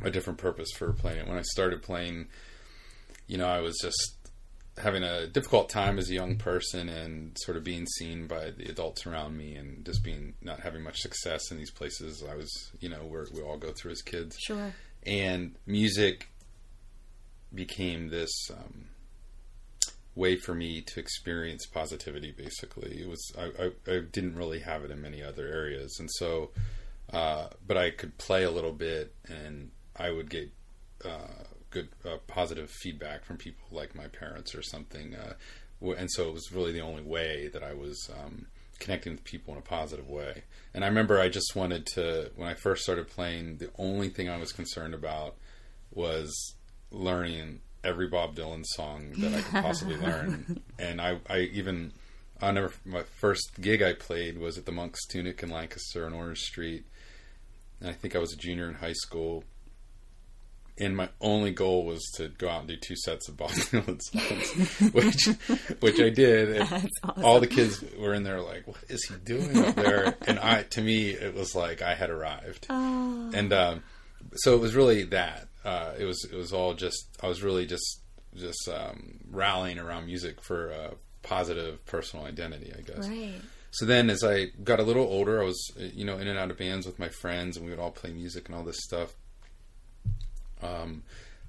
a 0.02 0.10
different 0.10 0.38
purpose 0.38 0.68
for 0.76 0.92
playing 0.92 1.18
it. 1.18 1.26
When 1.28 1.38
I 1.38 1.42
started 1.42 1.82
playing, 1.82 2.28
you 3.26 3.38
know, 3.38 3.48
I 3.48 3.60
was 3.60 3.78
just 3.80 4.16
having 4.78 5.02
a 5.02 5.26
difficult 5.26 5.68
time 5.68 5.98
as 5.98 6.08
a 6.08 6.14
young 6.14 6.36
person 6.36 6.88
and 6.88 7.36
sort 7.40 7.56
of 7.56 7.64
being 7.64 7.84
seen 7.98 8.26
by 8.26 8.50
the 8.50 8.64
adults 8.70 9.04
around 9.04 9.36
me 9.36 9.54
and 9.54 9.84
just 9.84 10.02
being 10.02 10.32
not 10.40 10.60
having 10.60 10.82
much 10.82 10.98
success 11.00 11.50
in 11.50 11.58
these 11.58 11.72
places 11.72 12.24
I 12.30 12.34
was 12.34 12.70
you 12.80 12.88
know 12.88 13.04
where 13.04 13.26
we 13.34 13.42
all 13.42 13.58
go 13.58 13.72
through 13.72 13.90
as 13.90 14.00
kids 14.00 14.38
Sure. 14.38 14.72
and 15.04 15.56
music 15.66 16.28
became 17.52 18.08
this 18.08 18.30
um, 18.52 18.86
way 20.14 20.36
for 20.36 20.54
me 20.54 20.80
to 20.80 21.00
experience 21.00 21.66
positivity 21.66 22.32
basically. 22.32 23.02
It 23.02 23.08
was 23.08 23.32
I, 23.38 23.44
I, 23.64 23.96
I 23.96 24.00
didn't 24.00 24.36
really 24.36 24.60
have 24.60 24.84
it 24.84 24.90
in 24.90 25.00
many 25.00 25.22
other 25.22 25.46
areas. 25.46 25.96
And 25.98 26.10
so 26.12 26.50
uh, 27.12 27.48
but 27.66 27.76
I 27.76 27.90
could 27.90 28.18
play 28.18 28.44
a 28.44 28.50
little 28.50 28.72
bit 28.72 29.14
and 29.28 29.70
I 29.96 30.10
would 30.10 30.30
get 30.30 30.50
uh, 31.04 31.44
good 31.70 31.88
uh, 32.04 32.18
positive 32.26 32.70
feedback 32.70 33.24
from 33.24 33.36
people 33.36 33.64
like 33.70 33.94
my 33.94 34.08
parents 34.08 34.54
or 34.54 34.62
something 34.62 35.14
uh, 35.14 35.34
and 35.82 36.10
so 36.10 36.28
it 36.28 36.34
was 36.34 36.52
really 36.52 36.72
the 36.72 36.80
only 36.80 37.02
way 37.02 37.48
that 37.48 37.62
I 37.62 37.72
was 37.72 38.10
um, 38.22 38.46
connecting 38.80 39.12
with 39.12 39.24
people 39.24 39.54
in 39.54 39.58
a 39.58 39.62
positive 39.62 40.08
way. 40.08 40.42
And 40.74 40.84
I 40.84 40.88
remember 40.88 41.20
I 41.20 41.28
just 41.28 41.54
wanted 41.54 41.86
to 41.94 42.32
when 42.36 42.48
I 42.48 42.54
first 42.54 42.82
started 42.82 43.08
playing 43.08 43.58
the 43.58 43.70
only 43.78 44.08
thing 44.08 44.28
I 44.28 44.38
was 44.38 44.52
concerned 44.52 44.94
about 44.94 45.36
was 45.92 46.54
learning 46.90 47.60
every 47.82 48.08
Bob 48.08 48.36
Dylan 48.36 48.64
song 48.64 49.12
that 49.18 49.34
I 49.34 49.40
could 49.40 49.62
possibly 49.62 49.96
learn 50.08 50.60
and 50.78 51.00
I, 51.00 51.18
I 51.28 51.40
even 51.40 51.92
I 52.40 52.50
never 52.50 52.72
my 52.84 53.04
first 53.20 53.52
gig 53.60 53.82
I 53.82 53.94
played 53.94 54.38
was 54.38 54.58
at 54.58 54.66
the 54.66 54.72
Monk's 54.72 55.06
Tunic 55.06 55.42
in 55.42 55.50
Lancaster 55.50 56.06
on 56.06 56.12
Orange 56.12 56.40
Street 56.40 56.84
and 57.80 57.88
I 57.88 57.92
think 57.92 58.14
I 58.14 58.18
was 58.18 58.32
a 58.32 58.36
junior 58.36 58.68
in 58.68 58.74
high 58.74 58.92
school. 58.92 59.44
And 60.78 60.96
my 60.96 61.10
only 61.20 61.50
goal 61.50 61.84
was 61.84 62.02
to 62.16 62.28
go 62.28 62.48
out 62.48 62.60
and 62.60 62.68
do 62.68 62.76
two 62.76 62.96
sets 62.96 63.28
of 63.28 63.36
Bob 63.36 63.50
Dylan 63.50 64.00
songs, 64.00 64.92
which 64.94 65.26
which 65.80 66.00
I 66.00 66.08
did. 66.08 66.56
And 66.56 66.72
awesome. 67.02 67.24
All 67.24 67.38
the 67.38 67.46
kids 67.46 67.84
were 67.98 68.14
in 68.14 68.22
there 68.22 68.40
like, 68.40 68.66
"What 68.66 68.78
is 68.88 69.04
he 69.04 69.14
doing 69.16 69.58
up 69.62 69.74
there?" 69.74 70.16
And 70.26 70.38
I, 70.38 70.62
to 70.62 70.80
me, 70.80 71.10
it 71.10 71.34
was 71.34 71.54
like 71.54 71.82
I 71.82 71.94
had 71.94 72.08
arrived. 72.08 72.66
Oh. 72.70 73.30
And 73.34 73.52
um, 73.52 73.82
so 74.36 74.54
it 74.54 74.60
was 74.60 74.74
really 74.74 75.02
that. 75.04 75.48
Uh, 75.64 75.92
it 75.98 76.04
was 76.04 76.24
it 76.24 76.36
was 76.36 76.52
all 76.52 76.74
just 76.74 77.18
I 77.22 77.28
was 77.28 77.42
really 77.42 77.66
just 77.66 78.00
just 78.34 78.68
um, 78.68 79.18
rallying 79.30 79.78
around 79.78 80.06
music 80.06 80.40
for 80.40 80.70
a 80.70 80.94
positive 81.22 81.84
personal 81.86 82.24
identity, 82.24 82.72
I 82.76 82.82
guess. 82.82 83.08
Right. 83.08 83.40
So 83.72 83.86
then, 83.86 84.10
as 84.10 84.24
I 84.24 84.46
got 84.64 84.80
a 84.80 84.82
little 84.82 85.04
older, 85.04 85.40
I 85.40 85.44
was, 85.44 85.70
you 85.76 86.04
know, 86.04 86.18
in 86.18 86.26
and 86.26 86.38
out 86.38 86.50
of 86.50 86.58
bands 86.58 86.86
with 86.86 86.98
my 86.98 87.08
friends, 87.08 87.56
and 87.56 87.64
we 87.64 87.70
would 87.70 87.78
all 87.78 87.92
play 87.92 88.12
music 88.12 88.48
and 88.48 88.56
all 88.56 88.64
this 88.64 88.80
stuff. 88.82 89.14
Um, 90.62 91.04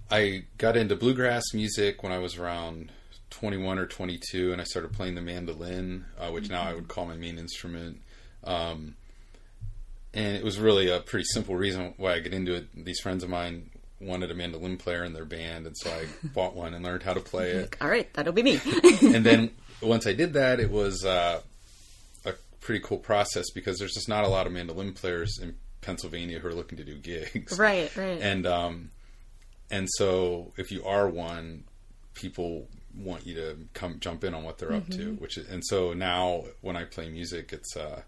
I 0.09 0.43
got 0.57 0.77
into 0.77 0.95
bluegrass 0.95 1.43
music 1.53 2.03
when 2.03 2.11
I 2.11 2.19
was 2.19 2.37
around 2.37 2.91
21 3.31 3.79
or 3.79 3.87
22, 3.87 4.51
and 4.51 4.61
I 4.61 4.65
started 4.65 4.93
playing 4.93 5.15
the 5.15 5.21
mandolin, 5.21 6.05
uh, 6.19 6.29
which 6.29 6.49
now 6.49 6.61
I 6.61 6.73
would 6.73 6.87
call 6.87 7.05
my 7.05 7.15
main 7.15 7.39
instrument. 7.39 8.01
Um, 8.43 8.95
and 10.13 10.35
it 10.35 10.43
was 10.43 10.59
really 10.59 10.89
a 10.89 10.99
pretty 10.99 11.25
simple 11.25 11.55
reason 11.55 11.93
why 11.97 12.13
I 12.13 12.19
got 12.19 12.33
into 12.33 12.53
it. 12.53 12.85
These 12.85 12.99
friends 12.99 13.23
of 13.23 13.29
mine 13.29 13.71
wanted 14.01 14.31
a 14.31 14.33
mandolin 14.33 14.77
player 14.77 15.03
in 15.03 15.13
their 15.13 15.25
band, 15.25 15.67
and 15.67 15.77
so 15.77 15.89
I 15.89 16.05
bought 16.27 16.55
one 16.55 16.73
and 16.73 16.83
learned 16.83 17.03
how 17.03 17.13
to 17.13 17.19
play 17.19 17.51
it 17.51 17.75
All 17.81 17.89
right, 17.89 18.11
that'll 18.13 18.33
be 18.33 18.43
me. 18.43 18.59
and 19.01 19.25
then 19.25 19.51
once 19.81 20.07
I 20.07 20.13
did 20.13 20.33
that, 20.33 20.59
it 20.59 20.71
was 20.71 21.05
uh, 21.05 21.41
a 22.25 22.33
pretty 22.59 22.83
cool 22.83 22.97
process 22.97 23.49
because 23.51 23.79
there's 23.79 23.93
just 23.93 24.09
not 24.09 24.23
a 24.23 24.27
lot 24.27 24.47
of 24.47 24.53
mandolin 24.53 24.93
players 24.93 25.39
in 25.41 25.55
Pennsylvania 25.81 26.39
who 26.39 26.47
are 26.47 26.53
looking 26.53 26.77
to 26.77 26.83
do 26.83 26.95
gigs. 26.95 27.57
right, 27.57 27.95
right. 27.95 28.21
And 28.21 28.45
um, 28.45 28.91
and 29.69 29.87
so 29.97 30.53
if 30.57 30.71
you 30.71 30.83
are 30.85 31.07
one, 31.07 31.63
people 32.13 32.67
want 32.95 33.25
you 33.25 33.35
to 33.35 33.57
come 33.73 33.99
jump 33.99 34.23
in 34.23 34.33
on 34.33 34.43
what 34.43 34.57
they're 34.57 34.73
up 34.73 34.87
to, 34.89 35.13
which 35.13 35.37
is, 35.37 35.49
and 35.49 35.63
so 35.65 35.93
now 35.93 36.43
when 36.59 36.75
I 36.75 36.83
play 36.83 37.09
music, 37.09 37.53
it's 37.53 37.77
uh, 37.77 38.01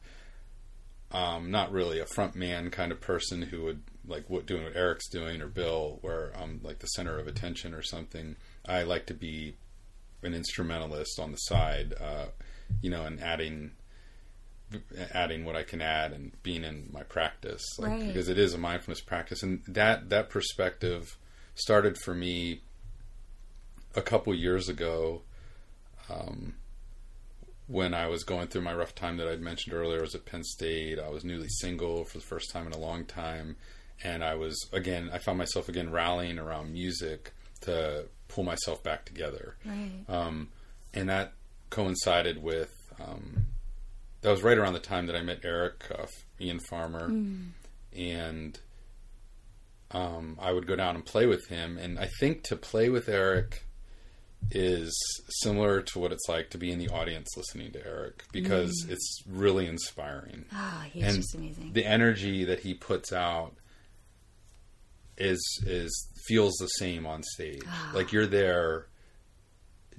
um, 1.11 1.51
not 1.51 1.71
really 1.71 1.99
a 1.99 2.05
front 2.05 2.35
man 2.35 2.69
kind 2.69 2.91
of 2.91 2.99
person 2.99 3.43
who 3.43 3.63
would 3.63 3.81
like 4.05 4.29
what 4.29 4.45
doing 4.45 4.63
what 4.63 4.75
Eric's 4.75 5.09
doing 5.09 5.41
or 5.41 5.47
Bill, 5.47 5.99
where 6.01 6.31
I'm 6.37 6.59
like 6.63 6.79
the 6.79 6.87
center 6.87 7.17
of 7.19 7.27
attention 7.27 7.73
or 7.73 7.81
something. 7.81 8.35
I 8.65 8.83
like 8.83 9.05
to 9.07 9.13
be 9.13 9.55
an 10.21 10.33
instrumentalist 10.33 11.19
on 11.19 11.31
the 11.31 11.37
side, 11.37 11.93
uh, 11.99 12.25
you 12.81 12.89
know, 12.89 13.03
and 13.05 13.21
adding 13.21 13.71
adding 15.13 15.45
what 15.45 15.55
I 15.55 15.63
can 15.63 15.81
add 15.81 16.13
and 16.13 16.31
being 16.41 16.63
in 16.63 16.89
my 16.91 17.03
practice, 17.03 17.61
like, 17.77 17.91
Right. 17.91 18.07
because 18.07 18.27
it 18.27 18.39
is 18.39 18.53
a 18.53 18.57
mindfulness 18.57 19.01
practice, 19.01 19.43
and 19.43 19.63
that 19.67 20.09
that 20.09 20.29
perspective 20.29 21.17
started 21.55 21.97
for 21.99 22.15
me 22.15 22.61
a 23.95 24.01
couple 24.01 24.33
years 24.33 24.69
ago. 24.69 25.21
Um, 26.09 26.55
when 27.67 27.93
I 27.93 28.07
was 28.07 28.23
going 28.23 28.47
through 28.47 28.63
my 28.63 28.73
rough 28.73 28.93
time 28.95 29.17
that 29.17 29.27
I'd 29.27 29.39
mentioned 29.41 29.73
earlier, 29.73 29.99
I 29.99 30.01
was 30.01 30.15
at 30.15 30.25
Penn 30.25 30.43
State. 30.43 30.99
I 30.99 31.09
was 31.09 31.23
newly 31.23 31.47
single 31.47 32.03
for 32.03 32.17
the 32.17 32.23
first 32.25 32.51
time 32.51 32.67
in 32.67 32.73
a 32.73 32.77
long 32.77 33.05
time, 33.05 33.55
and 34.03 34.23
I 34.23 34.35
was 34.35 34.57
again. 34.73 35.09
I 35.13 35.17
found 35.19 35.37
myself 35.37 35.69
again 35.69 35.91
rallying 35.91 36.39
around 36.39 36.73
music 36.73 37.31
to 37.61 38.05
pull 38.27 38.43
myself 38.43 38.81
back 38.83 39.05
together 39.05 39.55
Right. 39.65 39.91
um, 40.09 40.49
and 40.93 41.09
that 41.09 41.33
coincided 41.69 42.41
with 42.43 42.73
um, 42.99 43.45
that 44.21 44.29
was 44.31 44.41
right 44.43 44.57
around 44.57 44.73
the 44.73 44.79
time 44.79 45.05
that 45.07 45.15
I 45.15 45.21
met 45.21 45.39
Eric 45.43 45.85
uh, 45.97 46.05
Ian 46.41 46.59
Farmer, 46.69 47.11
and 47.95 48.59
um, 49.91 50.37
I 50.41 50.51
would 50.51 50.65
go 50.67 50.75
down 50.75 50.95
and 50.95 51.05
play 51.05 51.25
with 51.27 51.47
him. 51.47 51.77
And 51.77 51.99
I 51.99 52.09
think 52.19 52.43
to 52.45 52.55
play 52.55 52.89
with 52.89 53.07
Eric 53.09 53.63
is 54.51 54.91
similar 55.41 55.81
to 55.81 55.99
what 55.99 56.11
it's 56.11 56.27
like 56.27 56.49
to 56.49 56.57
be 56.57 56.71
in 56.71 56.77
the 56.79 56.89
audience 56.89 57.29
listening 57.37 57.71
to 57.71 57.85
Eric 57.85 58.23
because 58.33 58.85
it's 58.89 59.21
really 59.29 59.67
inspiring 59.67 60.45
Ah, 60.51 60.85
he's 60.91 61.03
and 61.03 61.15
just 61.17 61.35
amazing. 61.35 61.71
the 61.73 61.85
energy 61.85 62.43
that 62.43 62.59
he 62.59 62.73
puts 62.73 63.13
out 63.13 63.53
is 65.17 65.41
is 65.65 66.09
feels 66.27 66.53
the 66.59 66.67
same 66.67 67.05
on 67.05 67.23
stage. 67.23 67.63
Like 67.93 68.11
you're 68.11 68.27
there 68.27 68.87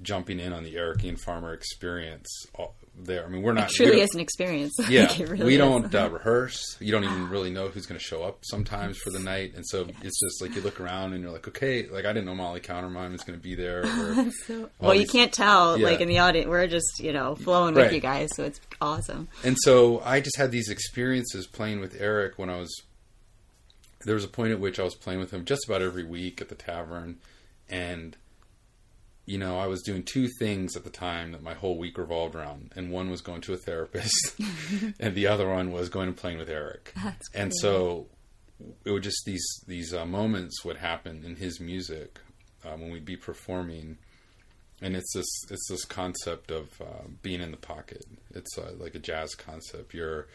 jumping 0.01 0.39
in 0.39 0.51
on 0.53 0.63
the 0.63 0.75
Eric 0.75 1.01
Farmer 1.19 1.53
experience 1.53 2.27
there. 2.97 3.25
I 3.25 3.29
mean, 3.29 3.41
we're 3.41 3.53
not 3.53 3.69
it 3.71 3.75
truly 3.75 4.01
is 4.01 4.13
an 4.13 4.19
experience. 4.19 4.73
Yeah, 4.89 5.11
really 5.23 5.45
we 5.45 5.57
don't 5.57 5.93
uh, 5.93 6.09
rehearse. 6.09 6.77
You 6.79 6.91
don't 6.91 7.03
even 7.03 7.29
really 7.35 7.49
know 7.49 7.69
who's 7.69 7.85
going 7.85 7.99
to 7.99 8.03
show 8.03 8.23
up 8.23 8.39
sometimes 8.43 8.97
for 8.97 9.09
the 9.09 9.19
night, 9.19 9.53
and 9.55 9.65
so 9.67 9.87
it's 10.01 10.19
just 10.19 10.41
like 10.41 10.55
you 10.55 10.61
look 10.61 10.79
around 10.79 11.13
and 11.13 11.21
you're 11.23 11.31
like, 11.31 11.47
okay, 11.47 11.87
like 11.87 12.05
I 12.05 12.13
didn't 12.13 12.25
know 12.25 12.35
Molly 12.35 12.59
Countermine 12.59 13.11
was 13.13 13.21
going 13.23 13.37
to 13.39 13.43
be 13.43 13.55
there. 13.55 13.83
Or, 13.85 14.31
So, 14.47 14.69
well, 14.79 14.93
you 14.93 15.07
can't 15.07 15.31
tell, 15.33 15.77
Yeah. 15.77 15.87
like 15.87 16.01
in 16.01 16.07
the 16.07 16.19
audience, 16.19 16.47
we're 16.47 16.67
just 16.67 16.99
you 16.99 17.13
know 17.13 17.35
flowing 17.35 17.73
with 17.73 17.91
you 17.93 17.99
guys, 18.01 18.29
so 18.35 18.43
it's 18.43 18.59
awesome. 18.81 19.27
And 19.43 19.55
so 19.61 20.01
I 20.01 20.19
just 20.19 20.37
had 20.37 20.51
these 20.51 20.69
experiences 20.69 21.47
playing 21.47 21.79
with 21.79 21.95
Eric 21.99 22.37
when 22.37 22.49
I 22.49 22.57
was. 22.57 22.73
There 24.05 24.15
was 24.15 24.23
a 24.23 24.27
point 24.29 24.51
at 24.51 24.59
which 24.59 24.79
I 24.79 24.83
was 24.83 24.95
playing 24.95 25.19
with 25.19 25.31
him 25.31 25.45
just 25.45 25.65
about 25.65 25.81
every 25.81 26.03
week 26.03 26.39
at 26.41 26.49
the 26.49 26.55
tavern, 26.55 27.17
and 27.69 28.15
you 29.25 29.37
know 29.37 29.57
I 29.59 29.67
was 29.67 29.81
doing 29.81 30.03
two 30.03 30.27
things 30.39 30.75
at 30.75 30.83
the 30.83 30.89
time 30.89 31.31
that 31.31 31.41
my 31.43 31.53
whole 31.55 31.77
week 31.77 31.97
revolved 31.97 32.35
around, 32.35 32.71
and 32.75 32.91
one 32.91 33.09
was 33.09 33.21
going 33.21 33.41
to 33.41 33.53
a 33.53 33.57
therapist, 33.57 34.39
and 34.99 35.15
the 35.15 35.27
other 35.27 35.49
one 35.49 35.71
was 35.71 35.89
going 35.89 36.07
and 36.07 36.17
playing 36.17 36.37
with 36.37 36.49
Eric. 36.49 36.93
That's 37.03 37.27
And 37.33 37.51
cool. 37.51 37.59
so 37.61 38.07
it 38.85 38.91
would 38.91 39.03
just 39.03 39.23
these 39.25 39.45
these 39.67 39.93
uh, 39.93 40.05
moments 40.05 40.63
would 40.63 40.77
happen 40.77 41.23
in 41.25 41.35
his 41.37 41.59
music 41.59 42.19
uh, 42.63 42.69
when 42.77 42.91
we'd 42.91 43.05
be 43.05 43.17
performing, 43.17 43.97
and 44.81 44.95
it's 44.95 45.13
this 45.13 45.25
it's 45.49 45.67
this 45.69 45.83
concept 45.85 46.51
of 46.51 46.69
uh, 46.79 47.07
being 47.23 47.41
in 47.41 47.51
the 47.51 47.57
pocket. 47.57 48.05
It's 48.33 48.57
uh, 48.57 48.71
like 48.77 48.93
a 48.95 48.99
jazz 48.99 49.33
concept. 49.35 49.93
You're 49.93 50.27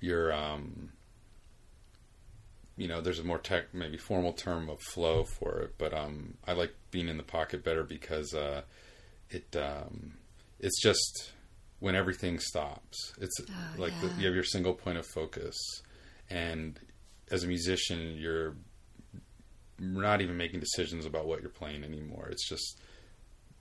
you're 0.00 0.32
um, 0.32 0.90
you 2.82 2.88
know 2.88 3.00
there's 3.00 3.20
a 3.20 3.24
more 3.24 3.38
tech 3.38 3.72
maybe 3.72 3.96
formal 3.96 4.32
term 4.32 4.68
of 4.68 4.80
flow 4.80 5.22
for 5.22 5.60
it, 5.60 5.74
but 5.78 5.94
um, 5.94 6.34
I 6.48 6.52
like 6.54 6.74
being 6.90 7.06
in 7.08 7.16
the 7.16 7.22
pocket 7.22 7.62
better 7.62 7.84
because 7.84 8.34
uh, 8.34 8.62
it 9.30 9.54
um, 9.56 10.14
it's 10.58 10.82
just 10.82 11.30
when 11.78 11.94
everything 11.94 12.40
stops. 12.40 13.12
It's 13.20 13.38
like 13.78 13.92
the, 14.00 14.08
you 14.18 14.26
have 14.26 14.34
your 14.34 14.42
single 14.42 14.74
point 14.74 14.98
of 14.98 15.06
focus, 15.06 15.56
and 16.28 16.76
as 17.30 17.44
a 17.44 17.46
musician, 17.46 18.16
you're 18.18 18.56
not 19.78 20.20
even 20.20 20.36
making 20.36 20.58
decisions 20.58 21.06
about 21.06 21.26
what 21.26 21.40
you're 21.40 21.50
playing 21.50 21.84
anymore. 21.84 22.26
It's 22.32 22.48
just 22.48 22.80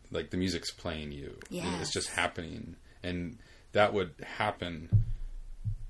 like 0.10 0.32
the 0.32 0.38
music's 0.38 0.72
playing 0.72 1.12
you. 1.12 1.38
It's 1.80 1.94
just 1.94 2.10
happening, 2.10 2.76
and 3.04 3.38
that 3.74 3.94
would 3.94 4.16
happen 4.26 4.90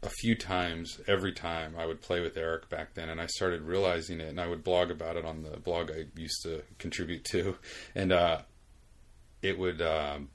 a 0.04 0.10
few 0.10 0.36
times 0.36 1.00
every 1.08 1.32
time 1.32 1.76
I 1.78 1.86
would 1.86 2.02
play 2.02 2.22
with 2.22 2.36
Eric 2.36 2.70
back 2.70 2.96
then, 2.96 3.10
and 3.10 3.22
I 3.22 3.28
started 3.28 3.62
realizing 3.62 4.20
it, 4.20 4.30
and 4.30 4.40
I 4.40 4.48
would 4.48 4.64
blog 4.64 4.90
about 4.90 5.16
it 5.16 5.26
on 5.26 5.44
the 5.44 5.58
blog 5.58 5.92
I 5.92 6.06
used 6.20 6.42
to 6.44 6.64
contribute 6.80 7.24
to, 7.26 7.58
and 7.96 8.12
uh, 8.12 8.42
it 9.42 9.58
would. 9.58 9.82
Um, 9.82 10.30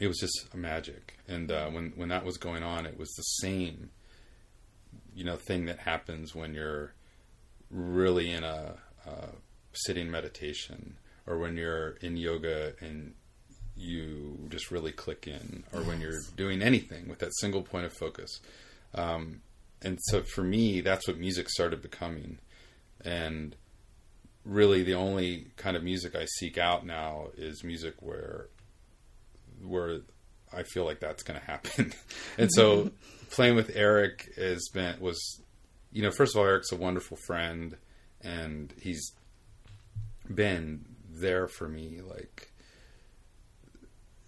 it 0.00 0.08
was 0.08 0.18
just 0.18 0.52
magic, 0.52 1.16
and 1.28 1.52
uh, 1.52 1.68
when 1.68 1.92
when 1.94 2.08
that 2.08 2.24
was 2.24 2.36
going 2.36 2.64
on, 2.64 2.84
it 2.84 2.98
was 2.98 3.12
the 3.12 3.22
same, 3.22 3.90
you 5.14 5.24
know, 5.24 5.36
thing 5.36 5.66
that 5.66 5.78
happens 5.78 6.34
when 6.34 6.52
you're 6.52 6.94
really 7.70 8.30
in 8.30 8.42
a, 8.42 8.76
uh 9.06 9.28
sitting 9.72 10.10
meditation, 10.10 10.96
or 11.26 11.38
when 11.38 11.56
you're 11.56 11.90
in 12.00 12.16
yoga 12.16 12.74
and 12.80 13.14
you 13.76 14.38
just 14.50 14.70
really 14.70 14.92
click 14.92 15.26
in, 15.26 15.64
or 15.72 15.82
when 15.82 16.00
you're 16.00 16.20
doing 16.36 16.62
anything 16.62 17.08
with 17.08 17.18
that 17.20 17.34
single 17.36 17.62
point 17.62 17.86
of 17.86 17.92
focus. 17.92 18.40
Um, 18.94 19.40
and 19.82 19.98
so 20.04 20.22
for 20.22 20.42
me, 20.42 20.80
that's 20.80 21.06
what 21.08 21.18
music 21.18 21.48
started 21.50 21.82
becoming. 21.82 22.38
And 23.04 23.56
really, 24.44 24.82
the 24.82 24.94
only 24.94 25.48
kind 25.56 25.76
of 25.76 25.82
music 25.82 26.14
I 26.14 26.26
seek 26.38 26.56
out 26.58 26.86
now 26.86 27.28
is 27.36 27.64
music 27.64 27.94
where 28.00 28.48
where 29.62 30.00
I 30.52 30.62
feel 30.62 30.84
like 30.84 31.00
that's 31.00 31.22
going 31.22 31.38
to 31.38 31.46
happen. 31.46 31.92
and 32.38 32.50
so 32.52 32.90
playing 33.30 33.56
with 33.56 33.72
Eric 33.74 34.32
has 34.36 34.68
been 34.72 35.00
was 35.00 35.40
you 35.92 36.02
know 36.02 36.10
first 36.10 36.34
of 36.34 36.40
all 36.40 36.46
Eric's 36.46 36.72
a 36.72 36.76
wonderful 36.76 37.16
friend 37.26 37.76
and 38.20 38.72
he's 38.80 39.12
been 40.32 40.84
there 41.10 41.46
for 41.46 41.68
me 41.68 42.00
like 42.00 42.50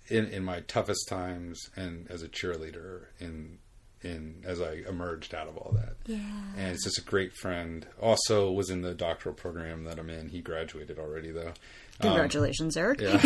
in 0.09 0.27
in 0.27 0.45
my 0.45 0.61
toughest 0.61 1.09
times 1.09 1.71
and 1.77 2.11
as 2.11 2.23
a 2.23 2.29
cheerleader 2.29 3.07
in 3.19 3.59
in 4.03 4.43
as 4.47 4.61
I 4.61 4.83
emerged 4.89 5.35
out 5.35 5.49
of 5.49 5.57
all 5.57 5.73
that. 5.73 5.97
Yeah. 6.07 6.19
And 6.57 6.73
it's 6.73 6.85
just 6.85 6.99
a 6.99 7.03
great 7.03 7.33
friend. 7.35 7.87
Also 8.01 8.51
was 8.53 8.71
in 8.71 8.83
the 8.83 8.95
doctoral 8.95 9.35
program 9.35 9.85
that 9.85 9.99
I'm 9.99 10.11
in. 10.11 10.29
He 10.29 10.41
graduated 10.41 10.99
already 10.99 11.31
though. 11.31 11.53
Um, 12.01 12.11
Congratulations, 12.11 12.77
Eric. 12.77 13.01
yeah. 13.01 13.21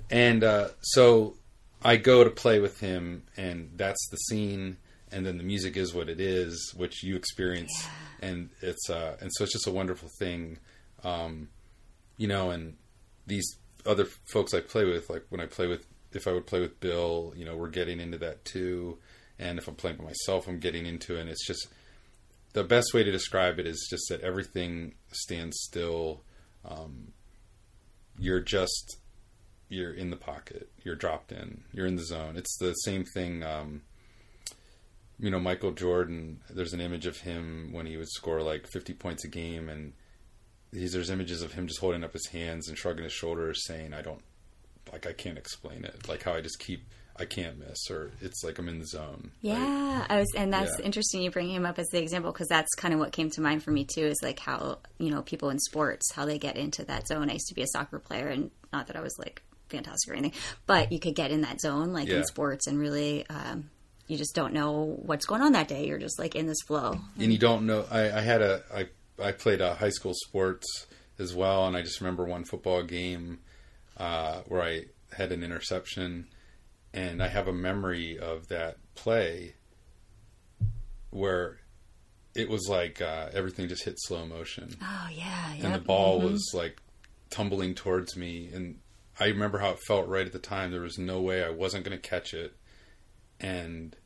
and 0.10 0.42
uh, 0.42 0.68
so 0.80 1.36
I 1.82 1.96
go 1.96 2.24
to 2.24 2.30
play 2.30 2.58
with 2.60 2.80
him, 2.80 3.24
and 3.36 3.70
that's 3.76 4.08
the 4.10 4.16
scene. 4.16 4.78
And 5.12 5.24
then 5.24 5.36
the 5.38 5.44
music 5.44 5.76
is 5.76 5.94
what 5.94 6.08
it 6.08 6.20
is, 6.20 6.72
which 6.76 7.04
you 7.04 7.14
experience, 7.14 7.70
and 8.20 8.50
it's 8.62 8.90
uh, 8.90 9.16
and 9.20 9.30
so 9.32 9.44
it's 9.44 9.52
just 9.52 9.68
a 9.68 9.70
wonderful 9.70 10.08
thing, 10.18 10.58
um, 11.04 11.50
you 12.16 12.26
know. 12.26 12.50
And 12.50 12.76
these 13.24 13.44
other 13.86 14.06
folks 14.32 14.54
I 14.54 14.60
play 14.60 14.84
with, 14.84 15.08
like 15.10 15.24
when 15.28 15.40
I 15.40 15.46
play 15.46 15.68
with, 15.68 15.86
if 16.14 16.26
I 16.26 16.32
would 16.32 16.46
play 16.46 16.60
with 16.60 16.80
Bill, 16.80 17.32
you 17.36 17.44
know, 17.44 17.56
we're 17.56 17.68
getting 17.68 18.00
into 18.00 18.18
that 18.18 18.44
too. 18.44 18.98
And 19.38 19.58
if 19.58 19.66
I'm 19.68 19.74
playing 19.74 19.96
by 19.96 20.04
myself, 20.04 20.46
I'm 20.46 20.60
getting 20.60 20.86
into 20.86 21.16
it. 21.16 21.22
And 21.22 21.30
it's 21.30 21.46
just 21.46 21.68
the 22.52 22.64
best 22.64 22.94
way 22.94 23.02
to 23.02 23.10
describe 23.10 23.58
it 23.58 23.66
is 23.66 23.86
just 23.90 24.04
that 24.08 24.20
everything 24.20 24.94
stands 25.12 25.56
still. 25.60 26.22
Um, 26.64 27.12
you're 28.18 28.40
just 28.40 28.96
you're 29.68 29.92
in 29.92 30.10
the 30.10 30.16
pocket 30.16 30.70
you're 30.82 30.94
dropped 30.94 31.32
in 31.32 31.62
you're 31.72 31.86
in 31.86 31.96
the 31.96 32.04
zone 32.04 32.36
it's 32.36 32.56
the 32.58 32.72
same 32.74 33.04
thing 33.04 33.42
um, 33.42 33.82
you 35.18 35.30
know 35.30 35.40
michael 35.40 35.72
jordan 35.72 36.40
there's 36.50 36.72
an 36.72 36.80
image 36.80 37.06
of 37.06 37.18
him 37.18 37.70
when 37.72 37.86
he 37.86 37.96
would 37.96 38.08
score 38.08 38.42
like 38.42 38.66
50 38.66 38.92
points 38.94 39.24
a 39.24 39.28
game 39.28 39.68
and 39.68 39.92
these 40.72 40.92
there's 40.92 41.10
images 41.10 41.42
of 41.42 41.52
him 41.52 41.66
just 41.66 41.80
holding 41.80 42.04
up 42.04 42.12
his 42.12 42.28
hands 42.28 42.68
and 42.68 42.76
shrugging 42.76 43.04
his 43.04 43.12
shoulders 43.12 43.64
saying 43.66 43.94
i 43.94 44.02
don't 44.02 44.22
like 44.92 45.06
i 45.06 45.12
can't 45.12 45.38
explain 45.38 45.84
it 45.84 46.08
like 46.08 46.22
how 46.22 46.32
i 46.34 46.40
just 46.40 46.58
keep 46.58 46.84
i 47.16 47.24
can't 47.24 47.58
miss 47.58 47.90
or 47.90 48.10
it's 48.20 48.42
like 48.44 48.58
i'm 48.58 48.68
in 48.68 48.78
the 48.78 48.86
zone 48.86 49.30
right? 49.42 49.52
Yeah, 49.58 50.06
I 50.08 50.18
was, 50.18 50.32
and 50.36 50.52
that's 50.52 50.78
Yeah. 50.78 50.84
interesting. 50.86 51.22
You 51.22 51.30
bring 51.30 51.48
him 51.48 51.64
up 51.64 51.78
as 51.78 51.86
the 51.88 52.00
example 52.02 52.32
because 52.32 52.48
that's 52.48 52.74
kind 52.74 52.92
of 52.92 52.98
what 53.00 53.12
came 53.12 53.30
to 53.30 53.40
mind 53.40 53.62
for 53.62 53.70
me 53.70 53.84
too. 53.84 54.06
Is 54.06 54.18
like 54.22 54.38
how 54.40 54.78
you 54.98 55.10
know 55.10 55.22
people 55.22 55.50
in 55.50 55.58
sports 55.60 56.12
how 56.12 56.24
they 56.26 56.38
get 56.38 56.56
into 56.56 56.84
that 56.86 57.06
zone. 57.06 57.30
I 57.30 57.34
used 57.34 57.46
to 57.48 57.54
be 57.54 57.62
a 57.62 57.66
soccer 57.68 57.98
player, 58.00 58.26
and 58.28 58.50
not 58.72 58.88
that 58.88 58.96
I 58.96 59.00
was 59.00 59.16
like 59.18 59.42
fantastic 59.68 60.12
or 60.12 60.16
anything, 60.16 60.38
but 60.66 60.90
you 60.92 60.98
could 60.98 61.14
get 61.14 61.30
in 61.30 61.42
that 61.42 61.60
zone 61.60 61.92
like 61.92 62.08
Yeah. 62.08 62.16
in 62.18 62.24
sports 62.24 62.66
and 62.66 62.78
really. 62.78 63.24
Um, 63.28 63.70
you 64.06 64.18
just 64.18 64.34
don't 64.34 64.52
know 64.52 64.98
what's 65.06 65.24
going 65.24 65.40
on 65.40 65.52
that 65.52 65.66
day. 65.68 65.86
You're 65.86 65.98
just 65.98 66.18
like 66.18 66.34
in 66.34 66.46
this 66.46 66.60
flow. 66.66 66.98
and 67.18 67.32
you 67.32 67.38
don't 67.38 67.64
know. 67.64 67.86
I, 67.90 68.10
I 68.10 68.20
had 68.20 68.42
a 68.42 68.62
I 68.74 68.88
I 69.22 69.32
played 69.32 69.62
uh, 69.62 69.74
high 69.76 69.88
school 69.90 70.12
sports 70.26 70.66
as 71.18 71.32
well. 71.34 71.66
And 71.66 71.74
I 71.76 71.80
just 71.82 72.00
remember 72.02 72.24
one 72.24 72.44
football 72.44 72.82
game 72.82 73.38
uh, 73.96 74.40
where 74.46 74.62
I 74.62 74.84
had 75.16 75.32
an 75.32 75.42
interception, 75.42 76.26
and 76.92 77.22
I 77.22 77.28
have 77.28 77.48
a 77.48 77.52
memory 77.52 78.18
of 78.18 78.48
that 78.48 78.76
play 78.94 79.54
where 81.10 81.58
it 82.34 82.48
was 82.48 82.66
like 82.68 83.00
uh, 83.00 83.28
everything 83.32 83.68
just 83.68 83.84
hit 83.84 83.96
slow 83.98 84.26
motion. 84.26 84.76
Oh 84.82 85.08
yeah, 85.12 85.54
yep. 85.54 85.64
and 85.64 85.74
the 85.74 85.78
ball 85.78 86.18
mm-hmm. 86.18 86.32
was 86.32 86.50
like 86.54 86.80
tumbling 87.30 87.74
towards 87.74 88.16
me, 88.16 88.50
and 88.52 88.78
I 89.18 89.26
remember 89.26 89.58
how 89.58 89.70
it 89.70 89.80
felt 89.86 90.08
right 90.08 90.26
at 90.26 90.32
the 90.32 90.38
time. 90.38 90.70
There 90.70 90.80
was 90.80 90.98
no 90.98 91.20
way 91.20 91.44
I 91.44 91.50
wasn't 91.50 91.84
going 91.84 91.96
to 91.96 92.08
catch 92.08 92.34
it, 92.34 92.54
and 93.40 93.96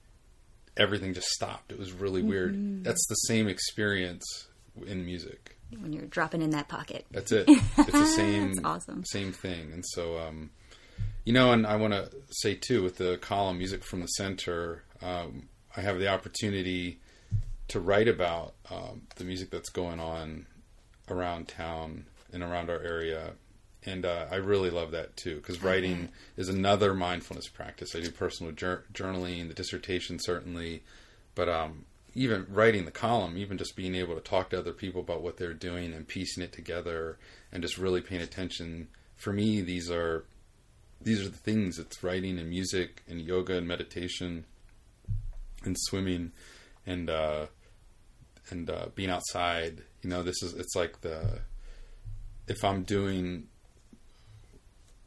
everything 0.77 1.15
just 1.15 1.29
stopped. 1.29 1.73
It 1.73 1.79
was 1.79 1.93
really 1.93 2.21
mm-hmm. 2.21 2.31
weird. 2.31 2.85
That's 2.85 3.07
the 3.09 3.15
same 3.15 3.49
experience 3.49 4.49
in 4.87 5.05
music 5.05 5.58
when 5.81 5.93
you're 5.93 6.07
dropping 6.07 6.43
in 6.43 6.51
that 6.51 6.69
pocket. 6.69 7.07
That's 7.11 7.33
it. 7.33 7.49
It's 7.79 7.93
the 7.93 8.07
same. 8.07 8.61
awesome. 8.65 9.05
Same 9.05 9.33
thing, 9.33 9.73
and 9.73 9.85
so. 9.87 10.19
Um, 10.19 10.51
you 11.25 11.35
know, 11.35 11.53
and 11.53 11.67
I 11.67 11.77
want 11.77 11.93
to 11.93 12.11
say 12.31 12.55
too, 12.55 12.83
with 12.83 12.97
the 12.97 13.19
column 13.19 13.59
"Music 13.59 13.85
from 13.85 14.01
the 14.01 14.07
Center," 14.07 14.83
um, 15.03 15.49
I 15.77 15.83
have 15.83 15.99
the 15.99 16.09
opportunity 16.09 17.01
to 17.69 17.81
write 17.81 18.09
about 18.09 18.55
um, 18.71 19.03
the 19.17 19.25
music 19.25 19.51
that's 19.51 19.69
going 19.69 20.01
on 20.01 20.47
around 21.11 21.49
town 21.49 22.07
and 22.33 22.43
around 22.43 22.71
our 22.71 22.81
area. 22.81 23.33
And 23.85 24.05
uh, 24.05 24.27
I 24.31 24.37
really 24.37 24.71
love 24.71 24.91
that 24.93 25.17
too, 25.17 25.37
because 25.37 25.63
writing 25.63 26.09
is 26.37 26.49
another 26.49 26.95
mindfulness 26.95 27.49
practice. 27.49 27.95
I 27.95 28.01
do 28.01 28.11
personal 28.11 28.53
jur- 28.53 28.85
journaling, 28.93 29.49
the 29.49 29.55
dissertation 29.55 30.19
certainly, 30.19 30.83
but 31.35 31.49
um, 31.49 31.85
even 32.19 32.47
writing 32.51 32.85
the 32.85 32.91
column, 32.91 33.39
even 33.39 33.59
just 33.59 33.77
being 33.77 33.95
able 33.95 34.17
to 34.17 34.21
talk 34.21 34.51
to 34.51 34.59
other 34.59 34.73
people 34.73 35.01
about 35.01 35.23
what 35.23 35.37
they're 35.37 35.55
doing 35.55 35.95
and 35.95 36.07
piecing 36.07 36.43
it 36.43 36.53
together, 36.53 37.17
and 37.53 37.63
just 37.63 37.79
really 37.79 38.01
paying 38.01 38.21
attention. 38.21 38.89
For 39.17 39.33
me, 39.33 39.61
these 39.61 39.89
are 39.89 40.25
these 41.01 41.25
are 41.25 41.29
the 41.29 41.39
things. 41.39 41.79
It's 41.79 42.03
writing 42.03 42.39
and 42.39 42.51
music 42.51 43.05
and 43.09 43.21
yoga 43.21 43.57
and 43.57 43.69
meditation 43.69 44.45
and 45.65 45.77
swimming 45.79 46.33
and 46.85 47.09
uh, 47.09 47.47
and 48.51 48.69
uh, 48.69 48.87
being 48.97 49.11
outside. 49.11 49.83
You 50.03 50.11
know, 50.11 50.25
this 50.25 50.43
is 50.43 50.55
it's 50.55 50.75
like 50.75 51.01
the 51.03 51.41
if 52.49 52.65
I'm 52.65 52.83
doing 52.83 53.47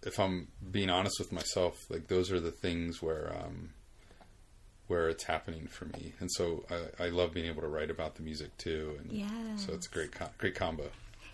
if 0.03 0.17
I'm 0.17 0.47
being 0.71 0.89
honest 0.89 1.19
with 1.19 1.33
myself, 1.33 1.77
like 1.89 2.07
those 2.07 2.31
are 2.31 2.39
the 2.39 2.51
things 2.51 3.01
where 3.01 3.35
um, 3.37 3.71
where 4.91 5.07
it's 5.07 5.23
happening 5.23 5.67
for 5.67 5.85
me, 5.85 6.13
and 6.19 6.29
so 6.31 6.65
I, 6.69 7.05
I, 7.05 7.09
love 7.09 7.33
being 7.33 7.47
able 7.47 7.61
to 7.61 7.69
write 7.69 7.89
about 7.89 8.15
the 8.15 8.23
music 8.23 8.55
too. 8.57 8.99
And 8.99 9.11
yeah, 9.11 9.55
so 9.55 9.73
it's 9.73 9.87
a 9.87 9.89
great 9.89 10.11
great 10.37 10.55
combo. 10.55 10.89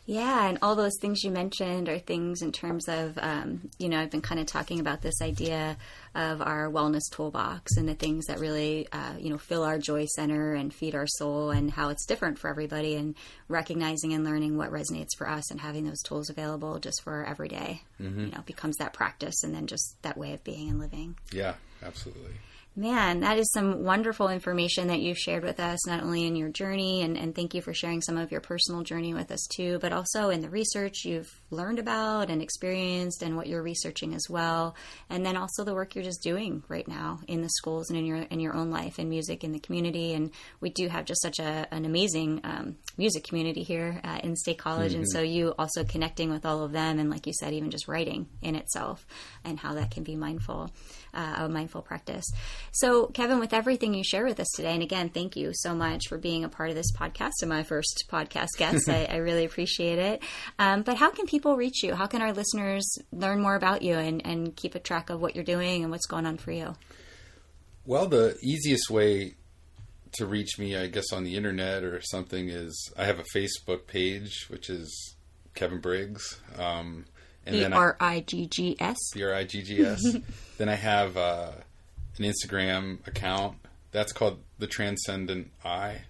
Yeah, 0.07 0.47
and 0.47 0.57
all 0.61 0.75
those 0.77 0.97
things 1.01 1.21
you 1.25 1.31
mentioned 1.31 1.89
are 1.89 1.99
things 1.99 2.41
in 2.41 2.53
terms 2.53 2.87
of, 2.87 3.19
um, 3.21 3.69
you 3.77 3.89
know, 3.89 3.99
I've 3.99 4.09
been 4.09 4.21
kind 4.21 4.39
of 4.39 4.47
talking 4.47 4.79
about 4.79 5.01
this 5.01 5.21
idea 5.21 5.75
of 6.15 6.41
our 6.41 6.71
wellness 6.71 7.11
toolbox 7.11 7.75
and 7.75 7.89
the 7.89 7.93
things 7.93 8.27
that 8.27 8.39
really, 8.39 8.87
uh, 8.93 9.15
you 9.19 9.29
know, 9.29 9.37
fill 9.37 9.63
our 9.63 9.77
joy 9.77 10.05
center 10.05 10.53
and 10.53 10.73
feed 10.73 10.95
our 10.95 11.07
soul 11.07 11.49
and 11.49 11.69
how 11.69 11.89
it's 11.89 12.05
different 12.05 12.39
for 12.39 12.49
everybody 12.49 12.95
and 12.95 13.15
recognizing 13.49 14.13
and 14.13 14.23
learning 14.23 14.55
what 14.55 14.71
resonates 14.71 15.13
for 15.17 15.27
us 15.29 15.51
and 15.51 15.59
having 15.59 15.83
those 15.83 16.01
tools 16.03 16.29
available 16.29 16.79
just 16.79 17.03
for 17.03 17.25
every 17.25 17.49
day, 17.49 17.81
mm-hmm. 18.01 18.27
you 18.27 18.31
know, 18.31 18.41
becomes 18.45 18.77
that 18.77 18.93
practice 18.93 19.43
and 19.43 19.53
then 19.53 19.67
just 19.67 20.01
that 20.03 20.17
way 20.17 20.31
of 20.31 20.41
being 20.45 20.69
and 20.69 20.79
living. 20.79 21.17
Yeah, 21.33 21.55
absolutely. 21.83 22.31
Man, 22.79 23.21
that 23.21 23.39
is 23.39 23.51
some 23.53 23.83
wonderful 23.83 24.29
information 24.29 24.89
that 24.89 24.99
you've 24.99 25.17
shared 25.17 25.43
with 25.43 25.59
us, 25.59 25.87
not 25.87 26.03
only 26.03 26.27
in 26.27 26.35
your 26.35 26.49
journey, 26.49 27.01
and, 27.01 27.17
and 27.17 27.33
thank 27.33 27.55
you 27.55 27.61
for 27.63 27.73
sharing 27.73 28.03
some 28.03 28.17
of 28.17 28.31
your 28.31 28.39
personal 28.39 28.83
journey 28.83 29.15
with 29.15 29.31
us 29.31 29.47
too, 29.47 29.79
but 29.81 29.93
also 29.93 30.29
in 30.29 30.41
the 30.41 30.49
research 30.51 31.03
you've 31.03 31.41
learned 31.49 31.79
about 31.79 32.29
and 32.29 32.39
experienced 32.39 33.23
and 33.23 33.35
what 33.35 33.47
you're 33.47 33.63
researching 33.63 34.13
as 34.13 34.27
well. 34.29 34.75
And 35.09 35.25
then 35.25 35.35
also 35.35 35.63
the 35.63 35.73
work 35.73 35.95
you're 35.95 36.03
just 36.03 36.21
doing 36.21 36.61
right 36.67 36.87
now 36.87 37.19
in 37.27 37.41
the 37.41 37.49
schools 37.49 37.89
and 37.89 37.97
in 37.97 38.05
your 38.05 38.17
in 38.17 38.39
your 38.39 38.55
own 38.55 38.69
life 38.69 38.99
in 38.99 39.09
music 39.09 39.43
in 39.43 39.53
the 39.53 39.59
community. 39.59 40.13
And 40.13 40.29
we 40.61 40.69
do 40.69 40.87
have 40.87 41.05
just 41.05 41.23
such 41.23 41.39
a, 41.39 41.67
an 41.71 41.83
amazing 41.83 42.41
um, 42.43 42.75
music 42.95 43.23
community 43.23 43.63
here 43.63 43.99
uh, 44.03 44.19
in 44.23 44.35
State 44.35 44.59
College. 44.59 44.91
Mm-hmm. 44.91 45.01
And 45.01 45.09
so 45.09 45.21
you 45.21 45.55
also 45.57 45.83
connecting 45.83 46.29
with 46.29 46.45
all 46.45 46.63
of 46.63 46.73
them 46.73 46.99
and 46.99 47.09
like 47.09 47.25
you 47.25 47.33
said, 47.33 47.55
even 47.55 47.71
just 47.71 47.87
writing 47.87 48.27
in 48.43 48.53
itself 48.53 49.07
and 49.43 49.57
how 49.57 49.73
that 49.73 49.89
can 49.89 50.03
be 50.03 50.15
mindful 50.15 50.69
uh, 51.17 51.35
a 51.37 51.49
mindful 51.49 51.81
practice. 51.81 52.25
So, 52.71 53.07
Kevin, 53.07 53.39
with 53.39 53.53
everything 53.53 53.93
you 53.93 54.03
share 54.03 54.25
with 54.25 54.39
us 54.39 54.47
today, 54.55 54.73
and 54.73 54.83
again, 54.83 55.09
thank 55.09 55.35
you 55.35 55.51
so 55.53 55.73
much 55.73 56.07
for 56.07 56.17
being 56.17 56.43
a 56.43 56.49
part 56.49 56.69
of 56.69 56.75
this 56.75 56.91
podcast 56.91 57.31
and 57.41 57.49
my 57.49 57.63
first 57.63 58.05
podcast 58.11 58.49
guest. 58.57 58.89
I, 58.89 59.05
I, 59.05 59.17
really 59.17 59.45
appreciate 59.45 59.99
it. 59.99 60.23
Um, 60.59 60.83
but 60.83 60.97
how 60.97 61.09
can 61.09 61.25
people 61.25 61.55
reach 61.55 61.83
you? 61.83 61.95
How 61.95 62.07
can 62.07 62.21
our 62.21 62.33
listeners 62.33 62.97
learn 63.11 63.41
more 63.41 63.55
about 63.55 63.81
you 63.81 63.95
and, 63.95 64.25
and 64.25 64.55
keep 64.55 64.75
a 64.75 64.79
track 64.79 65.09
of 65.09 65.21
what 65.21 65.35
you're 65.35 65.43
doing 65.43 65.83
and 65.83 65.91
what's 65.91 66.07
going 66.07 66.25
on 66.25 66.37
for 66.37 66.51
you? 66.51 66.75
Well, 67.85 68.07
the 68.07 68.37
easiest 68.43 68.89
way 68.89 69.35
to 70.13 70.25
reach 70.25 70.59
me, 70.59 70.75
I 70.75 70.87
guess, 70.87 71.11
on 71.13 71.23
the 71.23 71.35
internet 71.35 71.83
or 71.83 72.01
something 72.01 72.49
is 72.49 72.91
I 72.97 73.05
have 73.05 73.19
a 73.19 73.25
Facebook 73.35 73.87
page, 73.87 74.47
which 74.49 74.69
is 74.69 75.15
Kevin 75.55 75.79
Briggs. 75.79 76.39
Um, 76.57 77.05
B 77.49 77.63
R 77.63 77.95
I 77.99 78.21
G 78.21 78.47
G 78.47 78.75
S. 78.79 78.97
B 79.13 79.23
R 79.23 79.33
I 79.33 79.43
G 79.43 79.61
G 79.61 79.85
S. 79.85 80.01
Then 80.57 80.69
I 80.69 80.75
have 80.75 81.15
uh, 81.17 81.51
an 82.19 82.25
Instagram 82.25 83.05
account 83.07 83.57
that's 83.91 84.11
called 84.11 84.39
the 84.59 84.67
Transcendent 84.67 85.51
Eye. 85.63 86.01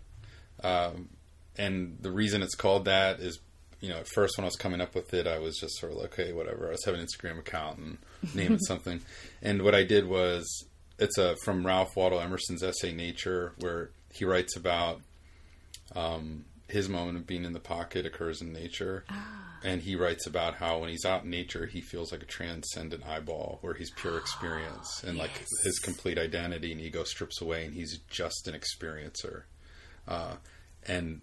um, 0.64 1.10
and 1.58 1.97
the 2.01 2.12
reason 2.12 2.43
it's 2.43 2.55
called 2.55 2.86
that 2.86 3.20
is, 3.20 3.39
you 3.82 3.89
know, 3.89 3.97
at 3.97 4.08
first 4.08 4.38
when 4.38 4.45
I 4.45 4.47
was 4.47 4.55
coming 4.55 4.82
up 4.82 4.93
with 4.93 5.14
it, 5.14 5.26
I 5.26 5.39
was 5.39 5.58
just 5.58 5.78
sort 5.80 5.91
of 5.91 5.97
like, 5.99 6.20
okay, 6.20 6.34
whatever. 6.34 6.68
I 6.68 6.72
was 6.72 6.86
having 6.86 7.01
an 7.01 7.08
Instagram 7.08 7.39
account 7.39 7.80
and 7.80 7.97
name 8.36 8.53
it 8.53 8.64
something, 8.68 9.01
and 9.41 9.64
what 9.64 9.76
I 9.76 9.84
did 9.84 10.08
was 10.08 10.66
it's 10.99 11.18
a 11.18 11.36
from 11.43 11.66
Ralph 11.66 11.95
Waldo 11.95 12.20
Emerson's 12.20 12.64
essay 12.64 12.93
Nature, 12.93 13.53
where 13.60 13.91
he 14.12 14.26
writes 14.26 14.55
about 14.55 15.01
um, 15.95 16.45
his 16.68 16.89
moment 16.89 17.18
of 17.18 17.26
being 17.26 17.45
in 17.45 17.53
the 17.53 17.59
pocket 17.59 18.05
occurs 18.05 18.41
in 18.41 18.51
nature. 18.51 19.05
Ah. 19.09 19.43
And 19.63 19.82
he 19.82 19.95
writes 19.95 20.28
about 20.28 20.55
how 20.55 20.80
when 20.80 20.89
he's 20.89 21.05
out 21.05 21.24
in 21.24 21.30
nature, 21.30 21.65
he 21.65 21.82
feels 21.82 22.11
like 22.11 22.22
a 22.22 22.28
transcendent 22.28 23.05
eyeball 23.07 23.57
where 23.61 23.74
he's 23.74 23.89
pure 23.91 24.18
experience 24.18 25.03
and 25.03 25.18
yes. 25.18 25.28
like 25.28 25.45
his 25.63 25.80
complete 25.80 26.18
identity 26.18 26.72
and 26.72 26.80
ego 26.80 27.03
strips 27.03 27.41
away 27.41 27.65
and 27.65 27.74
he's 27.74 27.97
just 28.09 28.47
an 28.47 28.53
experiencer. 28.53 29.43
Uh, 30.07 30.36
and 30.86 31.22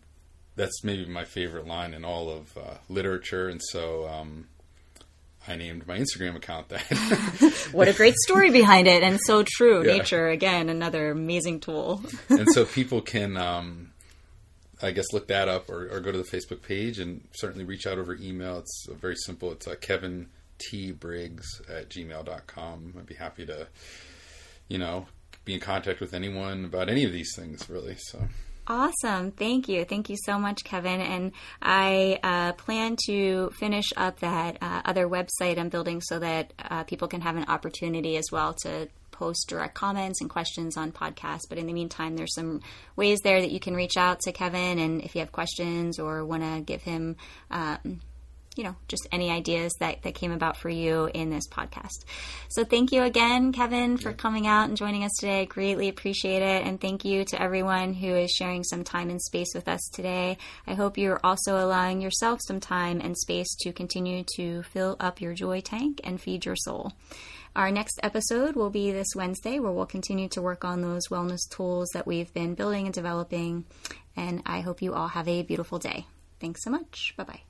that's 0.56 0.82
maybe 0.82 1.06
my 1.06 1.24
favorite 1.24 1.66
line 1.66 1.94
in 1.94 2.04
all 2.04 2.28
of 2.28 2.56
uh, 2.56 2.74
literature. 2.88 3.48
And 3.48 3.60
so, 3.62 4.08
um, 4.08 4.48
I 5.46 5.56
named 5.56 5.86
my 5.86 5.98
Instagram 5.98 6.36
account 6.36 6.70
that. 6.70 7.68
what 7.72 7.88
a 7.88 7.92
great 7.92 8.14
story 8.24 8.50
behind 8.50 8.86
it, 8.88 9.02
and 9.02 9.18
so 9.26 9.42
true. 9.46 9.74
Yeah. 9.84 9.98
Nature, 9.98 10.28
again, 10.28 10.70
another 10.70 11.10
amazing 11.10 11.60
tool. 11.60 12.02
and 12.30 12.48
so 12.52 12.64
people 12.64 13.02
can 13.02 13.36
um, 13.36 13.92
I 14.84 14.90
guess 14.90 15.12
look 15.12 15.28
that 15.28 15.48
up 15.48 15.70
or, 15.70 15.88
or, 15.90 16.00
go 16.00 16.12
to 16.12 16.18
the 16.18 16.24
Facebook 16.24 16.62
page 16.62 16.98
and 16.98 17.26
certainly 17.32 17.64
reach 17.64 17.86
out 17.86 17.98
over 17.98 18.14
email. 18.14 18.58
It's 18.58 18.86
very 18.90 19.16
simple. 19.16 19.50
It's 19.52 19.66
uh, 19.66 19.76
Kevin 19.80 20.28
T 20.58 20.92
Briggs 20.92 21.62
at 21.68 21.88
gmail.com. 21.88 22.94
I'd 22.98 23.06
be 23.06 23.14
happy 23.14 23.46
to, 23.46 23.66
you 24.68 24.78
know, 24.78 25.06
be 25.44 25.54
in 25.54 25.60
contact 25.60 26.00
with 26.00 26.14
anyone 26.14 26.64
about 26.64 26.88
any 26.88 27.04
of 27.04 27.12
these 27.12 27.34
things 27.34 27.68
really. 27.70 27.96
So. 27.98 28.20
Awesome. 28.66 29.30
Thank 29.30 29.68
you. 29.68 29.84
Thank 29.84 30.08
you 30.08 30.16
so 30.24 30.38
much, 30.38 30.64
Kevin. 30.64 31.00
And 31.00 31.32
I 31.60 32.18
uh, 32.22 32.52
plan 32.54 32.96
to 33.06 33.50
finish 33.58 33.86
up 33.96 34.20
that 34.20 34.56
uh, 34.62 34.80
other 34.86 35.06
website 35.06 35.58
I'm 35.58 35.68
building 35.68 36.00
so 36.00 36.18
that 36.18 36.52
uh, 36.58 36.84
people 36.84 37.08
can 37.08 37.20
have 37.20 37.36
an 37.36 37.44
opportunity 37.48 38.16
as 38.16 38.24
well 38.32 38.54
to 38.62 38.88
post 39.14 39.48
direct 39.48 39.74
comments 39.74 40.20
and 40.20 40.28
questions 40.28 40.76
on 40.76 40.92
podcasts. 40.92 41.48
But 41.48 41.58
in 41.58 41.66
the 41.66 41.72
meantime, 41.72 42.16
there's 42.16 42.34
some 42.34 42.60
ways 42.96 43.20
there 43.22 43.40
that 43.40 43.52
you 43.52 43.60
can 43.60 43.74
reach 43.74 43.96
out 43.96 44.20
to 44.20 44.32
Kevin, 44.32 44.78
and 44.78 45.02
if 45.02 45.14
you 45.14 45.20
have 45.20 45.32
questions 45.32 45.98
or 45.98 46.24
want 46.24 46.42
to 46.42 46.60
give 46.60 46.82
him. 46.82 47.16
Um, 47.50 48.00
you 48.56 48.62
know, 48.62 48.76
just 48.88 49.08
any 49.10 49.30
ideas 49.30 49.72
that, 49.80 50.02
that 50.02 50.14
came 50.14 50.30
about 50.30 50.56
for 50.56 50.68
you 50.68 51.10
in 51.12 51.30
this 51.30 51.48
podcast. 51.48 52.04
So 52.48 52.64
thank 52.64 52.92
you 52.92 53.02
again, 53.02 53.52
Kevin, 53.52 53.96
for 53.96 54.12
coming 54.12 54.46
out 54.46 54.68
and 54.68 54.76
joining 54.76 55.02
us 55.02 55.10
today. 55.18 55.40
I 55.40 55.44
greatly 55.44 55.88
appreciate 55.88 56.42
it. 56.42 56.64
And 56.64 56.80
thank 56.80 57.04
you 57.04 57.24
to 57.26 57.42
everyone 57.42 57.94
who 57.94 58.14
is 58.14 58.30
sharing 58.30 58.62
some 58.62 58.84
time 58.84 59.10
and 59.10 59.20
space 59.20 59.54
with 59.54 59.66
us 59.66 59.80
today. 59.92 60.38
I 60.66 60.74
hope 60.74 60.98
you're 60.98 61.20
also 61.24 61.56
allowing 61.64 62.00
yourself 62.00 62.40
some 62.46 62.60
time 62.60 63.00
and 63.00 63.16
space 63.18 63.52
to 63.62 63.72
continue 63.72 64.24
to 64.36 64.62
fill 64.62 64.96
up 65.00 65.20
your 65.20 65.34
joy 65.34 65.60
tank 65.60 66.00
and 66.04 66.20
feed 66.20 66.44
your 66.44 66.56
soul. 66.56 66.92
Our 67.56 67.70
next 67.70 68.00
episode 68.02 68.56
will 68.56 68.70
be 68.70 68.90
this 68.90 69.14
Wednesday, 69.14 69.60
where 69.60 69.70
we'll 69.70 69.86
continue 69.86 70.28
to 70.30 70.42
work 70.42 70.64
on 70.64 70.82
those 70.82 71.06
wellness 71.06 71.48
tools 71.48 71.90
that 71.94 72.06
we've 72.06 72.32
been 72.34 72.56
building 72.56 72.86
and 72.86 72.94
developing. 72.94 73.64
And 74.16 74.42
I 74.44 74.60
hope 74.60 74.82
you 74.82 74.92
all 74.92 75.08
have 75.08 75.28
a 75.28 75.42
beautiful 75.42 75.78
day. 75.78 76.06
Thanks 76.40 76.64
so 76.64 76.70
much. 76.70 77.14
Bye 77.16 77.24
bye. 77.24 77.42